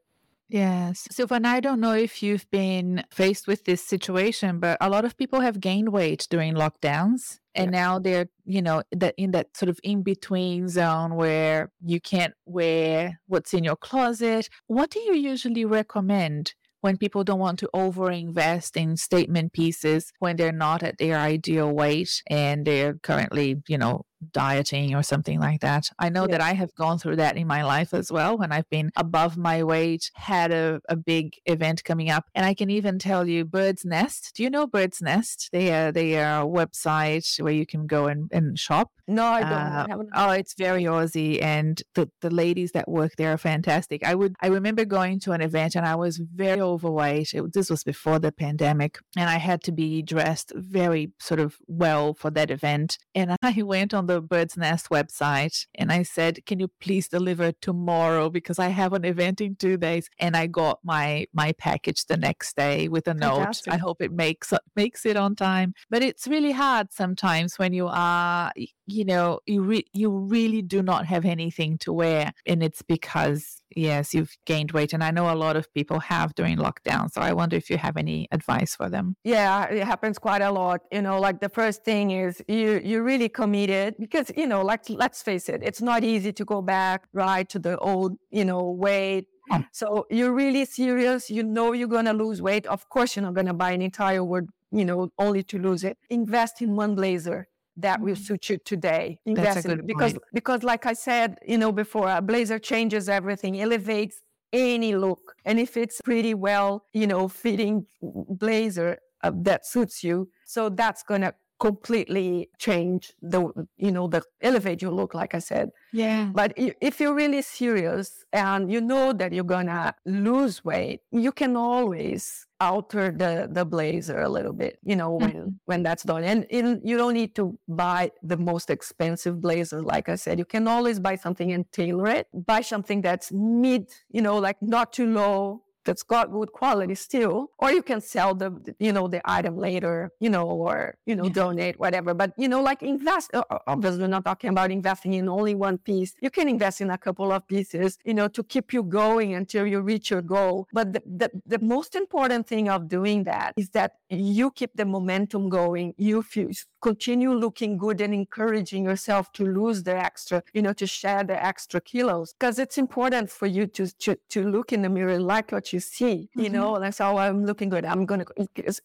Yes. 0.48 1.08
Silvana, 1.12 1.46
I 1.46 1.60
don't 1.60 1.80
know 1.80 1.94
if 1.94 2.22
you've 2.22 2.48
been 2.50 3.04
faced 3.10 3.46
with 3.46 3.64
this 3.64 3.82
situation, 3.82 4.60
but 4.60 4.76
a 4.80 4.90
lot 4.90 5.04
of 5.04 5.16
people 5.16 5.40
have 5.40 5.58
gained 5.58 5.88
weight 5.88 6.26
during 6.30 6.54
lockdowns. 6.54 7.38
And 7.54 7.72
yeah. 7.72 7.80
now 7.80 7.98
they're, 7.98 8.26
you 8.44 8.60
know, 8.60 8.82
that 8.92 9.14
in 9.16 9.30
that 9.30 9.56
sort 9.56 9.70
of 9.70 9.78
in 9.82 10.02
between 10.02 10.68
zone 10.68 11.14
where 11.14 11.70
you 11.80 12.00
can't 12.00 12.34
wear 12.44 13.20
what's 13.26 13.54
in 13.54 13.64
your 13.64 13.76
closet. 13.76 14.48
What 14.66 14.90
do 14.90 15.00
you 15.00 15.14
usually 15.14 15.64
recommend 15.64 16.54
when 16.82 16.98
people 16.98 17.24
don't 17.24 17.38
want 17.38 17.58
to 17.60 17.70
overinvest 17.74 18.76
in 18.76 18.94
statement 18.98 19.54
pieces 19.54 20.12
when 20.18 20.36
they're 20.36 20.52
not 20.52 20.82
at 20.82 20.98
their 20.98 21.16
ideal 21.16 21.72
weight 21.72 22.22
and 22.28 22.66
they're 22.66 22.92
currently, 23.02 23.62
you 23.66 23.78
know, 23.78 24.04
dieting 24.32 24.94
or 24.94 25.02
something 25.02 25.40
like 25.40 25.60
that. 25.60 25.90
I 25.98 26.08
know 26.08 26.26
that 26.26 26.40
I 26.40 26.52
have 26.52 26.74
gone 26.74 26.98
through 26.98 27.16
that 27.16 27.36
in 27.36 27.46
my 27.46 27.62
life 27.62 27.94
as 27.94 28.10
well 28.10 28.38
when 28.38 28.52
I've 28.52 28.68
been 28.70 28.90
above 28.96 29.36
my 29.36 29.62
weight, 29.62 30.10
had 30.14 30.52
a, 30.52 30.80
a 30.88 30.96
big 30.96 31.34
event 31.46 31.84
coming 31.84 32.10
up. 32.10 32.24
And 32.34 32.44
I 32.44 32.54
can 32.54 32.70
even 32.70 32.98
tell 32.98 33.28
you 33.28 33.44
Birdsnest. 33.44 34.32
Do 34.34 34.42
you 34.42 34.50
know 34.50 34.66
Birdsnest? 34.66 35.50
They 35.52 35.72
are, 35.72 35.92
they 35.92 36.16
are 36.18 36.42
a 36.42 36.46
website 36.46 37.40
where 37.40 37.52
you 37.52 37.66
can 37.66 37.86
go 37.86 38.06
and, 38.06 38.30
and 38.32 38.58
shop. 38.58 38.90
No, 39.06 39.24
I 39.26 39.40
don't. 39.40 39.52
Uh, 39.52 39.86
I 40.14 40.28
oh, 40.28 40.30
it's 40.32 40.54
very 40.54 40.84
Aussie, 40.84 41.42
and 41.42 41.82
the, 41.94 42.08
the 42.22 42.30
ladies 42.30 42.72
that 42.72 42.88
work 42.88 43.16
there 43.16 43.32
are 43.32 43.38
fantastic. 43.38 44.02
I 44.02 44.14
would 44.14 44.34
I 44.40 44.46
remember 44.46 44.86
going 44.86 45.20
to 45.20 45.32
an 45.32 45.42
event 45.42 45.74
and 45.74 45.84
I 45.84 45.94
was 45.94 46.16
very 46.16 46.60
overweight. 46.60 47.34
It, 47.34 47.52
this 47.52 47.68
was 47.68 47.84
before 47.84 48.18
the 48.18 48.32
pandemic, 48.32 48.98
and 49.16 49.28
I 49.28 49.36
had 49.36 49.62
to 49.64 49.72
be 49.72 50.00
dressed 50.00 50.52
very 50.54 51.12
sort 51.18 51.40
of 51.40 51.56
well 51.66 52.14
for 52.14 52.30
that 52.30 52.50
event. 52.50 52.98
And 53.14 53.36
I 53.42 53.62
went 53.62 53.92
on 53.92 54.06
the 54.06 54.13
the 54.14 54.20
Birdsnest 54.20 54.88
website 54.90 55.66
and 55.74 55.92
I 55.92 56.02
said, 56.02 56.44
"Can 56.46 56.60
you 56.60 56.68
please 56.80 57.08
deliver 57.08 57.52
tomorrow 57.52 58.30
because 58.30 58.58
I 58.58 58.68
have 58.68 58.92
an 58.92 59.04
event 59.04 59.40
in 59.40 59.56
two 59.56 59.76
days?" 59.76 60.08
And 60.18 60.36
I 60.36 60.46
got 60.46 60.78
my 60.84 61.26
my 61.32 61.52
package 61.52 62.06
the 62.06 62.16
next 62.16 62.56
day 62.56 62.88
with 62.88 63.06
a 63.08 63.14
Fantastic. 63.14 63.66
note. 63.66 63.74
I 63.74 63.78
hope 63.78 64.00
it 64.00 64.12
makes 64.12 64.52
makes 64.76 65.06
it 65.06 65.16
on 65.16 65.36
time. 65.36 65.74
But 65.90 66.02
it's 66.02 66.26
really 66.26 66.52
hard 66.52 66.92
sometimes 66.92 67.58
when 67.58 67.72
you 67.72 67.88
are, 67.88 68.52
you 68.86 69.04
know, 69.04 69.40
you 69.46 69.62
re- 69.62 69.90
you 69.92 70.10
really 70.10 70.62
do 70.62 70.82
not 70.82 71.06
have 71.06 71.24
anything 71.24 71.78
to 71.78 71.92
wear, 71.92 72.32
and 72.46 72.62
it's 72.62 72.82
because 72.82 73.62
yes, 73.76 74.14
you've 74.14 74.36
gained 74.44 74.72
weight. 74.72 74.92
And 74.92 75.02
I 75.02 75.10
know 75.10 75.32
a 75.32 75.34
lot 75.34 75.56
of 75.56 75.72
people 75.74 76.00
have 76.00 76.34
during 76.34 76.56
lockdown. 76.58 77.10
So 77.12 77.20
I 77.20 77.32
wonder 77.32 77.56
if 77.56 77.70
you 77.70 77.76
have 77.78 77.96
any 77.96 78.28
advice 78.30 78.74
for 78.74 78.88
them. 78.88 79.16
Yeah, 79.24 79.64
it 79.66 79.84
happens 79.84 80.18
quite 80.18 80.42
a 80.42 80.50
lot. 80.50 80.82
You 80.92 81.02
know, 81.02 81.20
like 81.20 81.40
the 81.40 81.48
first 81.48 81.84
thing 81.84 82.10
is 82.10 82.42
you 82.48 82.80
you're 82.84 83.02
really 83.02 83.28
committed 83.28 83.94
because, 83.98 84.30
you 84.36 84.46
know, 84.46 84.62
like 84.62 84.88
let's 84.88 85.22
face 85.22 85.48
it, 85.48 85.62
it's 85.62 85.82
not 85.82 86.04
easy 86.04 86.32
to 86.32 86.44
go 86.44 86.62
back 86.62 87.04
right 87.12 87.48
to 87.48 87.58
the 87.58 87.78
old, 87.78 88.16
you 88.30 88.44
know, 88.44 88.70
weight. 88.70 89.26
Hmm. 89.50 89.62
So 89.72 90.06
you're 90.10 90.32
really 90.32 90.64
serious. 90.64 91.30
You 91.30 91.42
know 91.42 91.72
you're 91.72 91.88
gonna 91.88 92.14
lose 92.14 92.40
weight. 92.40 92.66
Of 92.66 92.88
course 92.88 93.16
you're 93.16 93.24
not 93.24 93.34
gonna 93.34 93.54
buy 93.54 93.72
an 93.72 93.82
entire 93.82 94.24
word, 94.24 94.48
you 94.70 94.84
know, 94.84 95.10
only 95.18 95.42
to 95.44 95.58
lose 95.58 95.84
it. 95.84 95.98
Invest 96.10 96.62
in 96.62 96.76
one 96.76 96.94
blazer 96.94 97.48
that 97.76 98.00
will 98.00 98.14
mm-hmm. 98.14 98.22
suit 98.22 98.50
you 98.50 98.58
today. 98.58 99.18
Invest 99.26 99.66
in 99.66 99.86
because 99.86 100.12
point. 100.12 100.24
because 100.32 100.62
like 100.62 100.86
I 100.86 100.92
said, 100.92 101.38
you 101.46 101.58
know, 101.58 101.72
before 101.72 102.10
a 102.10 102.22
blazer 102.22 102.58
changes 102.58 103.08
everything, 103.08 103.60
elevates 103.60 104.20
any 104.52 104.94
look. 104.94 105.34
And 105.44 105.58
if 105.58 105.76
it's 105.76 106.00
pretty 106.02 106.34
well, 106.34 106.84
you 106.92 107.06
know, 107.06 107.28
fitting 107.28 107.86
blazer 108.00 108.98
uh, 109.22 109.32
that 109.42 109.66
suits 109.66 110.04
you, 110.04 110.28
so 110.46 110.68
that's 110.68 111.02
gonna 111.02 111.34
completely 111.60 112.50
change 112.58 113.12
the, 113.22 113.50
you 113.76 113.90
know, 113.90 114.06
the 114.06 114.22
elevate 114.42 114.82
your 114.82 114.92
look, 114.92 115.14
like 115.14 115.34
I 115.34 115.38
said. 115.38 115.70
Yeah. 115.92 116.30
But 116.32 116.52
if 116.56 117.00
you're 117.00 117.14
really 117.14 117.42
serious 117.42 118.24
and 118.32 118.70
you 118.70 118.80
know 118.80 119.12
that 119.12 119.32
you're 119.32 119.44
gonna 119.44 119.94
lose 120.04 120.64
weight, 120.64 121.00
you 121.10 121.32
can 121.32 121.56
always 121.56 122.46
alter 122.64 123.10
the 123.10 123.48
the 123.50 123.64
blazer 123.64 124.20
a 124.20 124.28
little 124.28 124.52
bit 124.52 124.78
you 124.84 124.96
know 124.96 125.12
when 125.12 125.32
mm-hmm. 125.32 125.48
when 125.66 125.82
that's 125.82 126.02
done. 126.02 126.24
And 126.24 126.46
in, 126.50 126.80
you 126.84 126.96
don't 126.96 127.14
need 127.14 127.34
to 127.36 127.58
buy 127.68 128.10
the 128.22 128.36
most 128.36 128.70
expensive 128.70 129.40
blazer 129.40 129.82
like 129.82 130.08
i 130.08 130.14
said. 130.14 130.38
You 130.38 130.44
can 130.44 130.68
always 130.68 130.98
buy 131.00 131.16
something 131.16 131.52
and 131.52 131.70
tailor 131.72 132.08
it. 132.08 132.28
Buy 132.32 132.60
something 132.62 133.02
that's 133.02 133.32
mid 133.32 133.90
you 134.10 134.22
know 134.22 134.38
like 134.38 134.60
not 134.62 134.92
too 134.92 135.06
low 135.06 135.63
that's 135.84 136.02
got 136.02 136.32
good 136.32 136.52
quality 136.52 136.94
still 136.94 137.50
or 137.58 137.70
you 137.70 137.82
can 137.82 138.00
sell 138.00 138.34
the 138.34 138.50
you 138.78 138.92
know 138.92 139.08
the 139.08 139.20
item 139.24 139.56
later 139.56 140.10
you 140.20 140.30
know 140.30 140.46
or 140.46 140.96
you 141.06 141.14
know 141.16 141.24
yeah. 141.24 141.32
donate 141.32 141.78
whatever. 141.78 142.14
But 142.14 142.32
you 142.36 142.48
know 142.48 142.62
like 142.62 142.82
invest 142.82 143.30
obviously 143.66 144.02
we're 144.02 144.08
not 144.08 144.24
talking 144.24 144.50
about 144.50 144.70
investing 144.70 145.14
in 145.14 145.28
only 145.28 145.54
one 145.54 145.78
piece. 145.78 146.14
You 146.20 146.30
can 146.30 146.48
invest 146.48 146.80
in 146.80 146.90
a 146.90 146.98
couple 146.98 147.32
of 147.32 147.46
pieces 147.46 147.98
you 148.04 148.14
know 148.14 148.28
to 148.28 148.42
keep 148.42 148.72
you 148.72 148.82
going 148.82 149.34
until 149.34 149.66
you 149.66 149.80
reach 149.80 150.10
your 150.10 150.22
goal. 150.22 150.66
But 150.72 150.92
the, 150.92 151.02
the, 151.06 151.30
the 151.46 151.58
most 151.58 151.94
important 151.94 152.46
thing 152.46 152.68
of 152.68 152.88
doing 152.88 153.24
that 153.24 153.52
is 153.56 153.70
that 153.70 153.92
you 154.08 154.50
keep 154.50 154.70
the 154.74 154.84
momentum 154.84 155.48
going. 155.48 155.94
You 155.96 156.22
feel 156.22 156.50
continue 156.84 157.32
looking 157.32 157.78
good 157.78 157.98
and 158.02 158.12
encouraging 158.12 158.84
yourself 158.84 159.32
to 159.32 159.42
lose 159.58 159.78
the 159.88 159.96
extra, 160.08 160.42
you 160.52 160.60
know, 160.60 160.74
to 160.74 160.86
share 160.86 161.24
the 161.24 161.38
extra 161.50 161.80
kilos. 161.80 162.34
Because 162.34 162.58
it's 162.58 162.76
important 162.76 163.30
for 163.30 163.46
you 163.46 163.66
to, 163.76 163.84
to, 164.04 164.10
to 164.28 164.38
look 164.54 164.70
in 164.74 164.82
the 164.82 164.90
mirror, 164.90 165.18
like 165.18 165.50
what 165.50 165.72
you 165.72 165.80
see, 165.80 166.28
you 166.34 166.44
mm-hmm. 166.44 166.52
know, 166.56 166.78
that's 166.78 166.98
how 166.98 167.16
I'm 167.16 167.46
looking 167.46 167.70
good. 167.70 167.86
I'm 167.86 168.04
going 168.04 168.20
to, 168.20 168.26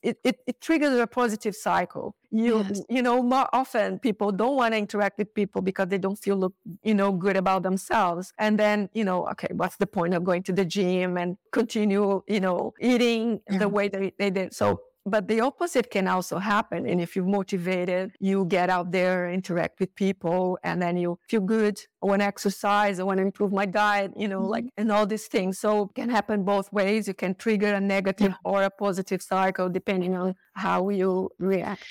it, 0.01 0.17
it, 0.23 0.37
it 0.47 0.61
triggers 0.61 0.97
a 0.97 1.07
positive 1.07 1.55
cycle. 1.55 2.15
You, 2.31 2.59
yes. 2.59 2.81
you 2.89 3.01
know, 3.01 3.21
more 3.21 3.49
often 3.51 3.99
people 3.99 4.31
don't 4.31 4.55
want 4.55 4.73
to 4.75 4.77
interact 4.77 5.17
with 5.17 5.33
people 5.33 5.61
because 5.61 5.87
they 5.87 5.97
don't 5.97 6.19
feel, 6.25 6.37
look, 6.37 6.53
you 6.83 6.93
know, 6.93 7.11
good 7.11 7.35
about 7.35 7.63
themselves. 7.63 8.31
And 8.37 8.57
then, 8.57 8.89
you 8.93 9.03
know, 9.03 9.27
okay, 9.31 9.49
what's 9.51 9.77
the 9.77 9.87
point 9.87 10.13
of 10.13 10.23
going 10.23 10.43
to 10.43 10.53
the 10.53 10.63
gym 10.63 11.17
and 11.17 11.37
continue, 11.51 12.21
you 12.27 12.39
know, 12.39 12.73
eating 12.79 13.41
yeah. 13.49 13.57
the 13.57 13.67
way 13.67 13.89
they, 13.89 14.13
they 14.17 14.29
did? 14.29 14.53
So 14.53 14.79
but 15.05 15.27
the 15.27 15.39
opposite 15.41 15.89
can 15.89 16.07
also 16.07 16.37
happen. 16.37 16.85
And 16.87 17.01
if 17.01 17.15
you're 17.15 17.25
motivated, 17.25 18.11
you 18.19 18.45
get 18.45 18.69
out 18.69 18.91
there, 18.91 19.29
interact 19.29 19.79
with 19.79 19.93
people, 19.95 20.59
and 20.63 20.81
then 20.81 20.97
you 20.97 21.19
feel 21.27 21.41
good. 21.41 21.79
I 22.03 22.07
want 22.07 22.21
to 22.21 22.25
exercise. 22.25 22.99
I 22.99 23.03
want 23.03 23.17
to 23.17 23.23
improve 23.23 23.51
my 23.51 23.65
diet, 23.65 24.11
you 24.15 24.27
know, 24.27 24.41
like, 24.41 24.65
mm-hmm. 24.65 24.81
and 24.81 24.91
all 24.91 25.05
these 25.05 25.27
things. 25.27 25.59
So 25.59 25.83
it 25.83 25.95
can 25.95 26.09
happen 26.09 26.43
both 26.43 26.71
ways. 26.71 27.07
You 27.07 27.13
can 27.13 27.35
trigger 27.35 27.73
a 27.73 27.81
negative 27.81 28.31
yeah. 28.31 28.51
or 28.51 28.63
a 28.63 28.69
positive 28.69 29.21
cycle 29.21 29.69
depending 29.69 30.15
on 30.15 30.35
how 30.53 30.89
you 30.89 31.29
react. 31.39 31.85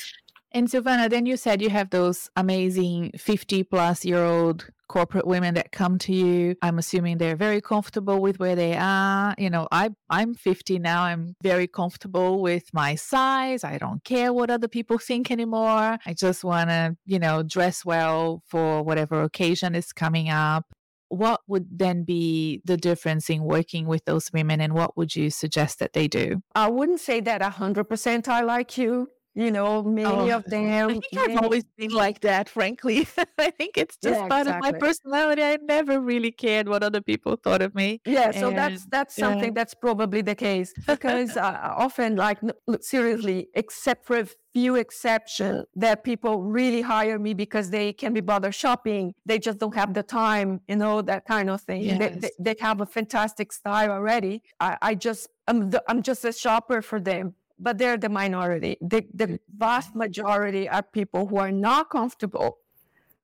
And 0.53 0.69
Silvana, 0.69 1.11
then 1.11 1.27
you 1.27 1.37
said 1.37 1.61
you 1.61 1.71
have 1.71 1.91
those 1.91 2.31
amazing 2.37 3.13
50 3.17 3.65
plus 3.65 4.05
year 4.05 4.25
old 4.25 4.67
corporate 4.89 5.27
women 5.27 5.55
that 5.55 5.71
come 5.71 5.99
to 5.99 6.13
you. 6.13 6.57
I'm 6.63 6.79
assuming 6.79 7.19
they're 7.19 7.37
very 7.37 7.61
comfortable 7.61 8.21
with 8.21 8.39
where 8.39 8.57
they 8.57 8.75
are. 8.75 9.35
You 9.39 9.51
know, 9.51 9.69
I 9.71 9.91
I'm 10.09 10.35
50 10.35 10.79
now. 10.79 11.03
I'm 11.03 11.37
very 11.43 11.67
comfortable 11.67 12.41
with 12.41 12.73
my 12.73 12.95
size. 12.95 13.63
I 13.65 13.79
don't 13.79 14.03
care 14.05 14.33
what 14.33 14.51
other 14.51 14.69
people 14.69 14.99
think 14.99 15.31
anymore. 15.31 15.99
I 16.05 16.15
just 16.15 16.43
want 16.43 16.71
to, 16.71 16.97
you 17.05 17.19
know, 17.19 17.43
dress 17.43 17.85
well 17.85 18.43
for 18.47 18.83
whatever 18.83 19.23
occasion 19.23 19.75
is 19.75 19.93
coming 19.93 20.31
up. 20.31 20.65
What 21.11 21.41
would 21.47 21.79
then 21.79 22.05
be 22.05 22.61
the 22.65 22.77
difference 22.77 23.31
in 23.31 23.43
working 23.43 23.87
with 23.87 24.05
those 24.05 24.31
women 24.33 24.61
and 24.61 24.75
what 24.75 24.97
would 24.97 25.17
you 25.17 25.31
suggest 25.31 25.79
that 25.79 25.95
they 25.95 26.07
do? 26.07 26.43
I 26.55 26.69
wouldn't 26.69 27.01
say 27.01 27.21
that 27.21 27.41
100% 27.41 28.29
I 28.29 28.43
like 28.43 28.77
you 28.77 29.09
you 29.39 29.53
know, 29.53 29.85
many 29.85 30.33
oh, 30.33 30.37
of 30.37 30.45
them. 30.47 30.91
I 30.91 30.93
think 30.93 31.05
I've 31.17 31.39
always 31.39 31.63
been 31.77 31.93
like 31.93 32.21
that, 32.23 32.49
frankly. 32.49 33.07
I 33.39 33.51
think 33.53 33.79
it's 33.79 33.97
just 33.97 34.19
yeah, 34.19 34.27
part 34.27 34.49
exactly. 34.49 34.69
of 34.69 34.75
my 34.75 34.79
personality. 34.81 35.43
I 35.45 35.59
never 35.63 36.01
really 36.01 36.33
cared 36.33 36.69
what 36.69 36.83
other 36.83 37.01
people 37.01 37.37
thought 37.37 37.63
of 37.63 37.73
me. 37.73 38.01
Yeah, 38.05 38.33
so 38.33 38.49
and, 38.49 38.59
that's 38.59 38.87
that's 38.87 39.17
yeah. 39.17 39.27
something 39.27 39.55
that's 39.55 39.75
probably 39.75 40.23
the 40.23 40.35
case 40.35 40.75
because 40.89 41.37
uh, 41.47 41.73
often, 41.77 42.17
like, 42.17 42.39
seriously, 42.81 43.49
except 43.55 44.07
for 44.07 44.19
a 44.19 44.27
few 44.53 44.75
exceptions, 44.75 45.67
that 45.77 46.03
people 46.03 46.43
really 46.43 46.83
hire 46.83 47.21
me 47.21 47.33
because 47.33 47.71
they 47.71 47.93
can 47.93 48.13
be 48.13 48.21
bothered 48.21 48.57
shopping. 48.57 49.15
They 49.25 49.39
just 49.39 49.59
don't 49.61 49.75
have 49.77 49.95
the 49.95 50.03
time, 50.03 50.63
you 50.67 50.75
know, 50.75 51.01
that 51.03 51.27
kind 51.27 51.49
of 51.49 51.61
thing. 51.61 51.83
Yes. 51.83 51.99
They, 51.99 52.09
they, 52.09 52.31
they, 52.41 52.57
have 52.59 52.81
a 52.81 52.87
fantastic 52.87 53.53
style 53.53 53.93
already. 53.93 54.43
I, 54.59 54.77
I 54.83 54.95
just 54.97 55.29
I'm 55.47 55.71
the, 55.71 55.83
I'm 55.89 56.03
just 56.03 56.25
a 56.25 56.33
shopper 56.33 56.83
for 56.83 57.01
them 57.01 57.35
but 57.59 57.79
they're 57.79 57.97
the 57.97 58.09
minority. 58.09 58.77
The, 58.81 59.07
the 59.13 59.41
vast 59.57 59.95
majority 59.95 60.69
are 60.69 60.83
people 60.83 61.27
who 61.27 61.37
are 61.39 61.53
not 61.53 61.91
comfortable 61.91 62.59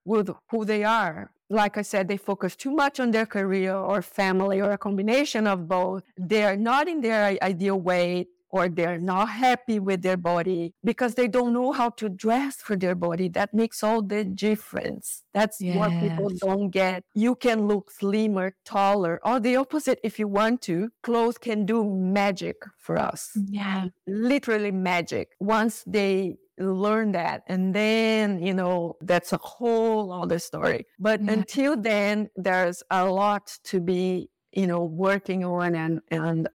with 0.05 0.31
who 0.51 0.65
they 0.65 0.85
are. 0.85 1.31
Like 1.51 1.77
I 1.77 1.83
said, 1.83 2.09
they 2.09 2.17
focus 2.17 2.57
too 2.57 2.71
much 2.71 2.99
on 2.99 3.11
their 3.11 3.27
career 3.27 3.75
or 3.75 4.03
family 4.03 4.61
or 4.61 4.73
a 4.73 4.79
combination 4.79 5.47
of 5.47 5.69
both. 5.69 6.03
They 6.19 6.45
are 6.45 6.57
not 6.57 6.89
in 6.89 7.01
their 7.01 7.37
ideal 7.43 7.79
weight 7.81 8.29
or 8.55 8.69
they're 8.69 9.01
not 9.01 9.29
happy 9.31 9.81
with 9.81 10.01
their 10.03 10.17
body 10.17 10.73
because 10.85 11.17
they 11.17 11.27
don't 11.27 11.53
know 11.53 11.73
how 11.73 11.91
to 11.91 12.09
dress 12.09 12.55
for 12.59 12.77
their 12.77 12.95
body. 12.95 13.29
That 13.29 13.53
makes 13.53 13.83
all 13.83 14.01
the 14.01 14.23
difference. 14.23 15.25
That's 15.35 15.61
yes. 15.61 15.77
what 15.77 15.91
people 15.91 16.31
don't 16.39 16.71
get. 16.71 17.03
You 17.15 17.35
can 17.35 17.67
look 17.67 17.91
slimmer, 17.91 18.55
taller, 18.65 19.19
or 19.25 19.41
the 19.41 19.57
opposite 19.57 19.99
if 20.05 20.21
you 20.21 20.29
want 20.29 20.63
to. 20.63 20.91
Clothes 21.03 21.37
can 21.37 21.67
do 21.67 21.85
magic 21.85 22.59
for 22.79 22.97
us. 22.97 23.37
Yeah. 23.49 23.87
Literally 24.07 24.71
magic. 24.71 25.31
Once 25.41 25.83
they 25.85 26.37
learn 26.57 27.11
that 27.11 27.43
and 27.49 27.75
then 27.75 28.41
you 28.41 28.55
know 28.55 28.95
that's 29.01 29.33
a 29.33 29.37
whole 29.39 30.13
other 30.13 30.39
story 30.39 30.87
but 31.01 31.21
yeah. 31.21 31.33
until 31.33 31.77
then 31.77 32.31
there's 32.37 32.81
a 32.93 33.05
lot 33.05 33.59
to 33.65 33.81
be 33.81 34.31
you 34.53 34.65
know 34.65 34.85
working 34.85 35.45
on 35.45 35.75
and 35.75 36.01
and 36.13 36.49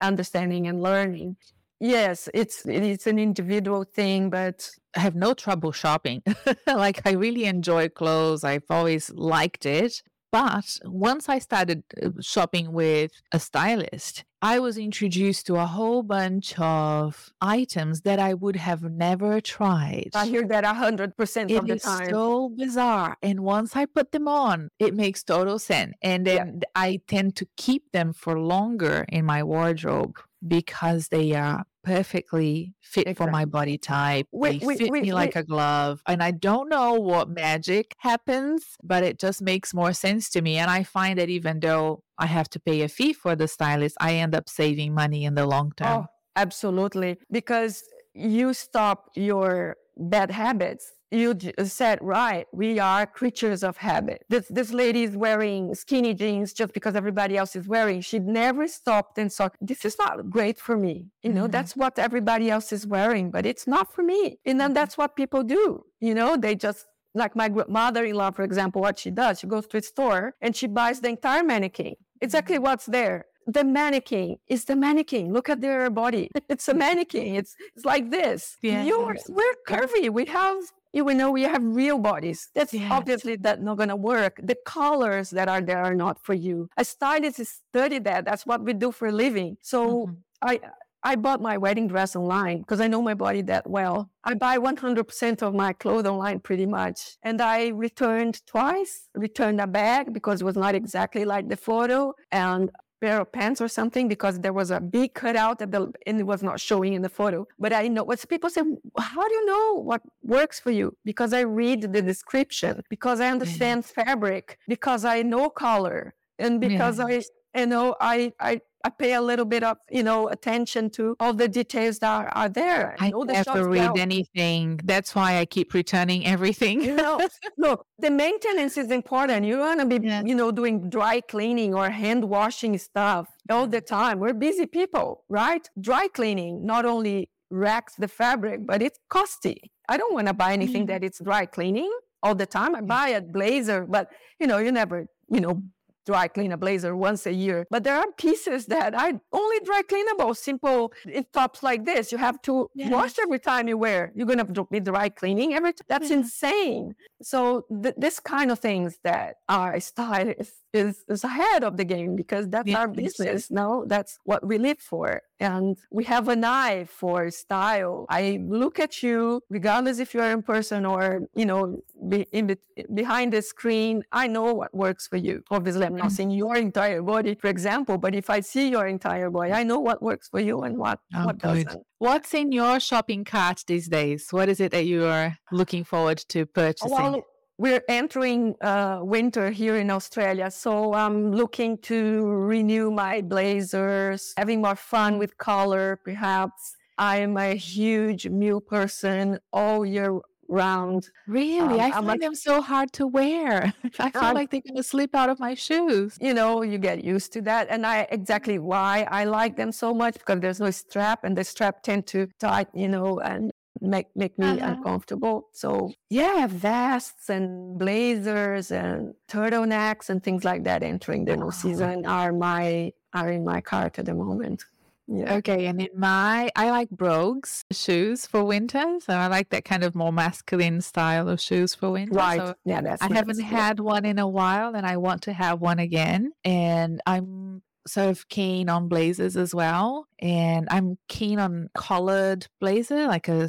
understanding 0.00 0.66
and 0.66 0.82
learning. 0.82 1.36
Yes, 1.78 2.28
it's 2.32 2.64
it's 2.66 3.06
an 3.06 3.18
individual 3.18 3.84
thing, 3.84 4.30
but 4.30 4.70
I 4.96 5.00
have 5.00 5.14
no 5.14 5.34
trouble 5.34 5.72
shopping. 5.72 6.22
like 6.66 7.06
I 7.06 7.12
really 7.12 7.44
enjoy 7.44 7.88
clothes. 7.90 8.44
I've 8.44 8.64
always 8.70 9.10
liked 9.10 9.66
it. 9.66 10.02
But 10.36 10.78
once 10.84 11.30
I 11.30 11.38
started 11.38 11.82
uh, 12.02 12.10
shopping 12.20 12.72
with 12.72 13.10
a 13.32 13.40
stylist, 13.40 14.24
I 14.42 14.58
was 14.58 14.76
introduced 14.76 15.46
to 15.46 15.56
a 15.56 15.64
whole 15.64 16.02
bunch 16.02 16.58
of 16.58 17.32
items 17.40 18.02
that 18.02 18.18
I 18.18 18.34
would 18.34 18.56
have 18.56 18.82
never 18.82 19.40
tried. 19.40 20.10
I 20.14 20.26
hear 20.26 20.46
that 20.48 20.64
100% 20.64 21.56
of 21.56 21.66
the 21.66 21.78
time. 21.78 22.02
It's 22.02 22.10
so 22.10 22.50
bizarre. 22.50 23.16
And 23.22 23.40
once 23.40 23.74
I 23.76 23.86
put 23.86 24.12
them 24.12 24.28
on, 24.28 24.68
it 24.78 24.92
makes 24.94 25.22
total 25.22 25.58
sense. 25.58 25.94
And 26.02 26.26
then 26.26 26.60
yeah. 26.60 26.68
I 26.74 27.00
tend 27.08 27.36
to 27.36 27.48
keep 27.56 27.92
them 27.92 28.12
for 28.12 28.38
longer 28.38 29.06
in 29.08 29.24
my 29.24 29.42
wardrobe 29.42 30.18
because 30.46 31.08
they 31.08 31.32
are 31.32 31.64
perfectly 31.86 32.74
fit 32.80 33.02
exactly. 33.02 33.14
for 33.14 33.30
my 33.30 33.44
body 33.44 33.78
type. 33.78 34.26
Wait, 34.32 34.60
they 34.60 34.66
wait, 34.66 34.78
fit 34.78 34.90
wait, 34.90 35.02
me 35.02 35.12
like 35.12 35.36
a 35.36 35.44
glove. 35.44 36.02
And 36.06 36.22
I 36.22 36.32
don't 36.32 36.68
know 36.68 36.94
what 36.94 37.28
magic 37.28 37.94
happens, 37.98 38.76
but 38.82 39.04
it 39.04 39.20
just 39.20 39.40
makes 39.40 39.72
more 39.72 39.92
sense 39.92 40.28
to 40.30 40.42
me. 40.42 40.58
And 40.58 40.68
I 40.68 40.82
find 40.82 41.18
that 41.18 41.28
even 41.28 41.60
though 41.60 42.02
I 42.18 42.26
have 42.26 42.50
to 42.50 42.60
pay 42.60 42.82
a 42.82 42.88
fee 42.88 43.12
for 43.12 43.36
the 43.36 43.46
stylist, 43.46 43.96
I 44.00 44.14
end 44.16 44.34
up 44.34 44.48
saving 44.48 44.94
money 44.94 45.24
in 45.24 45.36
the 45.36 45.46
long 45.46 45.72
oh, 45.80 45.84
term. 45.84 46.02
Oh, 46.02 46.06
absolutely. 46.34 47.18
Because 47.30 47.84
you 48.14 48.52
stop 48.52 49.10
your 49.14 49.76
bad 49.96 50.30
habits 50.30 50.90
you 51.10 51.38
said 51.64 51.98
right 52.02 52.46
we 52.52 52.78
are 52.78 53.06
creatures 53.06 53.62
of 53.62 53.76
habit 53.76 54.24
this 54.28 54.46
this 54.48 54.72
lady 54.72 55.04
is 55.04 55.16
wearing 55.16 55.74
skinny 55.74 56.12
jeans 56.12 56.52
just 56.52 56.72
because 56.72 56.96
everybody 56.96 57.36
else 57.36 57.54
is 57.54 57.68
wearing 57.68 58.00
she 58.00 58.18
never 58.18 58.66
stopped 58.66 59.16
and 59.18 59.32
thought 59.32 59.54
this 59.60 59.84
is 59.84 59.96
not 59.98 60.28
great 60.28 60.58
for 60.58 60.76
me 60.76 61.06
you 61.22 61.32
know 61.32 61.42
mm-hmm. 61.42 61.52
that's 61.52 61.76
what 61.76 61.98
everybody 61.98 62.50
else 62.50 62.72
is 62.72 62.86
wearing 62.86 63.30
but 63.30 63.46
it's 63.46 63.66
not 63.66 63.92
for 63.94 64.02
me 64.02 64.38
and 64.44 64.60
then 64.60 64.72
that's 64.72 64.98
what 64.98 65.14
people 65.14 65.44
do 65.44 65.84
you 66.00 66.14
know 66.14 66.36
they 66.36 66.54
just 66.54 66.86
like 67.14 67.36
my 67.36 67.48
mother-in-law 67.68 68.30
for 68.32 68.42
example 68.42 68.82
what 68.82 68.98
she 68.98 69.10
does 69.10 69.38
she 69.38 69.46
goes 69.46 69.66
to 69.66 69.76
a 69.76 69.82
store 69.82 70.34
and 70.40 70.56
she 70.56 70.66
buys 70.66 71.00
the 71.00 71.08
entire 71.08 71.44
mannequin 71.44 71.94
exactly 72.20 72.56
mm-hmm. 72.56 72.64
what's 72.64 72.86
there 72.86 73.26
the 73.46 73.64
mannequin 73.64 74.38
is 74.48 74.64
the 74.64 74.74
mannequin. 74.74 75.32
Look 75.32 75.48
at 75.48 75.60
their 75.60 75.88
body. 75.90 76.30
It's 76.48 76.68
a 76.68 76.74
mannequin. 76.74 77.36
It's 77.36 77.54
it's 77.74 77.84
like 77.84 78.10
this. 78.10 78.56
Yeah. 78.62 78.82
Yours, 78.82 79.22
we're 79.28 79.54
curvy. 79.68 80.10
We 80.10 80.24
have 80.26 80.56
you 80.96 81.04
will 81.04 81.14
know 81.14 81.30
we 81.30 81.42
have 81.42 81.62
real 81.62 81.98
bodies. 81.98 82.48
That's 82.54 82.72
yes. 82.72 82.90
obviously 82.90 83.36
that 83.36 83.62
not 83.62 83.76
gonna 83.76 83.96
work. 83.96 84.40
The 84.42 84.56
colors 84.64 85.28
that 85.30 85.48
are 85.48 85.60
there 85.60 85.82
are 85.82 85.94
not 85.94 86.18
for 86.24 86.32
you. 86.32 86.70
A 86.78 86.84
stylist 86.84 87.38
is 87.38 87.50
study 87.68 87.98
that. 88.00 88.24
That's 88.24 88.46
what 88.46 88.62
we 88.62 88.72
do 88.72 88.90
for 88.90 89.08
a 89.08 89.12
living. 89.12 89.58
So 89.60 89.80
mm-hmm. 90.06 90.14
I 90.40 90.60
I 91.02 91.14
bought 91.14 91.40
my 91.40 91.56
wedding 91.56 91.86
dress 91.86 92.16
online 92.16 92.58
because 92.60 92.80
I 92.80 92.88
know 92.88 93.00
my 93.00 93.14
body 93.14 93.42
that 93.42 93.68
well. 93.68 94.10
I 94.24 94.34
buy 94.34 94.58
100% 94.58 95.42
of 95.42 95.54
my 95.54 95.72
clothes 95.72 96.06
online 96.06 96.40
pretty 96.40 96.66
much. 96.66 97.16
And 97.22 97.40
I 97.40 97.68
returned 97.68 98.44
twice, 98.46 99.08
returned 99.14 99.60
a 99.60 99.68
bag 99.68 100.12
because 100.12 100.40
it 100.40 100.44
was 100.44 100.56
not 100.56 100.74
exactly 100.74 101.24
like 101.24 101.48
the 101.48 101.56
photo. 101.56 102.14
And 102.32 102.72
pair 103.00 103.20
of 103.20 103.32
pants 103.32 103.60
or 103.60 103.68
something 103.68 104.08
because 104.08 104.40
there 104.40 104.52
was 104.52 104.70
a 104.70 104.80
big 104.80 105.14
cutout 105.14 105.60
at 105.62 105.70
the, 105.72 105.92
and 106.06 106.20
it 106.20 106.24
was 106.24 106.42
not 106.42 106.60
showing 106.60 106.94
in 106.94 107.02
the 107.02 107.08
photo. 107.08 107.46
But 107.58 107.72
I 107.72 107.88
know 107.88 108.04
what 108.04 108.24
people 108.28 108.50
say, 108.50 108.62
how 108.98 109.28
do 109.28 109.34
you 109.34 109.46
know 109.46 109.82
what 109.82 110.02
works 110.22 110.58
for 110.60 110.70
you? 110.70 110.96
Because 111.04 111.32
I 111.32 111.40
read 111.40 111.92
the 111.92 112.02
description, 112.02 112.82
because 112.88 113.20
I 113.20 113.28
understand 113.28 113.84
fabric, 113.84 114.58
because 114.68 115.04
I 115.04 115.22
know 115.22 115.50
color, 115.50 116.14
and 116.38 116.60
because 116.60 116.98
yeah. 116.98 117.06
I, 117.06 117.22
you 117.56 117.66
know, 117.66 117.96
I, 118.00 118.32
I, 118.40 118.60
I 118.84 118.90
pay 118.90 119.14
a 119.14 119.20
little 119.20 119.44
bit 119.44 119.64
of, 119.64 119.78
you 119.90 120.02
know, 120.02 120.28
attention 120.28 120.90
to 120.90 121.16
all 121.18 121.34
the 121.34 121.48
details 121.48 121.98
that 121.98 122.08
are, 122.08 122.28
are 122.28 122.48
there. 122.48 122.94
I, 123.00 123.10
never 123.10 123.68
read 123.68 123.78
well. 123.78 123.98
anything. 123.98 124.78
That's 124.84 125.14
why 125.14 125.38
I 125.38 125.44
keep 125.44 125.74
returning 125.74 126.24
everything. 126.24 126.82
you 126.82 126.94
know, 126.94 127.20
look, 127.58 127.84
the 127.98 128.10
maintenance 128.10 128.76
is 128.76 128.90
important. 128.90 129.44
You 129.44 129.58
want 129.58 129.80
to 129.80 129.86
be, 129.86 130.06
yes. 130.06 130.24
you 130.26 130.34
know, 130.34 130.52
doing 130.52 130.88
dry 130.88 131.20
cleaning 131.20 131.74
or 131.74 131.90
hand 131.90 132.28
washing 132.28 132.78
stuff 132.78 133.28
all 133.50 133.66
the 133.66 133.80
time. 133.80 134.20
We're 134.20 134.34
busy 134.34 134.66
people, 134.66 135.24
right? 135.28 135.68
Dry 135.80 136.08
cleaning 136.08 136.64
not 136.64 136.84
only 136.84 137.28
wrecks 137.50 137.94
the 137.96 138.08
fabric, 138.08 138.66
but 138.66 138.82
it's 138.82 138.98
costly. 139.08 139.72
I 139.88 139.96
don't 139.96 140.14
want 140.14 140.28
to 140.28 140.34
buy 140.34 140.52
anything 140.52 140.84
mm. 140.84 140.88
that 140.88 141.04
it's 141.04 141.20
dry 141.20 141.46
cleaning 141.46 141.92
all 142.22 142.34
the 142.34 142.46
time. 142.46 142.74
I 142.74 142.80
buy 142.80 143.08
a 143.08 143.20
blazer, 143.20 143.84
but 143.84 144.10
you 144.40 144.46
know, 144.46 144.58
you 144.58 144.72
never, 144.72 145.06
you 145.28 145.40
know, 145.40 145.62
dry 146.06 146.28
clean 146.28 146.52
a 146.52 146.56
blazer 146.56 146.96
once 146.96 147.26
a 147.26 147.32
year. 147.32 147.66
But 147.70 147.84
there 147.84 147.96
are 147.96 148.06
pieces 148.16 148.66
that 148.66 148.94
are 148.94 149.12
only 149.32 149.60
dry 149.64 149.82
cleanable, 149.90 150.36
simple 150.36 150.92
in 151.06 151.26
tops 151.32 151.62
like 151.62 151.84
this. 151.84 152.12
You 152.12 152.18
have 152.18 152.40
to 152.42 152.70
yes. 152.74 152.90
wash 152.90 153.18
every 153.18 153.40
time 153.40 153.68
you 153.68 153.76
wear. 153.76 154.12
You're 154.14 154.26
going 154.26 154.44
to 154.44 154.64
be 154.70 154.80
dry 154.80 155.08
cleaning 155.08 155.52
every 155.54 155.72
time. 155.72 155.86
That's 155.88 156.10
yeah. 156.10 156.18
insane. 156.18 156.94
So 157.22 157.66
th- 157.82 157.96
this 157.98 158.20
kind 158.20 158.50
of 158.50 158.58
things 158.60 158.98
that 159.04 159.36
are 159.48 159.78
stylists 159.80 160.62
is, 160.76 161.04
is 161.08 161.24
ahead 161.24 161.64
of 161.64 161.76
the 161.76 161.84
game 161.84 162.14
because 162.14 162.48
that's 162.48 162.68
yeah, 162.68 162.80
our 162.80 162.88
business. 162.88 163.50
No, 163.50 163.84
that's 163.86 164.18
what 164.24 164.46
we 164.46 164.58
live 164.58 164.78
for. 164.78 165.22
And 165.38 165.76
we 165.90 166.04
have 166.04 166.28
an 166.28 166.44
eye 166.44 166.84
for 166.84 167.30
style. 167.30 168.06
I 168.08 168.40
look 168.46 168.78
at 168.80 169.02
you, 169.02 169.42
regardless 169.50 169.98
if 169.98 170.14
you're 170.14 170.30
in 170.30 170.42
person 170.42 170.86
or, 170.86 171.22
you 171.34 171.44
know, 171.44 171.82
be, 172.08 172.26
in, 172.32 172.56
behind 172.94 173.32
the 173.34 173.42
screen. 173.42 174.02
I 174.12 174.28
know 174.28 174.54
what 174.54 174.74
works 174.74 175.06
for 175.06 175.18
you. 175.18 175.42
Obviously, 175.50 175.84
I'm 175.84 175.96
not 175.96 176.06
mm-hmm. 176.06 176.14
seeing 176.14 176.30
your 176.30 176.56
entire 176.56 177.02
body, 177.02 177.34
for 177.34 177.48
example, 177.48 177.98
but 177.98 178.14
if 178.14 178.30
I 178.30 178.40
see 178.40 178.70
your 178.70 178.86
entire 178.86 179.28
body, 179.30 179.52
I 179.52 179.62
know 179.62 179.80
what 179.80 180.02
works 180.02 180.28
for 180.28 180.40
you 180.40 180.62
and 180.62 180.78
what, 180.78 181.00
oh, 181.14 181.26
what 181.26 181.38
doesn't. 181.38 181.82
What's 181.98 182.32
in 182.34 182.52
your 182.52 182.80
shopping 182.80 183.24
cart 183.24 183.64
these 183.66 183.88
days? 183.88 184.28
What 184.30 184.48
is 184.48 184.60
it 184.60 184.72
that 184.72 184.86
you 184.86 185.04
are 185.04 185.36
looking 185.52 185.84
forward 185.84 186.18
to 186.28 186.46
purchasing? 186.46 186.90
Well, 186.90 187.22
we're 187.58 187.82
entering 187.88 188.54
uh, 188.60 189.00
winter 189.02 189.50
here 189.50 189.76
in 189.76 189.90
Australia, 189.90 190.50
so 190.50 190.92
I'm 190.92 191.32
looking 191.32 191.78
to 191.78 192.24
renew 192.26 192.90
my 192.90 193.22
blazers, 193.22 194.34
having 194.36 194.60
more 194.60 194.76
fun 194.76 195.18
with 195.18 195.38
color, 195.38 195.98
perhaps. 196.04 196.76
I'm 196.98 197.36
a 197.36 197.54
huge 197.54 198.26
mule 198.28 198.60
person 198.60 199.38
all 199.52 199.84
year 199.84 200.18
round. 200.48 201.10
Really? 201.26 201.80
Um, 201.80 201.80
I 201.80 201.90
find 201.90 202.22
them 202.22 202.34
so 202.34 202.60
hard 202.60 202.92
to 202.92 203.06
wear. 203.06 203.72
I 203.98 204.10
feel 204.10 204.32
like 204.32 204.50
they're 204.50 204.60
going 204.60 204.76
to 204.76 204.82
slip 204.82 205.14
out 205.14 205.28
of 205.28 205.38
my 205.38 205.54
shoes. 205.54 206.16
You 206.20 206.34
know, 206.34 206.62
you 206.62 206.78
get 206.78 207.04
used 207.04 207.32
to 207.34 207.42
that. 207.42 207.66
And 207.70 207.86
I 207.86 208.06
exactly 208.10 208.58
why 208.58 209.06
I 209.10 209.24
like 209.24 209.56
them 209.56 209.72
so 209.72 209.92
much 209.92 210.14
because 210.14 210.40
there's 210.40 210.60
no 210.60 210.70
strap 210.70 211.24
and 211.24 211.36
the 211.36 211.44
strap 211.44 211.82
tend 211.82 212.06
to 212.08 212.28
tight, 212.38 212.68
you 212.74 212.88
know, 212.88 213.20
and 213.20 213.50
make 213.86 214.08
make 214.14 214.38
me 214.38 214.46
uh-huh. 214.46 214.74
uncomfortable. 214.76 215.48
So 215.52 215.92
yeah, 216.10 216.46
vests 216.46 217.28
and 217.28 217.78
blazers 217.78 218.70
and 218.70 219.14
turtlenecks 219.28 220.08
and 220.10 220.22
things 220.22 220.44
like 220.44 220.64
that 220.64 220.82
entering 220.82 221.24
the 221.24 221.36
new 221.36 221.50
season 221.50 222.06
are 222.06 222.32
my 222.32 222.92
are 223.12 223.30
in 223.30 223.44
my 223.44 223.60
cart 223.60 223.98
at 223.98 224.06
the 224.06 224.14
moment. 224.14 224.64
Yeah. 225.08 225.36
Okay, 225.36 225.66
and 225.66 225.80
in 225.80 225.88
my 225.94 226.50
I 226.56 226.70
like 226.70 226.90
brogues 226.90 227.64
shoes 227.70 228.26
for 228.26 228.42
winter, 228.42 228.98
so 229.00 229.12
I 229.12 229.28
like 229.28 229.50
that 229.50 229.64
kind 229.64 229.84
of 229.84 229.94
more 229.94 230.12
masculine 230.12 230.80
style 230.80 231.28
of 231.28 231.40
shoes 231.40 231.76
for 231.76 231.92
winter. 231.92 232.14
Right. 232.14 232.40
So 232.40 232.54
yeah, 232.64 232.80
that's 232.80 233.02
I 233.02 233.08
nice. 233.08 233.18
haven't 233.18 233.40
had 233.40 233.78
one 233.78 234.04
in 234.04 234.18
a 234.18 234.26
while, 234.26 234.74
and 234.74 234.84
I 234.84 234.96
want 234.96 235.22
to 235.22 235.32
have 235.32 235.60
one 235.60 235.78
again. 235.78 236.32
And 236.44 237.00
I'm 237.06 237.62
sort 237.86 238.08
of 238.08 238.28
keen 238.28 238.68
on 238.68 238.88
blazers 238.88 239.36
as 239.36 239.54
well 239.54 240.06
and 240.18 240.66
i'm 240.70 240.98
keen 241.08 241.38
on 241.38 241.68
collared 241.74 242.46
blazer 242.60 243.06
like 243.06 243.28
a 243.28 243.48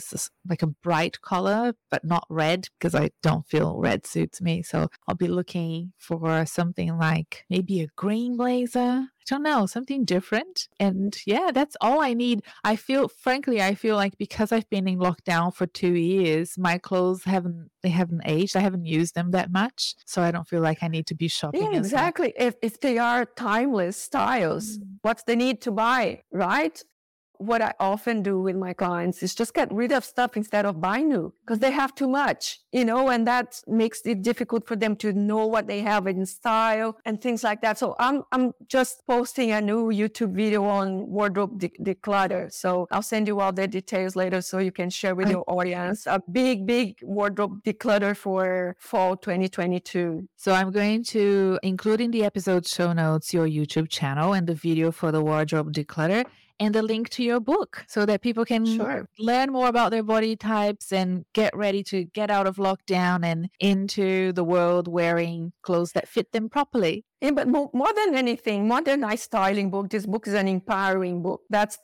like 0.50 0.62
a 0.62 0.68
bright 0.68 1.20
color 1.22 1.74
but 1.90 2.04
not 2.04 2.26
red 2.30 2.68
because 2.78 2.94
i 2.94 3.10
don't 3.24 3.48
feel 3.48 3.78
red 3.80 4.06
suits 4.06 4.42
me 4.42 4.62
so 4.62 4.88
i'll 5.08 5.16
be 5.16 5.28
looking 5.28 5.92
for 5.98 6.46
something 6.46 6.98
like 6.98 7.46
maybe 7.50 7.82
a 7.82 7.88
green 7.96 8.38
blazer 8.38 9.06
don't 9.28 9.44
know, 9.44 9.66
something 9.66 10.06
different. 10.06 10.68
And 10.80 11.16
yeah, 11.26 11.52
that's 11.54 11.76
all 11.82 12.02
I 12.02 12.14
need. 12.14 12.42
I 12.64 12.76
feel, 12.76 13.08
frankly, 13.08 13.62
I 13.62 13.76
feel 13.76 13.96
like 13.96 14.18
because 14.18 14.52
I've 14.52 14.70
been 14.70 14.88
in 14.88 15.00
lockdown 15.00 15.54
for 15.54 15.68
two 15.68 15.94
years, 15.94 16.58
my 16.58 16.78
clothes 16.78 17.24
haven't, 17.26 17.70
they 17.84 17.90
haven't 17.90 18.22
aged. 18.26 18.56
I 18.56 18.62
haven't 18.62 18.86
used 18.86 19.16
them 19.16 19.32
that 19.32 19.52
much. 19.52 19.96
So 20.06 20.22
I 20.22 20.32
don't 20.32 20.48
feel 20.48 20.62
like 20.62 20.80
I 20.82 20.88
need 20.88 21.08
to 21.08 21.16
be 21.16 21.28
shopping. 21.28 21.62
Yeah, 21.62 21.78
exactly. 21.78 22.34
If, 22.38 22.56
if 22.62 22.80
they 22.80 22.98
are 22.98 23.26
timeless 23.26 23.98
styles, 23.98 24.78
mm. 24.78 24.98
what's 25.02 25.24
the 25.24 25.36
need 25.36 25.62
to 25.62 25.72
buy, 25.72 26.24
right? 26.32 26.82
What 27.40 27.62
I 27.62 27.74
often 27.80 28.22
do 28.22 28.40
with 28.40 28.56
my 28.56 28.74
clients 28.74 29.24
is 29.24 29.36
just 29.36 29.54
get 29.54 29.72
rid 29.72 29.92
of 29.92 30.04
stuff 30.04 30.38
instead 30.38 30.66
of 30.66 30.82
buy 30.82 31.02
new 31.02 31.34
because 31.42 31.60
they 31.60 31.72
have 31.72 31.96
too 31.96 32.08
much, 32.08 32.60
you 32.72 32.86
know, 32.86 33.10
and 33.10 33.28
that 33.28 33.62
makes 33.68 34.02
it 34.06 34.22
difficult 34.22 34.68
for 34.68 34.76
them 34.76 34.96
to 34.98 35.14
know 35.14 35.46
what 35.46 35.68
they 35.68 35.82
have 35.82 36.08
in 36.08 36.26
style 36.26 36.98
and 37.06 37.22
things 37.22 37.44
like 37.44 37.62
that. 37.62 37.78
So 37.78 37.96
I'm, 38.00 38.24
I'm 38.32 38.54
just 38.68 39.06
posting 39.08 39.52
a 39.52 39.62
new 39.62 39.88
YouTube 39.92 40.34
video 40.34 40.64
on 40.64 41.08
wardrobe 41.08 41.60
de- 41.60 41.70
declutter. 41.82 42.52
So 42.52 42.88
I'll 42.92 43.02
send 43.02 43.28
you 43.28 43.40
all 43.40 43.54
the 43.54 43.68
details 43.68 44.16
later 44.16 44.42
so 44.42 44.60
you 44.60 44.72
can 44.72 44.90
share 44.90 45.16
with 45.16 45.30
your 45.30 45.44
audience 45.48 46.08
a 46.08 46.22
big, 46.32 46.66
big 46.66 47.00
wardrobe 47.02 47.64
declutter 47.64 48.16
for 48.16 48.76
fall 48.80 49.16
2022. 49.18 50.28
So 50.36 50.54
I'm 50.54 50.72
going 50.72 51.04
to 51.06 51.60
include 51.64 52.02
in 52.02 52.12
the 52.12 52.24
episode 52.24 52.66
show 52.68 52.94
notes 52.94 53.34
your 53.34 53.48
YouTube 53.48 53.90
channel 53.90 54.34
and 54.34 54.48
the 54.48 54.56
video 54.56 54.92
for 54.92 55.12
the 55.12 55.22
wardrobe 55.22 55.74
declutter 55.74 56.26
and 56.60 56.74
the 56.74 56.82
link 56.82 57.10
to 57.10 57.24
your 57.24 57.39
book 57.39 57.86
so 57.88 58.05
that 58.05 58.22
people 58.22 58.45
can 58.45 58.66
sure. 58.66 59.08
learn 59.20 59.51
more 59.51 59.68
about 59.68 59.91
their 59.91 60.03
body 60.03 60.36
types 60.36 60.91
and 60.91 61.26
get 61.34 61.55
ready 61.55 61.84
to 61.84 62.05
get 62.05 62.32
out 62.32 62.47
of 62.47 62.58
lockdown 62.58 63.24
and 63.24 63.49
into 63.60 64.32
the 64.34 64.43
world 64.43 64.88
wearing 64.88 65.53
clothes 65.62 65.91
that 65.93 66.08
fit 66.08 66.32
them 66.32 66.49
properly. 66.49 67.05
Yeah, 67.22 67.32
but 67.32 67.47
more, 67.47 67.70
more 67.74 67.93
than 67.93 68.16
anything, 68.16 68.68
more 68.68 68.82
than 68.82 69.03
a 69.03 69.18
styling 69.18 69.72
book, 69.72 69.89
this 69.89 70.05
book 70.05 70.28
is 70.28 70.34
an 70.34 70.47
empowering 70.47 71.24
book. 71.24 71.41
That's 71.49 71.78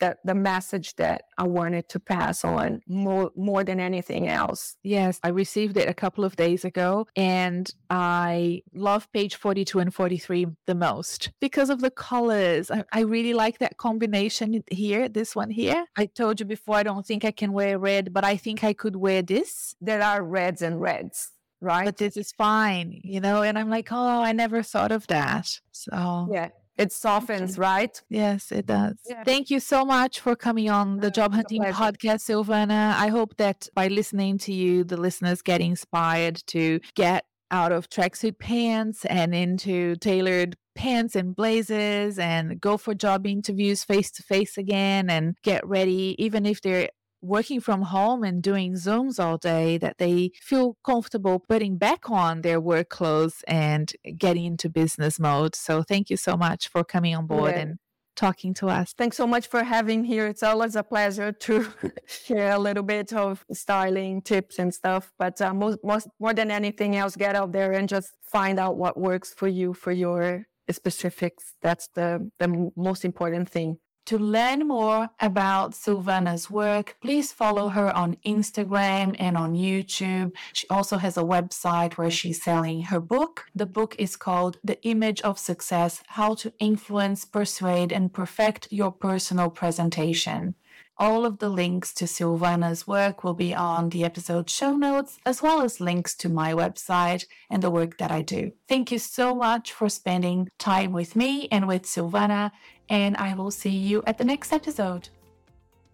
the, 0.00 0.16
the 0.24 0.34
message 0.34 0.96
that 0.96 1.22
I 1.36 1.44
wanted 1.44 1.88
to 1.90 2.00
pass 2.00 2.44
on 2.44 2.80
more, 2.86 3.30
more 3.36 3.64
than 3.64 3.80
anything 3.80 4.28
else. 4.28 4.76
Yes, 4.82 5.20
I 5.22 5.28
received 5.28 5.76
it 5.76 5.88
a 5.88 5.94
couple 5.94 6.24
of 6.24 6.36
days 6.36 6.64
ago 6.64 7.06
and 7.16 7.72
I 7.90 8.62
love 8.74 9.10
page 9.12 9.36
42 9.36 9.78
and 9.78 9.94
43 9.94 10.46
the 10.66 10.74
most 10.74 11.30
because 11.40 11.70
of 11.70 11.80
the 11.80 11.90
colors. 11.90 12.70
I, 12.70 12.84
I 12.92 13.00
really 13.00 13.34
like 13.34 13.58
that 13.58 13.76
combination 13.76 14.62
here, 14.70 15.08
this 15.08 15.34
one 15.34 15.50
here. 15.50 15.86
I 15.96 16.06
told 16.06 16.40
you 16.40 16.46
before, 16.46 16.76
I 16.76 16.82
don't 16.82 17.06
think 17.06 17.24
I 17.24 17.30
can 17.30 17.52
wear 17.52 17.78
red, 17.78 18.12
but 18.12 18.24
I 18.24 18.36
think 18.36 18.64
I 18.64 18.72
could 18.72 18.96
wear 18.96 19.22
this. 19.22 19.74
There 19.80 20.02
are 20.02 20.22
reds 20.22 20.62
and 20.62 20.80
reds 20.80 21.32
right? 21.60 21.84
But 21.84 21.96
this 21.96 22.16
is 22.16 22.32
fine, 22.32 23.00
you 23.02 23.20
know? 23.20 23.42
And 23.42 23.58
I'm 23.58 23.70
like, 23.70 23.88
oh, 23.90 24.22
I 24.22 24.32
never 24.32 24.62
thought 24.62 24.92
of 24.92 25.06
that. 25.08 25.58
So, 25.72 26.28
yeah, 26.30 26.50
it 26.78 26.92
softens, 26.92 27.58
right? 27.58 28.00
Yes, 28.08 28.52
it 28.52 28.66
does. 28.66 28.94
Yeah. 29.06 29.24
Thank 29.24 29.50
you 29.50 29.60
so 29.60 29.84
much 29.84 30.20
for 30.20 30.36
coming 30.36 30.70
on 30.70 30.98
the 30.98 31.10
Job 31.10 31.34
Hunting 31.34 31.62
Podcast, 31.62 32.22
Silvana. 32.28 32.94
I 32.94 33.08
hope 33.08 33.36
that 33.36 33.68
by 33.74 33.88
listening 33.88 34.38
to 34.38 34.52
you, 34.52 34.84
the 34.84 34.96
listeners 34.96 35.42
get 35.42 35.60
inspired 35.60 36.36
to 36.46 36.80
get 36.94 37.24
out 37.50 37.72
of 37.72 37.88
tracksuit 37.90 38.38
pants 38.38 39.04
and 39.06 39.34
into 39.34 39.96
tailored 39.96 40.54
pants 40.74 41.16
and 41.16 41.34
blazers 41.34 42.18
and 42.18 42.60
go 42.60 42.76
for 42.76 42.94
job 42.94 43.26
interviews 43.26 43.82
face 43.82 44.12
to 44.12 44.22
face 44.22 44.56
again 44.56 45.10
and 45.10 45.34
get 45.42 45.66
ready, 45.66 46.14
even 46.18 46.46
if 46.46 46.62
they're 46.62 46.88
working 47.20 47.60
from 47.60 47.82
home 47.82 48.22
and 48.22 48.42
doing 48.42 48.74
Zooms 48.74 49.22
all 49.22 49.38
day 49.38 49.78
that 49.78 49.98
they 49.98 50.30
feel 50.40 50.76
comfortable 50.84 51.38
putting 51.38 51.76
back 51.76 52.10
on 52.10 52.42
their 52.42 52.60
work 52.60 52.88
clothes 52.88 53.42
and 53.48 53.92
getting 54.16 54.44
into 54.44 54.68
business 54.68 55.18
mode. 55.18 55.54
So 55.54 55.82
thank 55.82 56.10
you 56.10 56.16
so 56.16 56.36
much 56.36 56.68
for 56.68 56.84
coming 56.84 57.14
on 57.14 57.26
board 57.26 57.54
yeah. 57.54 57.60
and 57.60 57.78
talking 58.18 58.52
to 58.52 58.68
us. 58.68 58.92
Thanks 58.98 59.16
so 59.16 59.26
much 59.26 59.46
for 59.46 59.62
having 59.62 60.04
here. 60.04 60.26
It's 60.26 60.42
always 60.42 60.74
a 60.76 60.82
pleasure 60.82 61.32
to 61.32 61.66
share 62.06 62.50
a 62.50 62.58
little 62.58 62.82
bit 62.82 63.12
of 63.12 63.44
styling 63.52 64.22
tips 64.22 64.58
and 64.58 64.74
stuff. 64.74 65.12
But 65.18 65.40
uh, 65.40 65.54
most, 65.54 65.78
most, 65.84 66.08
more 66.18 66.34
than 66.34 66.50
anything 66.50 66.96
else, 66.96 67.16
get 67.16 67.36
out 67.36 67.52
there 67.52 67.72
and 67.72 67.88
just 67.88 68.12
find 68.22 68.58
out 68.58 68.76
what 68.76 68.98
works 68.98 69.32
for 69.32 69.48
you 69.48 69.72
for 69.72 69.92
your 69.92 70.46
specifics. 70.70 71.54
That's 71.62 71.88
the 71.94 72.30
the 72.38 72.70
most 72.76 73.04
important 73.04 73.48
thing. 73.48 73.78
To 74.08 74.16
learn 74.18 74.66
more 74.66 75.10
about 75.20 75.72
Silvana's 75.72 76.50
work, 76.50 76.96
please 77.02 77.30
follow 77.30 77.68
her 77.68 77.94
on 77.94 78.16
Instagram 78.24 79.14
and 79.18 79.36
on 79.36 79.52
YouTube. 79.52 80.32
She 80.54 80.66
also 80.70 80.96
has 80.96 81.18
a 81.18 81.22
website 81.22 81.98
where 81.98 82.10
she's 82.10 82.42
selling 82.42 82.84
her 82.84 83.00
book. 83.00 83.44
The 83.54 83.66
book 83.66 83.94
is 83.98 84.16
called 84.16 84.56
The 84.64 84.82
Image 84.82 85.20
of 85.20 85.38
Success 85.38 86.02
How 86.06 86.32
to 86.36 86.54
Influence, 86.58 87.26
Persuade, 87.26 87.92
and 87.92 88.10
Perfect 88.10 88.68
Your 88.70 88.92
Personal 88.92 89.50
Presentation. 89.50 90.54
All 91.00 91.24
of 91.24 91.38
the 91.38 91.48
links 91.48 91.94
to 91.94 92.06
Silvana's 92.06 92.84
work 92.84 93.22
will 93.22 93.34
be 93.34 93.54
on 93.54 93.90
the 93.90 94.02
episode 94.02 94.50
show 94.50 94.74
notes, 94.74 95.20
as 95.24 95.40
well 95.40 95.60
as 95.60 95.80
links 95.80 96.12
to 96.16 96.28
my 96.28 96.52
website 96.52 97.24
and 97.48 97.62
the 97.62 97.70
work 97.70 97.98
that 97.98 98.10
I 98.10 98.22
do. 98.22 98.50
Thank 98.68 98.90
you 98.90 98.98
so 98.98 99.32
much 99.32 99.72
for 99.72 99.88
spending 99.88 100.48
time 100.58 100.92
with 100.92 101.14
me 101.14 101.46
and 101.52 101.68
with 101.68 101.82
Silvana, 101.82 102.50
and 102.88 103.16
I 103.16 103.34
will 103.34 103.52
see 103.52 103.70
you 103.70 104.02
at 104.08 104.18
the 104.18 104.24
next 104.24 104.52
episode. 104.52 105.08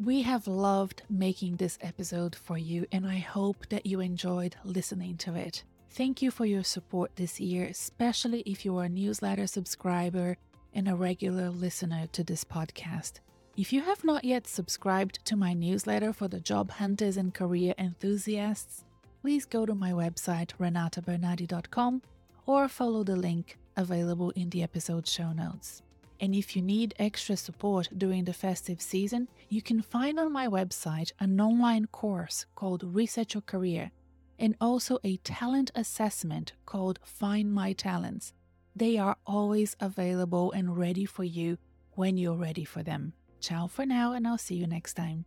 We 0.03 0.23
have 0.23 0.47
loved 0.47 1.03
making 1.11 1.57
this 1.57 1.77
episode 1.83 2.35
for 2.35 2.57
you, 2.57 2.87
and 2.91 3.07
I 3.07 3.19
hope 3.19 3.69
that 3.69 3.85
you 3.85 4.01
enjoyed 4.01 4.57
listening 4.65 5.19
to 5.19 5.35
it. 5.35 5.65
Thank 5.91 6.23
you 6.23 6.31
for 6.31 6.47
your 6.47 6.65
support 6.65 7.15
this 7.17 7.39
year, 7.39 7.67
especially 7.67 8.41
if 8.47 8.65
you 8.65 8.79
are 8.79 8.85
a 8.85 8.89
newsletter 8.89 9.47
subscriber 9.49 10.39
and 10.73 10.89
a 10.89 10.97
regular 10.97 11.51
listener 11.51 12.07
to 12.13 12.25
this 12.25 12.43
podcast. 12.43 13.21
If 13.57 13.73
you 13.73 13.83
have 13.83 14.03
not 14.03 14.25
yet 14.25 14.49
subscribed 14.49 15.25
to 15.27 15.37
my 15.37 15.53
newsletter 15.53 16.13
for 16.13 16.27
the 16.27 16.41
job 16.41 16.73
hunters 16.73 17.17
and 17.17 17.33
career 17.33 17.73
enthusiasts, 17.79 18.85
please 19.23 19.45
go 19.45 19.65
to 19.65 19.77
my 19.77 19.93
website 19.93 20.51
renatabernarde.com 20.59 22.03
or 22.47 22.67
follow 22.67 23.05
the 23.05 23.15
link 23.15 23.57
available 23.77 24.31
in 24.31 24.51
the 24.51 24.65
episode 24.65 25.07
show 25.07 25.33
notes. 25.33 25.83
And 26.19 26.35
if 26.35 26.57
you 26.57 26.63
need 26.63 26.97
extra 26.99 27.37
support 27.37 27.89
during 27.97 28.25
the 28.25 28.33
festive 28.33 28.81
season, 28.81 29.29
you 29.49 29.63
can 29.63 29.83
find 29.83 30.19
on 30.19 30.33
my 30.33 30.49
website 30.49 31.13
an 31.21 31.41
online 31.41 31.87
course 31.87 32.47
called 32.57 32.83
Reset 32.83 33.35
Your 33.35 33.43
Career 33.43 33.93
and 34.37 34.57
also 34.61 34.99
a 35.05 35.19
talent 35.19 35.71
assessment 35.77 36.55
called 36.67 36.99
Find 37.05 37.55
My 37.55 37.73
Talents. 37.73 38.33
They 38.75 38.99
are 38.99 39.17
always 39.25 39.77
available 39.79 40.51
and 40.51 40.77
ready 40.77 41.05
for 41.05 41.23
you 41.23 41.59
when 41.93 42.17
you're 42.17 42.35
ready 42.35 42.65
for 42.65 42.83
them. 42.83 43.13
Ciao 43.45 43.67
for 43.67 43.85
now, 43.85 44.15
and 44.15 44.27
I'll 44.27 44.39
see 44.39 44.55
you 44.55 44.67
next 44.67 44.95
time. 44.95 45.27